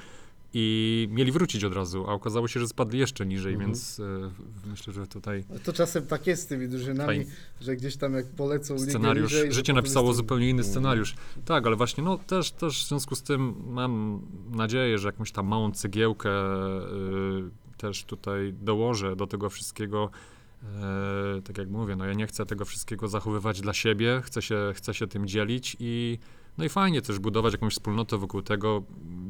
i 0.54 1.08
mieli 1.10 1.32
wrócić 1.32 1.64
od 1.64 1.72
razu, 1.74 2.04
a 2.08 2.12
okazało 2.12 2.48
się, 2.48 2.60
że 2.60 2.68
spadli 2.68 2.98
jeszcze 2.98 3.26
niżej, 3.26 3.52
Mhm. 3.52 3.70
więc 3.70 4.00
e, 4.00 4.30
myślę, 4.70 4.92
że 4.92 5.06
tutaj 5.06 5.44
To 5.64 5.72
czasem 5.72 6.06
tak 6.06 6.26
jest 6.26 6.42
z 6.42 6.46
tymi 6.46 6.68
drużynami, 6.68 7.24
że 7.60 7.76
gdzieś 7.76 7.96
tam 7.96 8.14
jak 8.14 8.26
polecą 8.26 8.78
scenariusz, 8.78 9.32
niżej, 9.32 9.52
życie 9.52 9.72
napisało 9.72 10.08
to- 10.08 10.14
zupełnie 10.14 10.48
inny 10.50 10.60
Mhm. 10.62 10.72
scenariusz. 10.72 11.14
Tak, 11.44 11.66
ale 11.66 11.76
właśnie, 11.76 12.04
no 12.04 12.18
też, 12.18 12.50
też 12.50 12.84
w 12.84 12.88
związku 12.88 13.14
z 13.14 13.22
tym 13.22 13.54
mam 13.68 14.22
nadzieję, 14.50 14.98
że 14.98 15.08
jakąś 15.08 15.32
tam 15.32 15.46
małą 15.46 15.72
cegiełkę 15.72 16.30
y, 16.30 17.76
też 17.76 18.04
tutaj 18.04 18.52
dołożę 18.62 19.16
do 19.16 19.26
tego 19.26 19.50
wszystkiego. 19.50 20.10
E, 20.62 21.42
tak 21.44 21.58
jak 21.58 21.68
mówię, 21.68 21.96
no 21.96 22.04
ja 22.04 22.12
nie 22.12 22.26
chcę 22.26 22.46
tego 22.46 22.64
wszystkiego 22.64 23.08
zachowywać 23.08 23.60
dla 23.60 23.72
siebie, 23.72 24.20
chcę 24.24 24.42
się, 24.42 24.72
chcę 24.74 24.94
się 24.94 25.06
tym 25.06 25.26
dzielić 25.26 25.76
i 25.80 26.18
no 26.58 26.64
i 26.64 26.68
fajnie 26.68 27.02
też 27.02 27.18
budować 27.18 27.52
jakąś 27.52 27.72
wspólnotę 27.72 28.18
wokół 28.18 28.42
tego, 28.42 28.82
y, 28.90 29.25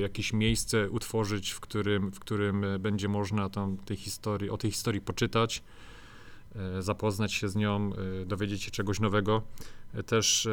jakieś 0.00 0.32
miejsce 0.32 0.90
utworzyć, 0.90 1.50
w 1.50 1.60
którym, 1.60 2.12
w 2.12 2.20
którym 2.20 2.64
e, 2.64 2.78
będzie 2.78 3.08
można 3.08 3.48
tam 3.48 3.76
tej 3.76 3.96
historii, 3.96 4.50
o 4.50 4.56
tej 4.56 4.70
historii 4.70 5.00
poczytać, 5.00 5.62
e, 6.54 6.82
zapoznać 6.82 7.32
się 7.32 7.48
z 7.48 7.56
nią, 7.56 7.90
e, 8.22 8.26
dowiedzieć 8.26 8.62
się 8.62 8.70
czegoś 8.70 9.00
nowego. 9.00 9.42
Też 10.06 10.48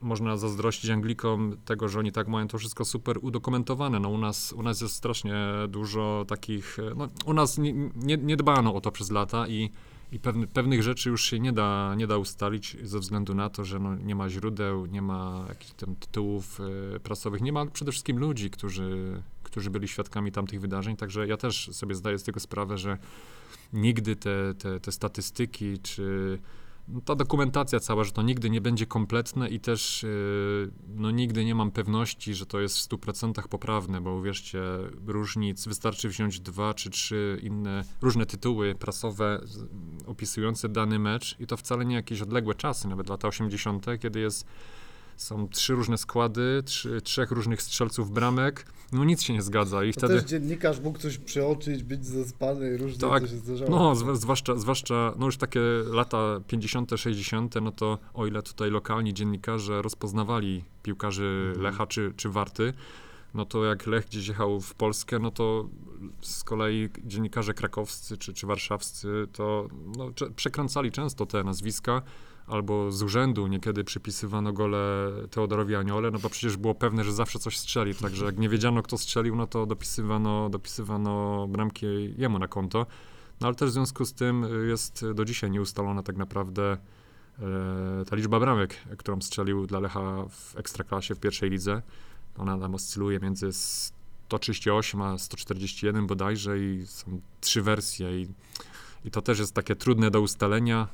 można 0.00 0.36
zazdrościć 0.36 0.90
Anglikom 0.90 1.56
tego, 1.64 1.88
że 1.88 1.98
oni 1.98 2.12
tak 2.12 2.28
mają 2.28 2.48
to 2.48 2.58
wszystko 2.58 2.84
super 2.84 3.18
udokumentowane. 3.22 4.00
No 4.00 4.08
u 4.08 4.18
nas, 4.18 4.52
u 4.52 4.62
nas 4.62 4.80
jest 4.80 4.94
strasznie 4.94 5.34
dużo 5.68 6.24
takich, 6.28 6.76
no 6.96 7.08
u 7.24 7.32
nas 7.32 7.58
nie, 7.58 7.72
nie, 7.96 8.16
nie 8.16 8.36
dbano 8.36 8.74
o 8.74 8.80
to 8.80 8.92
przez 8.92 9.10
lata 9.10 9.48
i, 9.48 9.70
i 10.12 10.20
pewny, 10.20 10.46
pewnych 10.46 10.82
rzeczy 10.82 11.10
już 11.10 11.24
się 11.24 11.40
nie 11.40 11.52
da, 11.52 11.94
nie 11.96 12.06
da 12.06 12.18
ustalić 12.18 12.76
ze 12.82 12.98
względu 12.98 13.34
na 13.34 13.50
to, 13.50 13.64
że 13.64 13.78
no, 13.78 13.96
nie 13.96 14.14
ma 14.14 14.28
źródeł, 14.28 14.86
nie 14.86 15.02
ma 15.02 15.44
jakichś 15.48 15.72
tam 15.72 15.96
tytułów 15.96 16.60
e, 16.96 17.00
prasowych, 17.00 17.42
nie 17.42 17.52
ma 17.52 17.66
przede 17.66 17.92
wszystkim 17.92 18.18
ludzi, 18.18 18.50
którzy, 18.50 19.22
którzy 19.42 19.70
byli 19.70 19.88
świadkami 19.88 20.32
tamtych 20.32 20.60
wydarzeń, 20.60 20.96
także 20.96 21.26
ja 21.26 21.36
też 21.36 21.70
sobie 21.72 21.94
zdaję 21.94 22.18
z 22.18 22.22
tego 22.22 22.40
sprawę, 22.40 22.78
że 22.78 22.98
nigdy 23.72 24.16
te, 24.16 24.54
te, 24.54 24.80
te 24.80 24.92
statystyki 24.92 25.78
czy 25.78 26.38
no, 26.88 27.00
ta 27.00 27.14
dokumentacja 27.14 27.80
cała, 27.80 28.04
że 28.04 28.12
to 28.12 28.22
nigdy 28.22 28.50
nie 28.50 28.60
będzie 28.60 28.86
kompletne 28.86 29.48
i 29.48 29.60
też 29.60 30.02
yy, 30.02 30.70
no, 30.88 31.10
nigdy 31.10 31.44
nie 31.44 31.54
mam 31.54 31.70
pewności, 31.70 32.34
że 32.34 32.46
to 32.46 32.60
jest 32.60 32.78
w 32.78 32.88
100% 32.88 33.48
poprawne, 33.48 34.00
bo 34.00 34.12
uwierzcie, 34.12 34.62
różnic, 35.06 35.66
wystarczy 35.66 36.08
wziąć 36.08 36.40
dwa 36.40 36.74
czy 36.74 36.90
trzy 36.90 37.40
inne, 37.42 37.84
różne 38.02 38.26
tytuły 38.26 38.74
prasowe 38.74 39.40
opisujące 40.06 40.68
dany 40.68 40.98
mecz 40.98 41.36
i 41.40 41.46
to 41.46 41.56
wcale 41.56 41.84
nie 41.84 41.94
jakieś 41.94 42.22
odległe 42.22 42.54
czasy, 42.54 42.88
nawet 42.88 43.08
lata 43.08 43.28
80., 43.28 43.86
kiedy 44.00 44.20
jest 44.20 44.46
są 45.16 45.48
trzy 45.48 45.74
różne 45.74 45.98
składy, 45.98 46.62
trzy, 46.64 47.00
trzech 47.00 47.30
różnych 47.30 47.62
strzelców 47.62 48.10
bramek, 48.10 48.66
no 48.92 49.04
nic 49.04 49.22
się 49.22 49.32
nie 49.32 49.42
zgadza 49.42 49.84
i 49.84 49.92
To 49.92 50.00
wtedy... 50.00 50.14
też 50.20 50.30
dziennikarz 50.30 50.80
mógł 50.80 50.98
coś 50.98 51.18
przeoczyć, 51.18 51.82
być 51.82 52.06
zaspany, 52.06 52.76
różne 52.76 53.08
Tak, 53.08 53.22
to 53.22 53.28
się 53.28 53.36
zdarzało. 53.36 53.70
No, 53.70 53.92
zw- 53.94 54.16
zwłaszcza, 54.16 54.56
zwłaszcza, 54.56 55.14
no 55.18 55.26
już 55.26 55.36
takie 55.36 55.60
lata 55.86 56.40
50., 56.46 56.90
60., 56.96 57.54
no 57.62 57.72
to 57.72 57.98
o 58.14 58.26
ile 58.26 58.42
tutaj 58.42 58.70
lokalni 58.70 59.14
dziennikarze 59.14 59.82
rozpoznawali 59.82 60.64
piłkarzy 60.82 61.44
Mhm. 61.48 61.62
Lecha 61.62 61.86
czy, 61.86 62.12
czy 62.16 62.28
Warty, 62.28 62.72
no 63.34 63.44
to 63.44 63.64
jak 63.64 63.86
Lech 63.86 64.06
gdzieś 64.06 64.28
jechał 64.28 64.60
w 64.60 64.74
Polskę, 64.74 65.18
no 65.18 65.30
to 65.30 65.68
z 66.20 66.44
kolei 66.44 66.88
dziennikarze 67.04 67.54
krakowscy 67.54 68.18
czy, 68.18 68.34
czy 68.34 68.46
warszawscy 68.46 69.26
to 69.32 69.68
no, 69.96 70.10
przekręcali 70.36 70.92
często 70.92 71.26
te 71.26 71.44
nazwiska, 71.44 72.02
albo 72.46 72.92
z 72.92 73.02
urzędu 73.02 73.46
niekiedy 73.46 73.84
przypisywano 73.84 74.52
gole 74.52 75.12
Teodorowi 75.30 75.74
Aniole, 75.74 76.10
no 76.10 76.18
bo 76.18 76.30
przecież 76.30 76.56
było 76.56 76.74
pewne, 76.74 77.04
że 77.04 77.12
zawsze 77.12 77.38
coś 77.38 77.58
strzeli, 77.58 77.94
także 77.94 78.24
jak 78.24 78.38
nie 78.38 78.48
wiedziano, 78.48 78.82
kto 78.82 78.98
strzelił, 78.98 79.36
no 79.36 79.46
to 79.46 79.66
dopisywano, 79.66 80.48
dopisywano 80.48 81.46
bramki 81.48 81.86
jemu 82.18 82.38
na 82.38 82.48
konto. 82.48 82.86
No 83.40 83.46
ale 83.46 83.56
też 83.56 83.70
w 83.70 83.72
związku 83.72 84.04
z 84.04 84.12
tym 84.12 84.44
y, 84.44 84.66
jest 84.66 85.04
do 85.14 85.24
dzisiaj 85.24 85.50
nieustalona 85.50 86.02
tak 86.02 86.16
naprawdę 86.16 86.76
e, 87.38 88.04
ta 88.10 88.16
liczba 88.16 88.40
bramek, 88.40 88.74
którą 88.98 89.20
strzelił 89.20 89.66
dla 89.66 89.80
Lecha 89.80 90.24
w 90.30 90.56
Ekstraklasie 90.56 91.14
w 91.14 91.20
pierwszej 91.20 91.50
lidze. 91.50 91.82
Ona 92.38 92.58
tam 92.58 92.74
oscyluje 92.74 93.20
między 93.20 93.52
138 93.52 95.02
a 95.02 95.18
141 95.18 96.06
bodajże 96.06 96.58
i 96.58 96.86
są 96.86 97.20
trzy 97.40 97.62
wersje 97.62 98.20
i, 98.20 98.28
i 99.04 99.10
to 99.10 99.22
też 99.22 99.38
jest 99.38 99.54
takie 99.54 99.76
trudne 99.76 100.10
do 100.10 100.20
ustalenia, 100.20 100.88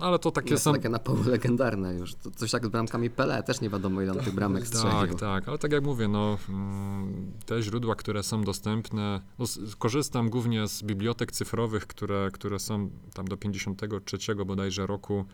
ale 0.00 0.18
to 0.18 0.30
takie 0.30 0.58
są... 0.58 0.72
takie 0.72 0.88
na 0.88 0.98
pół 0.98 1.16
legendarne 1.26 1.94
już. 1.94 2.14
To 2.14 2.30
coś 2.30 2.52
jak 2.52 2.66
z 2.66 2.68
bramkami 2.68 3.10
Pele, 3.10 3.42
też 3.42 3.60
nie 3.60 3.70
wiadomo 3.70 4.02
ile 4.02 4.12
on 4.12 4.18
tych 4.18 4.34
bramek 4.34 4.66
strzelił. 4.66 5.00
Tak, 5.00 5.20
tak, 5.20 5.48
ale 5.48 5.58
tak 5.58 5.72
jak 5.72 5.84
mówię, 5.84 6.08
no, 6.08 6.38
mm, 6.48 7.32
te 7.46 7.62
źródła, 7.62 7.94
które 7.94 8.22
są 8.22 8.42
dostępne, 8.42 9.20
no, 9.38 9.44
korzystam 9.78 10.30
głównie 10.30 10.68
z 10.68 10.82
bibliotek 10.82 11.32
cyfrowych, 11.32 11.86
które, 11.86 12.30
które 12.32 12.58
są 12.58 12.90
tam 13.14 13.28
do 13.28 13.36
53 13.36 14.34
bodajże 14.44 14.86
roku 14.86 15.24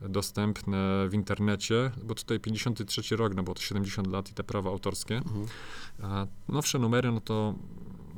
dostępne 0.00 1.08
w 1.08 1.14
internecie, 1.14 1.90
bo 2.04 2.14
tutaj 2.14 2.40
53 2.40 3.16
rok, 3.16 3.34
no 3.34 3.42
bo 3.42 3.54
to 3.54 3.60
70 3.60 4.06
lat 4.06 4.30
i 4.30 4.34
te 4.34 4.44
prawa 4.44 4.70
autorskie. 4.70 5.16
Mhm. 5.16 5.46
A 6.02 6.26
nowsze 6.48 6.78
numery, 6.78 7.12
no 7.12 7.20
to, 7.20 7.54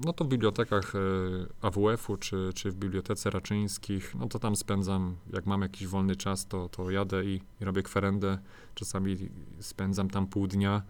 no 0.04 0.12
to 0.12 0.24
w 0.24 0.28
bibliotekach 0.28 0.94
e, 0.94 0.98
AWF-u 1.60 2.16
czy, 2.16 2.50
czy 2.54 2.70
w 2.70 2.74
bibliotece 2.74 3.30
Raczyńskich, 3.30 4.14
no 4.14 4.28
to 4.28 4.38
tam 4.38 4.56
spędzam, 4.56 5.16
jak 5.32 5.46
mam 5.46 5.62
jakiś 5.62 5.86
wolny 5.86 6.16
czas, 6.16 6.46
to, 6.46 6.68
to 6.68 6.90
jadę 6.90 7.24
i, 7.24 7.40
i 7.60 7.64
robię 7.64 7.82
kwerendę. 7.82 8.38
Czasami 8.74 9.16
spędzam 9.60 10.10
tam 10.10 10.26
pół 10.26 10.46
dnia, 10.46 10.82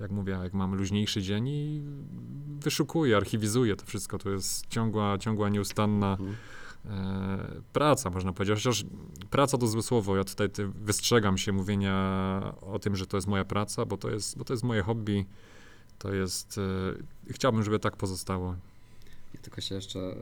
jak 0.00 0.10
mówię, 0.10 0.32
jak 0.42 0.54
mam 0.54 0.74
luźniejszy 0.74 1.22
dzień 1.22 1.48
i 1.48 1.82
wyszukuję, 2.60 3.16
archiwizuję 3.16 3.76
to 3.76 3.86
wszystko. 3.86 4.18
To 4.18 4.30
jest 4.30 4.66
ciągła, 4.66 5.18
ciągła 5.18 5.48
nieustanna 5.48 6.16
Mhm. 6.20 6.36
e, 6.86 7.62
praca, 7.72 8.10
można 8.10 8.32
powiedzieć. 8.32 8.56
Chociaż 8.56 8.84
praca 9.30 9.58
to 9.58 9.66
złe 9.66 9.82
słowo. 9.82 10.16
Ja 10.16 10.24
tutaj 10.24 10.48
wystrzegam 10.74 11.38
się 11.38 11.52
mówienia 11.52 11.94
o 12.60 12.78
tym, 12.78 12.96
że 12.96 13.06
to 13.06 13.16
jest 13.16 13.26
moja 13.26 13.44
praca, 13.44 13.86
bo 13.86 13.96
to 13.96 14.10
jest, 14.10 14.38
bo 14.38 14.44
to 14.44 14.52
jest 14.52 14.64
moje 14.64 14.82
hobby. 14.82 15.26
To 15.98 16.14
jest. 16.14 16.60
Chciałbym, 17.30 17.62
żeby 17.62 17.78
tak 17.78 17.96
pozostało. 17.96 18.56
Ja 19.34 19.40
tylko 19.40 19.60
się 19.60 19.74
jeszcze 19.74 20.14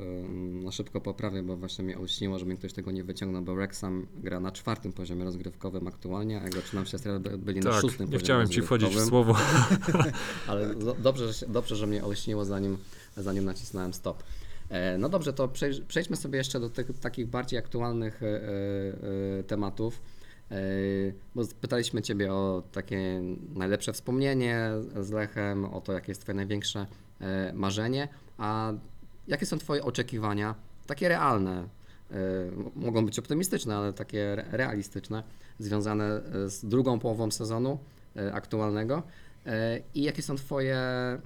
na 0.64 0.72
szybko 0.72 1.00
poprawię, 1.00 1.42
bo 1.42 1.56
właśnie 1.56 1.84
mnie 1.84 1.98
olśniło, 1.98 2.38
że 2.38 2.46
ktoś 2.46 2.72
tego 2.72 2.90
nie 2.90 3.04
wyciągnął, 3.04 3.42
bo 3.42 3.54
Wrexham 3.54 4.06
gra 4.22 4.40
na 4.40 4.52
czwartym 4.52 4.92
poziomie 4.92 5.24
rozgrywkowym 5.24 5.86
aktualnie, 5.86 6.40
a 6.40 6.42
jak 6.42 6.54
zaczynam 6.54 6.86
się 6.86 6.98
strzelać, 6.98 7.22
byli 7.22 7.60
na 7.60 7.70
tak, 7.70 7.80
szóstym 7.80 8.06
nie 8.06 8.12
poziomie 8.12 8.24
chciałem 8.24 8.48
ci 8.48 8.62
wchodzić 8.62 8.96
w 8.96 9.08
słowo. 9.08 9.36
Ale 10.48 10.74
do, 10.74 10.94
dobrze, 10.94 11.32
dobrze, 11.48 11.76
że 11.76 11.86
mnie 11.86 12.04
olśniło, 12.04 12.44
zanim, 12.44 12.76
zanim 13.16 13.44
nacisnąłem 13.44 13.94
stop. 13.94 14.22
E, 14.68 14.98
No 14.98 15.08
dobrze, 15.08 15.32
to 15.32 15.48
przej- 15.48 15.82
przejdźmy 15.88 16.16
sobie 16.16 16.38
jeszcze 16.38 16.60
do 16.60 16.70
tych 16.70 16.98
takich 17.00 17.26
bardziej 17.26 17.58
aktualnych 17.58 18.22
e, 18.22 18.26
e, 19.38 19.42
tematów. 19.42 20.00
E, 20.50 20.56
Bo 21.34 21.42
pytaliśmy 21.60 22.02
Ciebie 22.02 22.32
o 22.32 22.62
takie 22.72 23.22
najlepsze 23.54 23.92
wspomnienie 23.92 24.70
z 25.00 25.10
Lechem, 25.10 25.64
o 25.64 25.80
to, 25.80 25.92
jakie 25.92 26.10
jest 26.10 26.22
Twoje 26.22 26.36
największe 26.36 26.86
e, 27.20 27.52
marzenie, 27.54 28.08
a 28.38 28.72
jakie 29.28 29.46
są 29.46 29.58
Twoje 29.58 29.84
oczekiwania, 29.84 30.54
takie 30.86 31.08
realne, 31.08 31.68
m- 32.10 32.70
mogą 32.76 33.06
być 33.06 33.18
optymistyczne, 33.18 33.76
ale 33.76 33.92
takie 33.92 34.32
re- 34.32 34.44
realistyczne, 34.50 35.22
związane 35.58 36.20
z 36.46 36.64
drugą 36.64 36.98
połową 36.98 37.30
sezonu 37.30 37.78
aktualnego 38.32 39.02
I 39.94 40.02
jakie 40.02 40.22
są 40.22 40.36
Twoje 40.36 40.76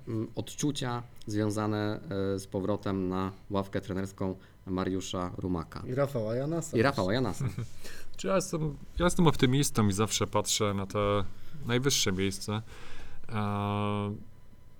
mm, 0.08 0.28
odczucia 0.34 1.02
związane 1.26 2.00
z 2.38 2.46
powrotem 2.46 3.08
na 3.08 3.32
ławkę 3.50 3.80
trenerską 3.80 4.34
Mariusza 4.66 5.30
Rumaka 5.38 5.82
I 5.86 5.94
Rafała 5.94 6.34
Janasa. 6.36 6.76
i 6.76 6.82
Rafała 6.82 7.12
Janasa? 7.12 7.44
Czy 8.20 8.26
ja, 8.26 8.34
jestem, 8.34 8.76
ja 8.98 9.04
jestem 9.04 9.26
optymistą 9.26 9.88
i 9.88 9.92
zawsze 9.92 10.26
patrzę 10.26 10.74
na 10.74 10.86
te 10.86 11.24
najwyższe 11.66 12.12
miejsce. 12.12 12.62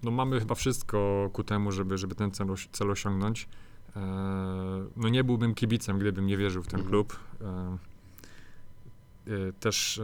No 0.03 0.11
mamy 0.11 0.41
chyba 0.41 0.55
wszystko 0.55 1.31
ku 1.33 1.45
temu, 1.45 1.73
żeby, 1.73 1.99
żeby 1.99 2.15
ten 2.15 2.31
cel, 2.31 2.47
cel 2.73 2.91
osiągnąć. 2.91 3.49
E, 3.97 4.01
no 4.97 5.09
nie 5.09 5.25
byłbym 5.25 5.55
kibicem, 5.55 5.99
gdybym 5.99 6.27
nie 6.27 6.37
wierzył 6.37 6.63
w 6.63 6.67
ten 6.67 6.81
Mhm. 6.81 6.91
klub. 6.91 7.17
E, 7.41 7.79
e, 9.27 9.53
też 9.53 10.01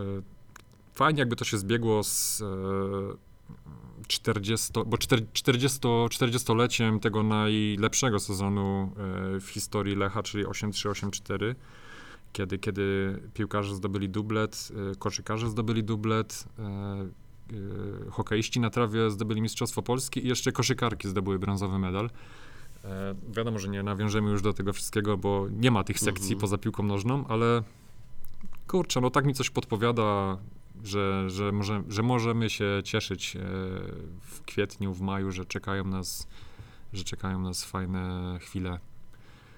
fajnie 0.95 1.18
jakby 1.20 1.37
to 1.37 1.45
się 1.45 1.59
zbiegło 1.59 2.05
z 2.05 2.43
e, 2.43 2.47
40, 4.09 4.72
bo 4.87 4.99
40, 4.99 5.78
40-leciem 6.09 7.01
tego 7.01 7.22
najlepszego 7.22 8.20
sezonu 8.20 8.93
w 9.41 9.47
historii 9.51 9.97
Lecha, 9.97 10.22
czyli 10.22 10.47
8-3-8-4 10.47 11.55
kiedy, 12.37 12.59
kiedy 12.59 13.18
piłkarze 13.34 13.74
zdobyli 13.74 14.09
dublet, 14.09 14.68
y, 14.93 14.97
koszykarze 14.97 15.49
zdobyli 15.49 15.84
dublet, 15.84 16.45
y, 17.51 17.57
y, 17.57 18.11
hokeiści 18.11 18.61
na 18.61 18.70
trawie 18.70 19.11
zdobyli 19.11 19.43
Mistrzostwo 19.43 19.82
Polski 19.82 20.24
i 20.24 20.28
jeszcze 20.28 20.53
koszykarki 20.53 21.09
zdobyły 21.09 21.39
brązowy 21.39 21.78
medal. 21.78 22.11
E, 22.84 23.14
wiadomo, 23.28 23.59
że 23.59 23.68
nie 23.68 23.82
nawiążemy 23.82 24.30
już 24.30 24.43
do 24.43 24.53
tego 24.53 24.72
wszystkiego, 24.72 25.16
bo 25.16 25.47
nie 25.51 25.70
ma 25.70 25.84
tych 25.84 26.01
sekcji 26.01 26.32
Mhm. 26.32 26.41
poza 26.41 26.59
piłką 26.59 26.82
nożną, 26.82 27.26
ale 27.26 27.62
kurczę, 28.66 29.01
no 29.01 29.11
tak 29.11 29.24
mi 29.24 29.34
coś 29.34 29.51
podpowiada, 29.51 30.39
że, 30.84 31.30
że, 31.30 31.53
może, 31.53 31.82
że 31.89 32.03
możemy 32.03 32.51
się 32.51 32.80
cieszyć 32.84 33.37
e, 33.37 33.41
w 34.20 34.43
kwietniu, 34.47 34.95
w 34.95 35.01
maju, 35.01 35.32
że 35.32 35.45
czekają 35.45 35.84
nas, 35.84 36.28
że 36.93 37.05
czekają 37.05 37.41
nas 37.41 37.64
fajne 37.64 38.39
chwile. 38.41 38.78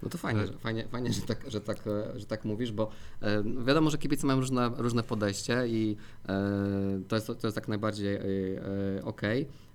No 0.02 0.08
to 0.08 0.18
fajnie, 0.18 0.46
że, 0.46 0.52
fajnie, 0.52 0.88
fajnie 0.88 1.12
że, 1.12 1.22
tak, 1.22 1.50
że, 1.50 1.60
tak, 1.60 1.78
że 2.16 2.26
tak 2.26 2.44
mówisz, 2.44 2.72
bo 2.72 2.90
e, 3.22 3.42
wiadomo, 3.64 3.90
że 3.90 3.98
kibice 3.98 4.26
mają 4.26 4.40
różne, 4.40 4.70
różne 4.76 5.02
podejście 5.02 5.68
i 5.68 5.96
e, 6.28 7.00
to, 7.08 7.16
jest, 7.16 7.26
to 7.26 7.46
jest 7.46 7.56
jak 7.56 7.68
najbardziej 7.68 8.14
e, 8.16 8.20
okej. 9.04 9.42
E, 9.42 9.67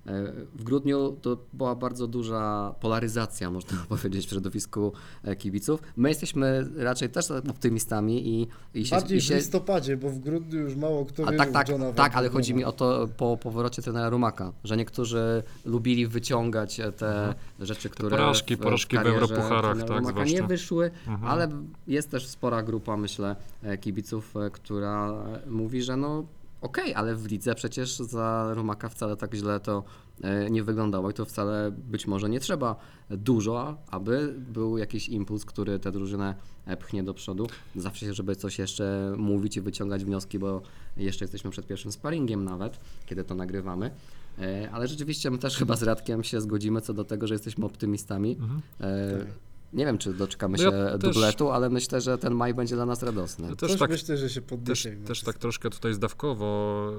W 0.56 0.64
grudniu 0.64 1.18
to 1.22 1.38
była 1.54 1.76
bardzo 1.76 2.08
duża 2.08 2.76
polaryzacja, 2.80 3.51
można 3.51 3.78
powiedzieć, 3.89 4.26
w 4.28 4.30
środowisku 4.30 4.93
e, 5.24 5.36
kibiców. 5.36 5.82
My 5.97 6.10
jesteśmy 6.10 6.70
raczej 6.78 7.10
też 7.10 7.32
optymistami 7.32 8.28
i, 8.28 8.47
i 8.74 8.86
się, 8.86 8.95
Bardziej 8.95 9.18
i 9.18 9.22
się 9.22 9.34
w 9.34 9.38
listopadzie, 9.38 9.97
bo 9.97 10.10
w 10.10 10.20
grudniu 10.20 10.60
już 10.60 10.76
mało 10.76 11.06
kto 11.06 11.24
A 11.24 11.32
wierzył 11.32 11.38
tak, 11.38 11.49
w 11.49 11.54
tak, 11.54 11.70
Johna 11.70 11.93
tak, 11.93 12.16
ale 12.16 12.30
chodzi 12.30 12.54
mi 12.54 12.64
o 12.64 12.72
to 12.72 13.08
po 13.18 13.38
powrocie 13.38 13.82
trenera 13.82 14.10
Rumaka, 14.10 14.54
że 14.64 14.78
niektórzy 14.78 15.43
lubili 15.66 16.08
wyciągać 16.08 16.80
e, 16.80 16.91
te 16.91 17.36
rzeczy, 17.60 17.89
które 17.89 18.10
porażki, 18.10 18.56
w, 18.56 18.60
porażki 18.60 18.95
w 18.97 18.99
karierze 18.99 19.20
Europucharach, 19.20 19.78
tak, 19.78 19.89
Rumaka 19.89 20.24
nie 20.24 20.30
zwłaszcza. 20.30 20.47
wyszły, 20.47 20.91
Mhm. 21.08 21.32
ale 21.32 21.47
jest 21.88 22.12
też 22.12 22.28
spora 22.28 22.64
grupa, 22.64 22.97
myślę, 22.97 23.36
e, 23.64 23.78
kibiców, 23.78 24.38
e, 24.38 24.49
która 24.49 25.12
e, 25.45 25.49
mówi, 25.49 25.82
że 25.82 25.97
no 25.97 26.24
okej, 26.64 26.93
ale 26.95 27.16
w 27.16 27.26
lidze 27.26 27.55
przecież 27.55 27.97
za 27.97 28.51
Rumaka 28.53 28.89
wcale 28.89 29.18
tak 29.18 29.36
źle 29.36 29.59
to 29.59 29.84
e, 30.22 30.49
nie 30.49 30.64
wyglądało 30.64 31.09
i 31.09 31.14
to 31.14 31.26
wcale 31.26 31.72
być 31.72 32.07
może 32.07 32.30
nie 32.30 32.39
trzeba 32.39 32.76
dużo, 33.09 33.78
aby 33.91 34.36
był 34.38 34.78
jakiś 34.78 35.09
impuls, 35.09 35.45
który 35.45 35.80
tę 35.80 35.91
drużynę 35.91 36.36
pchnie 36.80 37.03
do 37.03 37.14
przodu. 37.14 37.47
Zawsze, 37.76 38.14
żeby 38.14 38.36
coś 38.36 38.59
jeszcze 38.59 39.14
mówić 39.18 39.57
i 39.57 39.61
wyciągać 39.61 40.05
wnioski, 40.05 40.39
bo 40.39 40.61
jeszcze 40.97 41.26
jesteśmy 41.26 41.51
przed 41.51 41.68
pierwszym 41.68 41.91
sparingiem 41.91 42.43
nawet, 42.43 42.80
kiedy 43.05 43.24
to 43.24 43.36
nagrywamy. 43.36 43.91
E, 44.39 44.70
Ale 44.72 44.88
rzeczywiście 44.88 45.32
my 45.32 45.38
też 45.38 45.57
chyba 45.57 45.76
z 45.76 45.84
Radkiem 45.84 46.24
się 46.24 46.41
zgodzimy 46.41 46.82
co 46.82 46.93
do 46.93 47.03
tego, 47.03 47.28
że 47.28 47.36
jesteśmy 47.36 47.66
optymistami. 47.66 48.38
Mhm. 48.39 48.61
E, 48.80 49.18
Tak. 49.20 49.28
Nie 49.74 49.86
wiem, 49.86 49.98
czy 49.98 50.14
doczekamy 50.14 50.58
No 50.58 50.64
się 50.72 50.78
ja 50.78 50.98
też- 50.98 51.14
dubletu, 51.14 51.50
ale 51.52 51.70
myślę, 51.70 52.02
że 52.02 52.18
ten 52.18 52.34
maj 52.36 52.54
będzie 52.54 52.76
dla 52.76 52.86
nas 52.86 53.04
radosny. 53.04 53.48
Ja 53.50 53.56
Też 53.56 53.70
też 53.72 53.80
tak, 53.80 53.90
myślę, 53.90 54.18
że 54.18 54.30
się 54.30 54.42
też, 54.42 54.50
podniesie. 54.50 54.90
mimo 54.92 55.08
też 55.08 55.18
wszystko. 55.18 55.32
tak 55.34 55.42
troszkę 55.42 55.70
tutaj 55.70 55.94
zdawkowo 55.94 56.92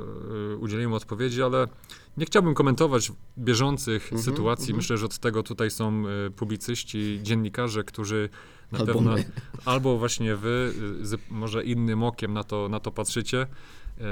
y, 0.52 0.56
udzieliłem 0.56 0.92
odpowiedzi, 0.92 1.42
ale 1.42 1.66
nie 2.16 2.26
chciałbym 2.26 2.54
komentować 2.54 3.12
bieżących 3.38 4.02
Mhm, 4.02 4.22
sytuacji. 4.22 4.64
mhm. 4.64 4.76
Myślę, 4.76 4.96
że 4.98 5.06
od 5.06 5.18
tego 5.18 5.42
tutaj 5.42 5.70
są 5.70 6.04
y, 6.26 6.30
publicyści, 6.30 7.20
dziennikarze, 7.22 7.84
którzy 7.84 8.28
na 8.72 8.78
Albo 8.78 8.92
pewno, 8.92 9.12
my. 9.14 9.24
albo 9.64 9.98
właśnie 9.98 10.36
wy, 10.36 10.72
y, 11.02 11.06
z 11.06 11.20
może 11.30 11.64
innym 11.64 12.02
okiem 12.02 12.32
na 12.32 12.44
to, 12.44 12.68
na 12.68 12.80
to 12.80 12.90
patrzycie. 12.92 13.46
E, 14.00 14.04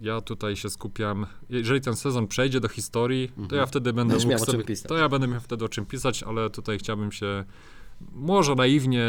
Ja 0.00 0.20
tutaj 0.20 0.56
się 0.56 0.70
skupiam. 0.70 1.26
Jeżeli 1.50 1.80
ten 1.80 1.96
sezon 1.96 2.26
przejdzie 2.28 2.60
do 2.60 2.68
historii, 2.68 3.28
to 3.28 3.42
Mhm. 3.42 3.58
ja 3.60 3.66
wtedy 3.66 3.92
będę 3.92 4.12
Będziesz 4.12 4.24
mógł 4.24 4.30
miał 4.30 4.42
o 4.42 4.46
czym 4.46 4.52
sobie, 4.52 4.64
pisać. 4.64 4.88
to 4.88 4.96
ja 4.96 5.08
będę 5.08 5.26
miał 5.28 5.40
wtedy 5.40 5.64
o 5.64 5.68
czym 5.68 5.86
pisać, 5.86 6.22
ale 6.22 6.50
tutaj 6.50 6.78
chciałbym 6.78 7.12
się 7.12 7.44
może 8.12 8.54
naiwnie 8.54 9.04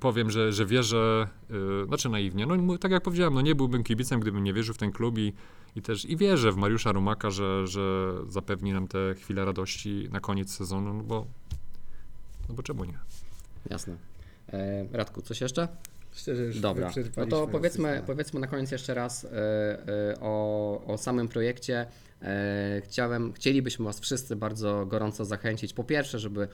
powiem, 0.00 0.30
że, 0.30 0.52
że 0.52 0.66
wierzę, 0.66 1.28
yy, 1.50 1.84
znaczy 1.86 2.08
naiwnie, 2.08 2.46
no 2.46 2.78
tak 2.78 2.92
jak 2.92 3.02
powiedziałem, 3.02 3.34
no 3.34 3.40
nie 3.40 3.54
byłbym 3.54 3.84
kibicem, 3.84 4.20
gdybym 4.20 4.44
nie 4.44 4.52
wierzył 4.52 4.74
w 4.74 4.78
ten 4.78 4.92
klub 4.92 5.18
i, 5.18 5.32
i 5.76 5.82
też 5.82 6.04
i 6.04 6.16
wierzę 6.16 6.52
w 6.52 6.56
Mariusza 6.56 6.92
Rumaka, 6.92 7.30
że, 7.30 7.66
że 7.66 8.14
zapewni 8.28 8.72
nam 8.72 8.88
te 8.88 9.14
chwile 9.14 9.44
radości 9.44 10.08
na 10.12 10.20
koniec 10.20 10.50
sezonu, 10.50 10.94
no 10.94 11.02
bo, 11.02 11.26
no 12.48 12.54
bo 12.54 12.62
czemu 12.62 12.84
nie? 12.84 12.98
Jasne. 13.70 13.96
E, 14.48 14.86
Radku, 14.92 15.22
coś 15.22 15.40
jeszcze? 15.40 15.68
Szczerze 16.12 16.42
już 16.42 16.60
Dobra, 16.60 16.90
no 17.16 17.26
to 17.26 17.46
powiedzmy, 17.46 18.02
powiedzmy 18.06 18.40
na 18.40 18.46
koniec 18.46 18.70
jeszcze 18.70 18.94
raz 18.94 19.24
e, 19.24 19.28
e, 19.30 20.20
o, 20.20 20.82
o 20.86 20.98
samym 20.98 21.28
projekcie. 21.28 21.86
E, 22.22 22.82
Chciałem, 22.84 23.32
chcielibyśmy 23.32 23.84
Was 23.84 24.00
wszyscy 24.00 24.36
bardzo 24.36 24.86
gorąco 24.86 25.24
zachęcić. 25.24 25.72
Po 25.72 25.84
pierwsze, 25.84 26.18
żeby 26.18 26.48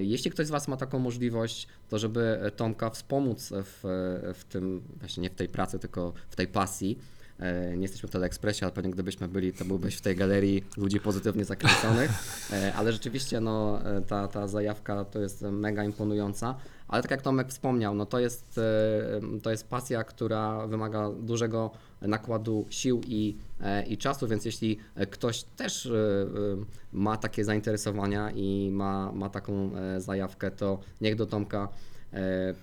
jeśli 0.00 0.30
ktoś 0.30 0.46
z 0.46 0.50
Was 0.50 0.68
ma 0.68 0.76
taką 0.76 0.98
możliwość, 0.98 1.68
to 1.88 1.98
żeby 1.98 2.50
Tomka 2.56 2.90
wspomóc 2.90 3.52
w, 3.52 3.80
w 4.34 4.44
tym, 4.44 4.82
właśnie 5.00 5.22
nie 5.22 5.30
w 5.30 5.34
tej 5.34 5.48
pracy, 5.48 5.78
tylko 5.78 6.12
w 6.28 6.36
tej 6.36 6.46
pasji. 6.46 6.98
Nie 7.76 7.82
jesteśmy 7.82 8.08
w 8.08 8.12
Teleekspresie, 8.12 8.66
ale 8.66 8.72
pewnie 8.72 8.90
gdybyśmy 8.90 9.28
byli, 9.28 9.52
to 9.52 9.64
byłbyś 9.64 9.96
w 9.96 10.00
tej 10.00 10.16
galerii 10.16 10.64
ludzi 10.76 11.00
pozytywnie 11.00 11.44
zakręconych. 11.44 12.10
Ale 12.76 12.92
rzeczywiście 12.92 13.40
no, 13.40 13.80
ta, 14.06 14.28
ta 14.28 14.46
zajawka 14.48 15.04
to 15.04 15.20
jest 15.20 15.42
mega 15.42 15.84
imponująca. 15.84 16.56
Ale 16.88 17.02
tak 17.02 17.10
jak 17.10 17.22
Tomek 17.22 17.48
wspomniał, 17.48 17.94
no 17.94 18.06
to 18.06 18.18
jest, 18.18 18.58
e, 18.58 19.40
to 19.42 19.50
jest 19.50 19.68
pasja, 19.68 20.04
która 20.04 20.66
wymaga 20.66 21.10
dużego 21.10 21.70
nakładu 22.02 22.66
sił 22.70 23.00
i, 23.06 23.36
e, 23.60 23.86
i 23.86 23.98
czasu, 23.98 24.28
więc 24.28 24.44
jeśli 24.44 24.78
ktoś 25.10 25.42
też 25.42 25.86
e, 25.86 25.90
ma 26.92 27.16
takie 27.16 27.44
zainteresowania 27.44 28.30
i 28.30 28.70
ma, 28.72 29.12
ma 29.12 29.30
taką 29.30 29.70
zajawkę, 29.98 30.50
to 30.50 30.78
niech 31.00 31.16
do 31.16 31.26
Tomka 31.26 31.68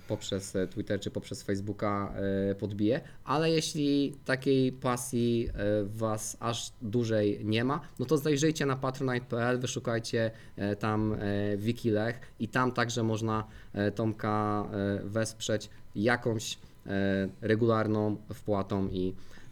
poprzez 0.08 0.56
Twitter 0.70 1.00
czy 1.00 1.10
poprzez 1.10 1.42
Facebooka 1.42 2.14
e, 2.50 2.54
podbije, 2.54 3.00
ale 3.24 3.50
jeśli 3.50 4.14
takiej 4.24 4.72
pasji 4.72 5.48
e, 5.48 5.84
Was 5.84 6.36
aż 6.40 6.72
dłużej 6.82 7.40
nie 7.44 7.64
ma, 7.64 7.80
no 7.98 8.06
to 8.06 8.18
zajrzyjcie 8.18 8.66
na 8.66 8.76
patronite.pl, 8.76 9.58
wyszukajcie 9.58 10.30
e, 10.56 10.76
tam 10.76 11.12
e, 11.12 11.56
Wiki 11.56 11.90
Lech 11.90 12.20
i 12.40 12.48
tam 12.48 12.72
także 12.72 13.02
można 13.02 13.44
e, 13.72 13.90
Tomka 13.90 14.64
e, 14.72 15.00
wesprzeć 15.04 15.70
jakąś 15.96 16.58
e, 16.86 17.28
regularną 17.40 18.16
wpłatą 18.34 18.88
i 18.88 19.08
e, 19.08 19.12
e, 19.12 19.43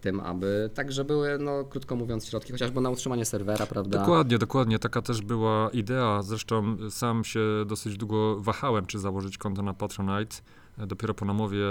tym, 0.00 0.20
aby 0.20 0.70
także 0.74 1.04
były, 1.04 1.38
no 1.38 1.64
krótko 1.64 1.96
mówiąc, 1.96 2.26
środki 2.26 2.52
chociażby 2.52 2.80
na 2.80 2.90
utrzymanie 2.90 3.24
serwera, 3.24 3.66
prawda? 3.66 3.98
Dokładnie, 3.98 4.38
dokładnie. 4.38 4.78
Taka 4.78 5.02
też 5.02 5.22
była 5.22 5.70
idea. 5.70 6.22
Zresztą 6.22 6.76
sam 6.90 7.24
się 7.24 7.40
dosyć 7.66 7.96
długo 7.96 8.40
wahałem, 8.40 8.86
czy 8.86 8.98
założyć 8.98 9.38
konto 9.38 9.62
na 9.62 9.74
Patronite. 9.74 10.36
E, 10.78 10.86
Dopiero 10.86 11.14
po 11.14 11.24
namowie 11.24 11.64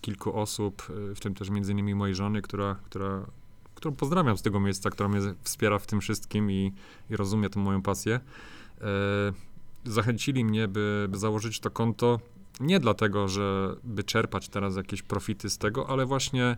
kilku 0.00 0.36
osób, 0.36 0.82
e, 1.10 1.14
w 1.14 1.20
tym 1.20 1.34
też 1.34 1.50
między 1.50 1.72
innymi 1.72 1.94
mojej 1.94 2.14
żony, 2.14 2.42
która, 2.42 2.76
która, 2.84 3.26
którą 3.74 3.94
pozdrawiam 3.94 4.36
z 4.36 4.42
tego 4.42 4.60
miejsca, 4.60 4.90
która 4.90 5.08
mnie 5.08 5.20
wspiera 5.42 5.78
w 5.78 5.86
tym 5.86 6.00
wszystkim 6.00 6.50
i, 6.50 6.72
i 7.10 7.16
rozumie 7.16 7.50
tę 7.50 7.60
moją 7.60 7.82
pasję, 7.82 8.20
e, 8.80 8.84
zachęcili 9.84 10.44
mnie, 10.44 10.68
by, 10.68 11.06
by 11.08 11.18
założyć 11.18 11.60
to 11.60 11.70
konto. 11.70 12.20
Nie 12.60 12.80
dlatego, 12.80 13.28
że 13.28 13.76
by 13.84 14.04
czerpać 14.04 14.48
teraz 14.48 14.76
jakieś 14.76 15.02
profity 15.02 15.50
z 15.50 15.58
tego, 15.58 15.88
ale 15.88 16.06
właśnie 16.06 16.56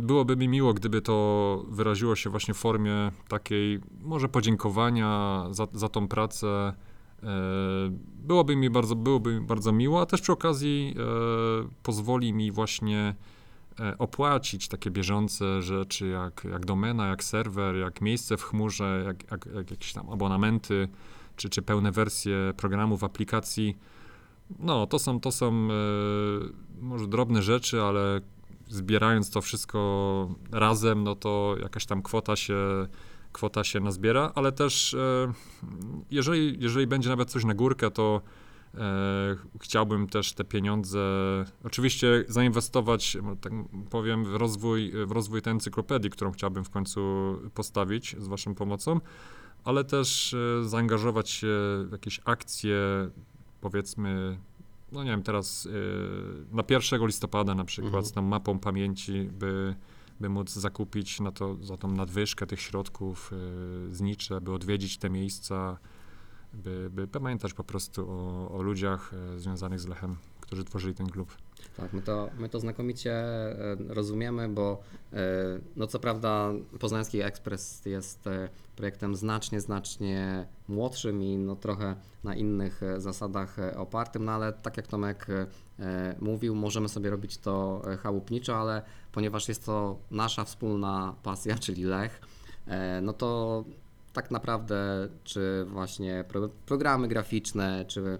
Byłoby 0.00 0.36
mi 0.36 0.48
miło, 0.48 0.74
gdyby 0.74 1.02
to 1.02 1.64
wyraziło 1.68 2.16
się 2.16 2.30
właśnie 2.30 2.54
w 2.54 2.56
formie 2.56 3.10
takiej 3.28 3.80
może 4.02 4.28
podziękowania 4.28 5.44
za, 5.50 5.66
za 5.72 5.88
tą 5.88 6.08
pracę. 6.08 6.72
E, 7.22 7.26
Byłoby 8.14 8.56
mi 8.56 8.70
bardzo, 8.70 8.96
byłoby 8.96 9.40
mi 9.40 9.46
bardzo 9.46 9.72
miło, 9.72 10.00
a 10.00 10.06
też 10.06 10.20
przy 10.20 10.32
okazji 10.32 10.94
e, 10.96 11.02
pozwoli 11.82 12.32
mi 12.32 12.52
właśnie 12.52 13.14
e, 13.80 13.98
opłacić 13.98 14.68
takie 14.68 14.90
bieżące 14.90 15.62
rzeczy 15.62 16.06
jak, 16.06 16.44
jak 16.50 16.66
domena, 16.66 17.08
jak 17.08 17.24
serwer, 17.24 17.76
jak 17.76 18.00
miejsce 18.00 18.36
w 18.36 18.42
chmurze, 18.42 19.02
jak, 19.06 19.30
jak, 19.30 19.46
jak 19.54 19.70
jakieś 19.70 19.92
tam 19.92 20.10
abonamenty, 20.10 20.88
czy, 21.36 21.48
czy 21.48 21.62
pełne 21.62 21.92
wersje 21.92 22.36
programów, 22.56 23.04
aplikacji. 23.04 23.76
No, 24.58 24.86
to 24.86 24.98
są, 24.98 25.20
to 25.20 25.32
są 25.32 25.68
może 26.80 27.06
drobne 27.06 27.42
rzeczy, 27.42 27.82
ale 27.82 28.20
zbierając 28.68 29.30
to 29.30 29.40
wszystko 29.40 30.28
razem, 30.52 31.04
no 31.04 31.14
to 31.16 31.56
jakaś 31.62 31.86
tam 31.86 32.02
kwota 32.02 32.36
się, 32.36 32.56
kwota 33.32 33.64
się 33.64 33.80
nazbiera, 33.80 34.32
ale 34.34 34.52
też 34.52 34.94
e, 34.94 35.32
jeżeli, 36.10 36.62
jeżeli 36.62 36.86
będzie 36.86 37.08
nawet 37.08 37.30
coś 37.30 37.44
na 37.44 37.54
górkę, 37.54 37.90
to 37.90 38.20
e, 38.74 39.36
chciałbym 39.60 40.06
też 40.06 40.32
te 40.32 40.44
pieniądze 40.44 41.00
oczywiście 41.64 42.24
zainwestować, 42.28 43.16
tak 43.40 43.52
powiem, 43.90 44.24
w 44.24 44.34
rozwój, 44.34 44.92
w 45.06 45.12
rozwój 45.12 45.42
tej 45.42 45.50
encyklopedii, 45.50 46.10
którą 46.10 46.32
chciałbym 46.32 46.64
w 46.64 46.70
końcu 46.70 47.00
postawić 47.54 48.16
z 48.18 48.28
waszą 48.28 48.54
pomocą, 48.54 49.00
ale 49.64 49.84
też 49.84 50.34
e, 50.34 50.68
zaangażować 50.68 51.30
się 51.30 51.46
w 51.88 51.88
jakieś 51.92 52.20
akcje, 52.24 52.78
powiedzmy, 53.60 54.38
no 54.92 55.04
nie 55.04 55.10
wiem, 55.10 55.22
teraz 55.22 55.66
y, 55.66 55.70
na 56.52 56.62
1 56.70 57.06
listopada 57.06 57.54
na 57.54 57.64
przykład 57.64 57.94
Mhm. 57.94 58.04
z 58.04 58.12
tą 58.12 58.22
mapą 58.22 58.58
pamięci, 58.58 59.28
by, 59.32 59.74
by 60.20 60.28
móc 60.28 60.50
zakupić 60.50 61.20
na 61.20 61.32
to, 61.32 61.56
za 61.64 61.76
tą 61.76 61.88
nadwyżkę 61.88 62.46
tych 62.46 62.60
środków 62.60 63.32
y, 63.90 63.94
znicze, 63.94 64.40
by 64.40 64.52
odwiedzić 64.52 64.98
te 64.98 65.10
miejsca, 65.10 65.78
by, 66.54 66.90
by 66.92 67.08
pamiętać 67.08 67.54
po 67.54 67.64
prostu 67.64 68.10
o, 68.10 68.50
o 68.58 68.62
ludziach 68.62 69.12
y, 69.36 69.40
związanych 69.40 69.80
z 69.80 69.86
Lechem, 69.86 70.16
którzy 70.40 70.64
tworzyli 70.64 70.94
ten 70.94 71.10
klub. 71.10 71.36
Tak, 71.76 71.92
my 71.92 72.02
to, 72.02 72.30
my 72.38 72.48
to 72.48 72.60
znakomicie 72.60 73.12
e, 73.12 73.76
rozumiemy, 73.88 74.48
bo 74.48 74.80
e, 75.12 75.16
no 75.76 75.86
co 75.86 75.98
prawda 75.98 76.50
Poznański 76.80 77.22
Ekspres 77.22 77.86
jest 77.86 78.26
e, 78.26 78.48
projektem 78.76 79.16
znacznie, 79.16 79.60
znacznie 79.60 80.46
młodszym 80.68 81.22
i 81.22 81.38
no 81.38 81.56
trochę 81.56 81.96
na 82.24 82.34
innych 82.34 82.80
zasadach 82.98 83.56
opartym, 83.76 84.24
no 84.24 84.32
ale 84.32 84.52
tak 84.52 84.76
jak 84.76 84.86
Tomek 84.86 85.26
mówił, 86.20 86.54
możemy 86.54 86.88
sobie 86.88 87.10
robić 87.10 87.38
to 87.38 87.82
chałupniczo, 88.02 88.56
ale 88.56 88.82
ponieważ 89.12 89.48
jest 89.48 89.66
to 89.66 89.98
nasza 90.10 90.44
wspólna 90.44 91.14
pasja, 91.22 91.58
czyli 91.64 91.84
Lech, 91.84 92.20
no 93.02 93.12
to 93.12 93.64
tak 94.12 94.30
naprawdę 94.30 95.08
czy 95.24 95.66
właśnie 95.68 96.24
pro, 96.28 96.48
programy 96.48 97.08
graficzne, 97.08 97.84
czy 97.88 98.18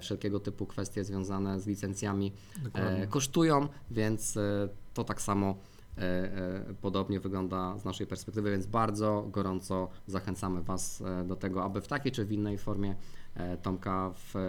wszelkiego 0.00 0.40
typu 0.40 0.66
kwestie 0.66 1.04
związane 1.04 1.60
z 1.60 1.66
licencjami 1.66 2.32
e, 2.74 3.06
kosztują, 3.06 3.68
więc 3.90 4.36
e, 4.36 4.68
to 4.94 5.04
tak 5.04 5.22
samo 5.22 5.54
e, 5.98 6.00
e, 6.00 6.74
podobnie 6.80 7.20
wygląda 7.20 7.78
z 7.78 7.84
naszej 7.84 8.06
perspektywy, 8.06 8.50
więc 8.50 8.66
bardzo 8.66 9.26
gorąco 9.30 9.88
zachęcamy 10.06 10.62
Was 10.62 11.00
e, 11.00 11.24
do 11.24 11.36
tego, 11.36 11.64
aby 11.64 11.80
w 11.80 11.88
takiej 11.88 12.12
czy 12.12 12.24
w 12.24 12.32
innej 12.32 12.58
formie 12.58 12.94
e, 13.34 13.56
Tomka 13.56 14.10
w, 14.10 14.36
e, 14.36 14.40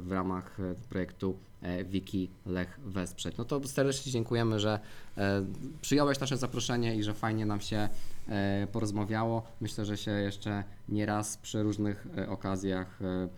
w 0.00 0.12
ramach 0.12 0.60
e, 0.60 0.74
projektu 0.88 1.36
e, 1.62 1.84
Wiki 1.84 2.30
Lech 2.46 2.80
wesprzeć. 2.84 3.36
No 3.36 3.44
to 3.44 3.68
serdecznie 3.68 4.12
dziękujemy, 4.12 4.60
że 4.60 4.80
e, 5.16 5.44
przyjąłeś 5.80 6.20
nasze 6.20 6.36
zaproszenie 6.36 6.96
i 6.96 7.02
że 7.02 7.14
fajnie 7.14 7.46
nam 7.46 7.60
się 7.60 7.88
e, 8.28 8.66
porozmawiało. 8.72 9.42
Myślę, 9.60 9.84
że 9.84 9.96
się 9.96 10.10
jeszcze 10.10 10.64
nie 10.88 11.06
raz 11.06 11.36
przy 11.36 11.62
różnych 11.62 12.06
e, 12.16 12.28
okazjach 12.28 13.02
e, 13.02 13.06
e, 13.06 13.28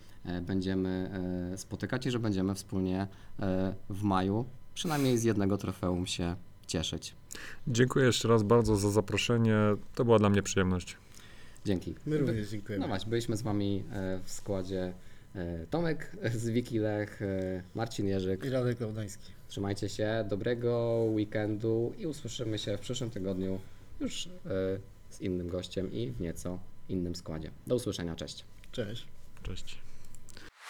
będziemy 0.41 1.11
e, 1.53 1.57
spotykać 1.57 2.05
i 2.05 2.11
że 2.11 2.19
będziemy 2.19 2.55
wspólnie 2.55 3.07
e, 3.39 3.75
w 3.89 4.03
maju 4.03 4.45
przynajmniej 4.73 5.17
z 5.17 5.23
jednego 5.23 5.57
trofeum 5.57 6.07
się 6.07 6.35
cieszyć. 6.67 7.13
Dziękuję 7.67 8.05
jeszcze 8.05 8.27
raz 8.27 8.43
bardzo 8.43 8.75
za 8.75 8.91
zaproszenie. 8.91 9.55
To 9.95 10.05
była 10.05 10.19
dla 10.19 10.29
mnie 10.29 10.43
przyjemność. 10.43 10.97
Dzięki. 11.65 11.95
My 12.05 12.17
również 12.17 12.49
dziękujemy. 12.49 12.81
No 12.81 12.87
właśnie, 12.87 13.09
byliśmy 13.09 13.37
z 13.37 13.41
Wami 13.41 13.83
e, 13.91 14.19
w 14.23 14.31
składzie 14.31 14.93
e, 15.35 15.67
Tomek 15.69 16.11
z 16.35 16.49
Wiki 16.49 16.79
Lech, 16.79 17.21
e, 17.21 17.63
Marcin 17.75 18.07
Jerzyk. 18.07 18.45
I 18.45 18.49
Radek 18.49 18.79
Gałdański. 18.79 19.31
Trzymajcie 19.47 19.89
się, 19.89 20.25
dobrego 20.29 21.03
weekendu 21.09 21.93
i 21.97 22.07
usłyszymy 22.07 22.57
się 22.57 22.77
w 22.77 22.79
przyszłym 22.79 23.09
tygodniu 23.09 23.59
już 23.99 24.27
e, 24.27 24.29
z 25.09 25.21
innym 25.21 25.49
gościem 25.49 25.91
i 25.91 26.11
w 26.11 26.21
nieco 26.21 26.59
innym 26.89 27.15
składzie. 27.15 27.51
Do 27.67 27.75
usłyszenia, 27.75 28.15
cześć. 28.15 28.45
Cześć. 28.71 29.07
Cześć. 29.43 29.84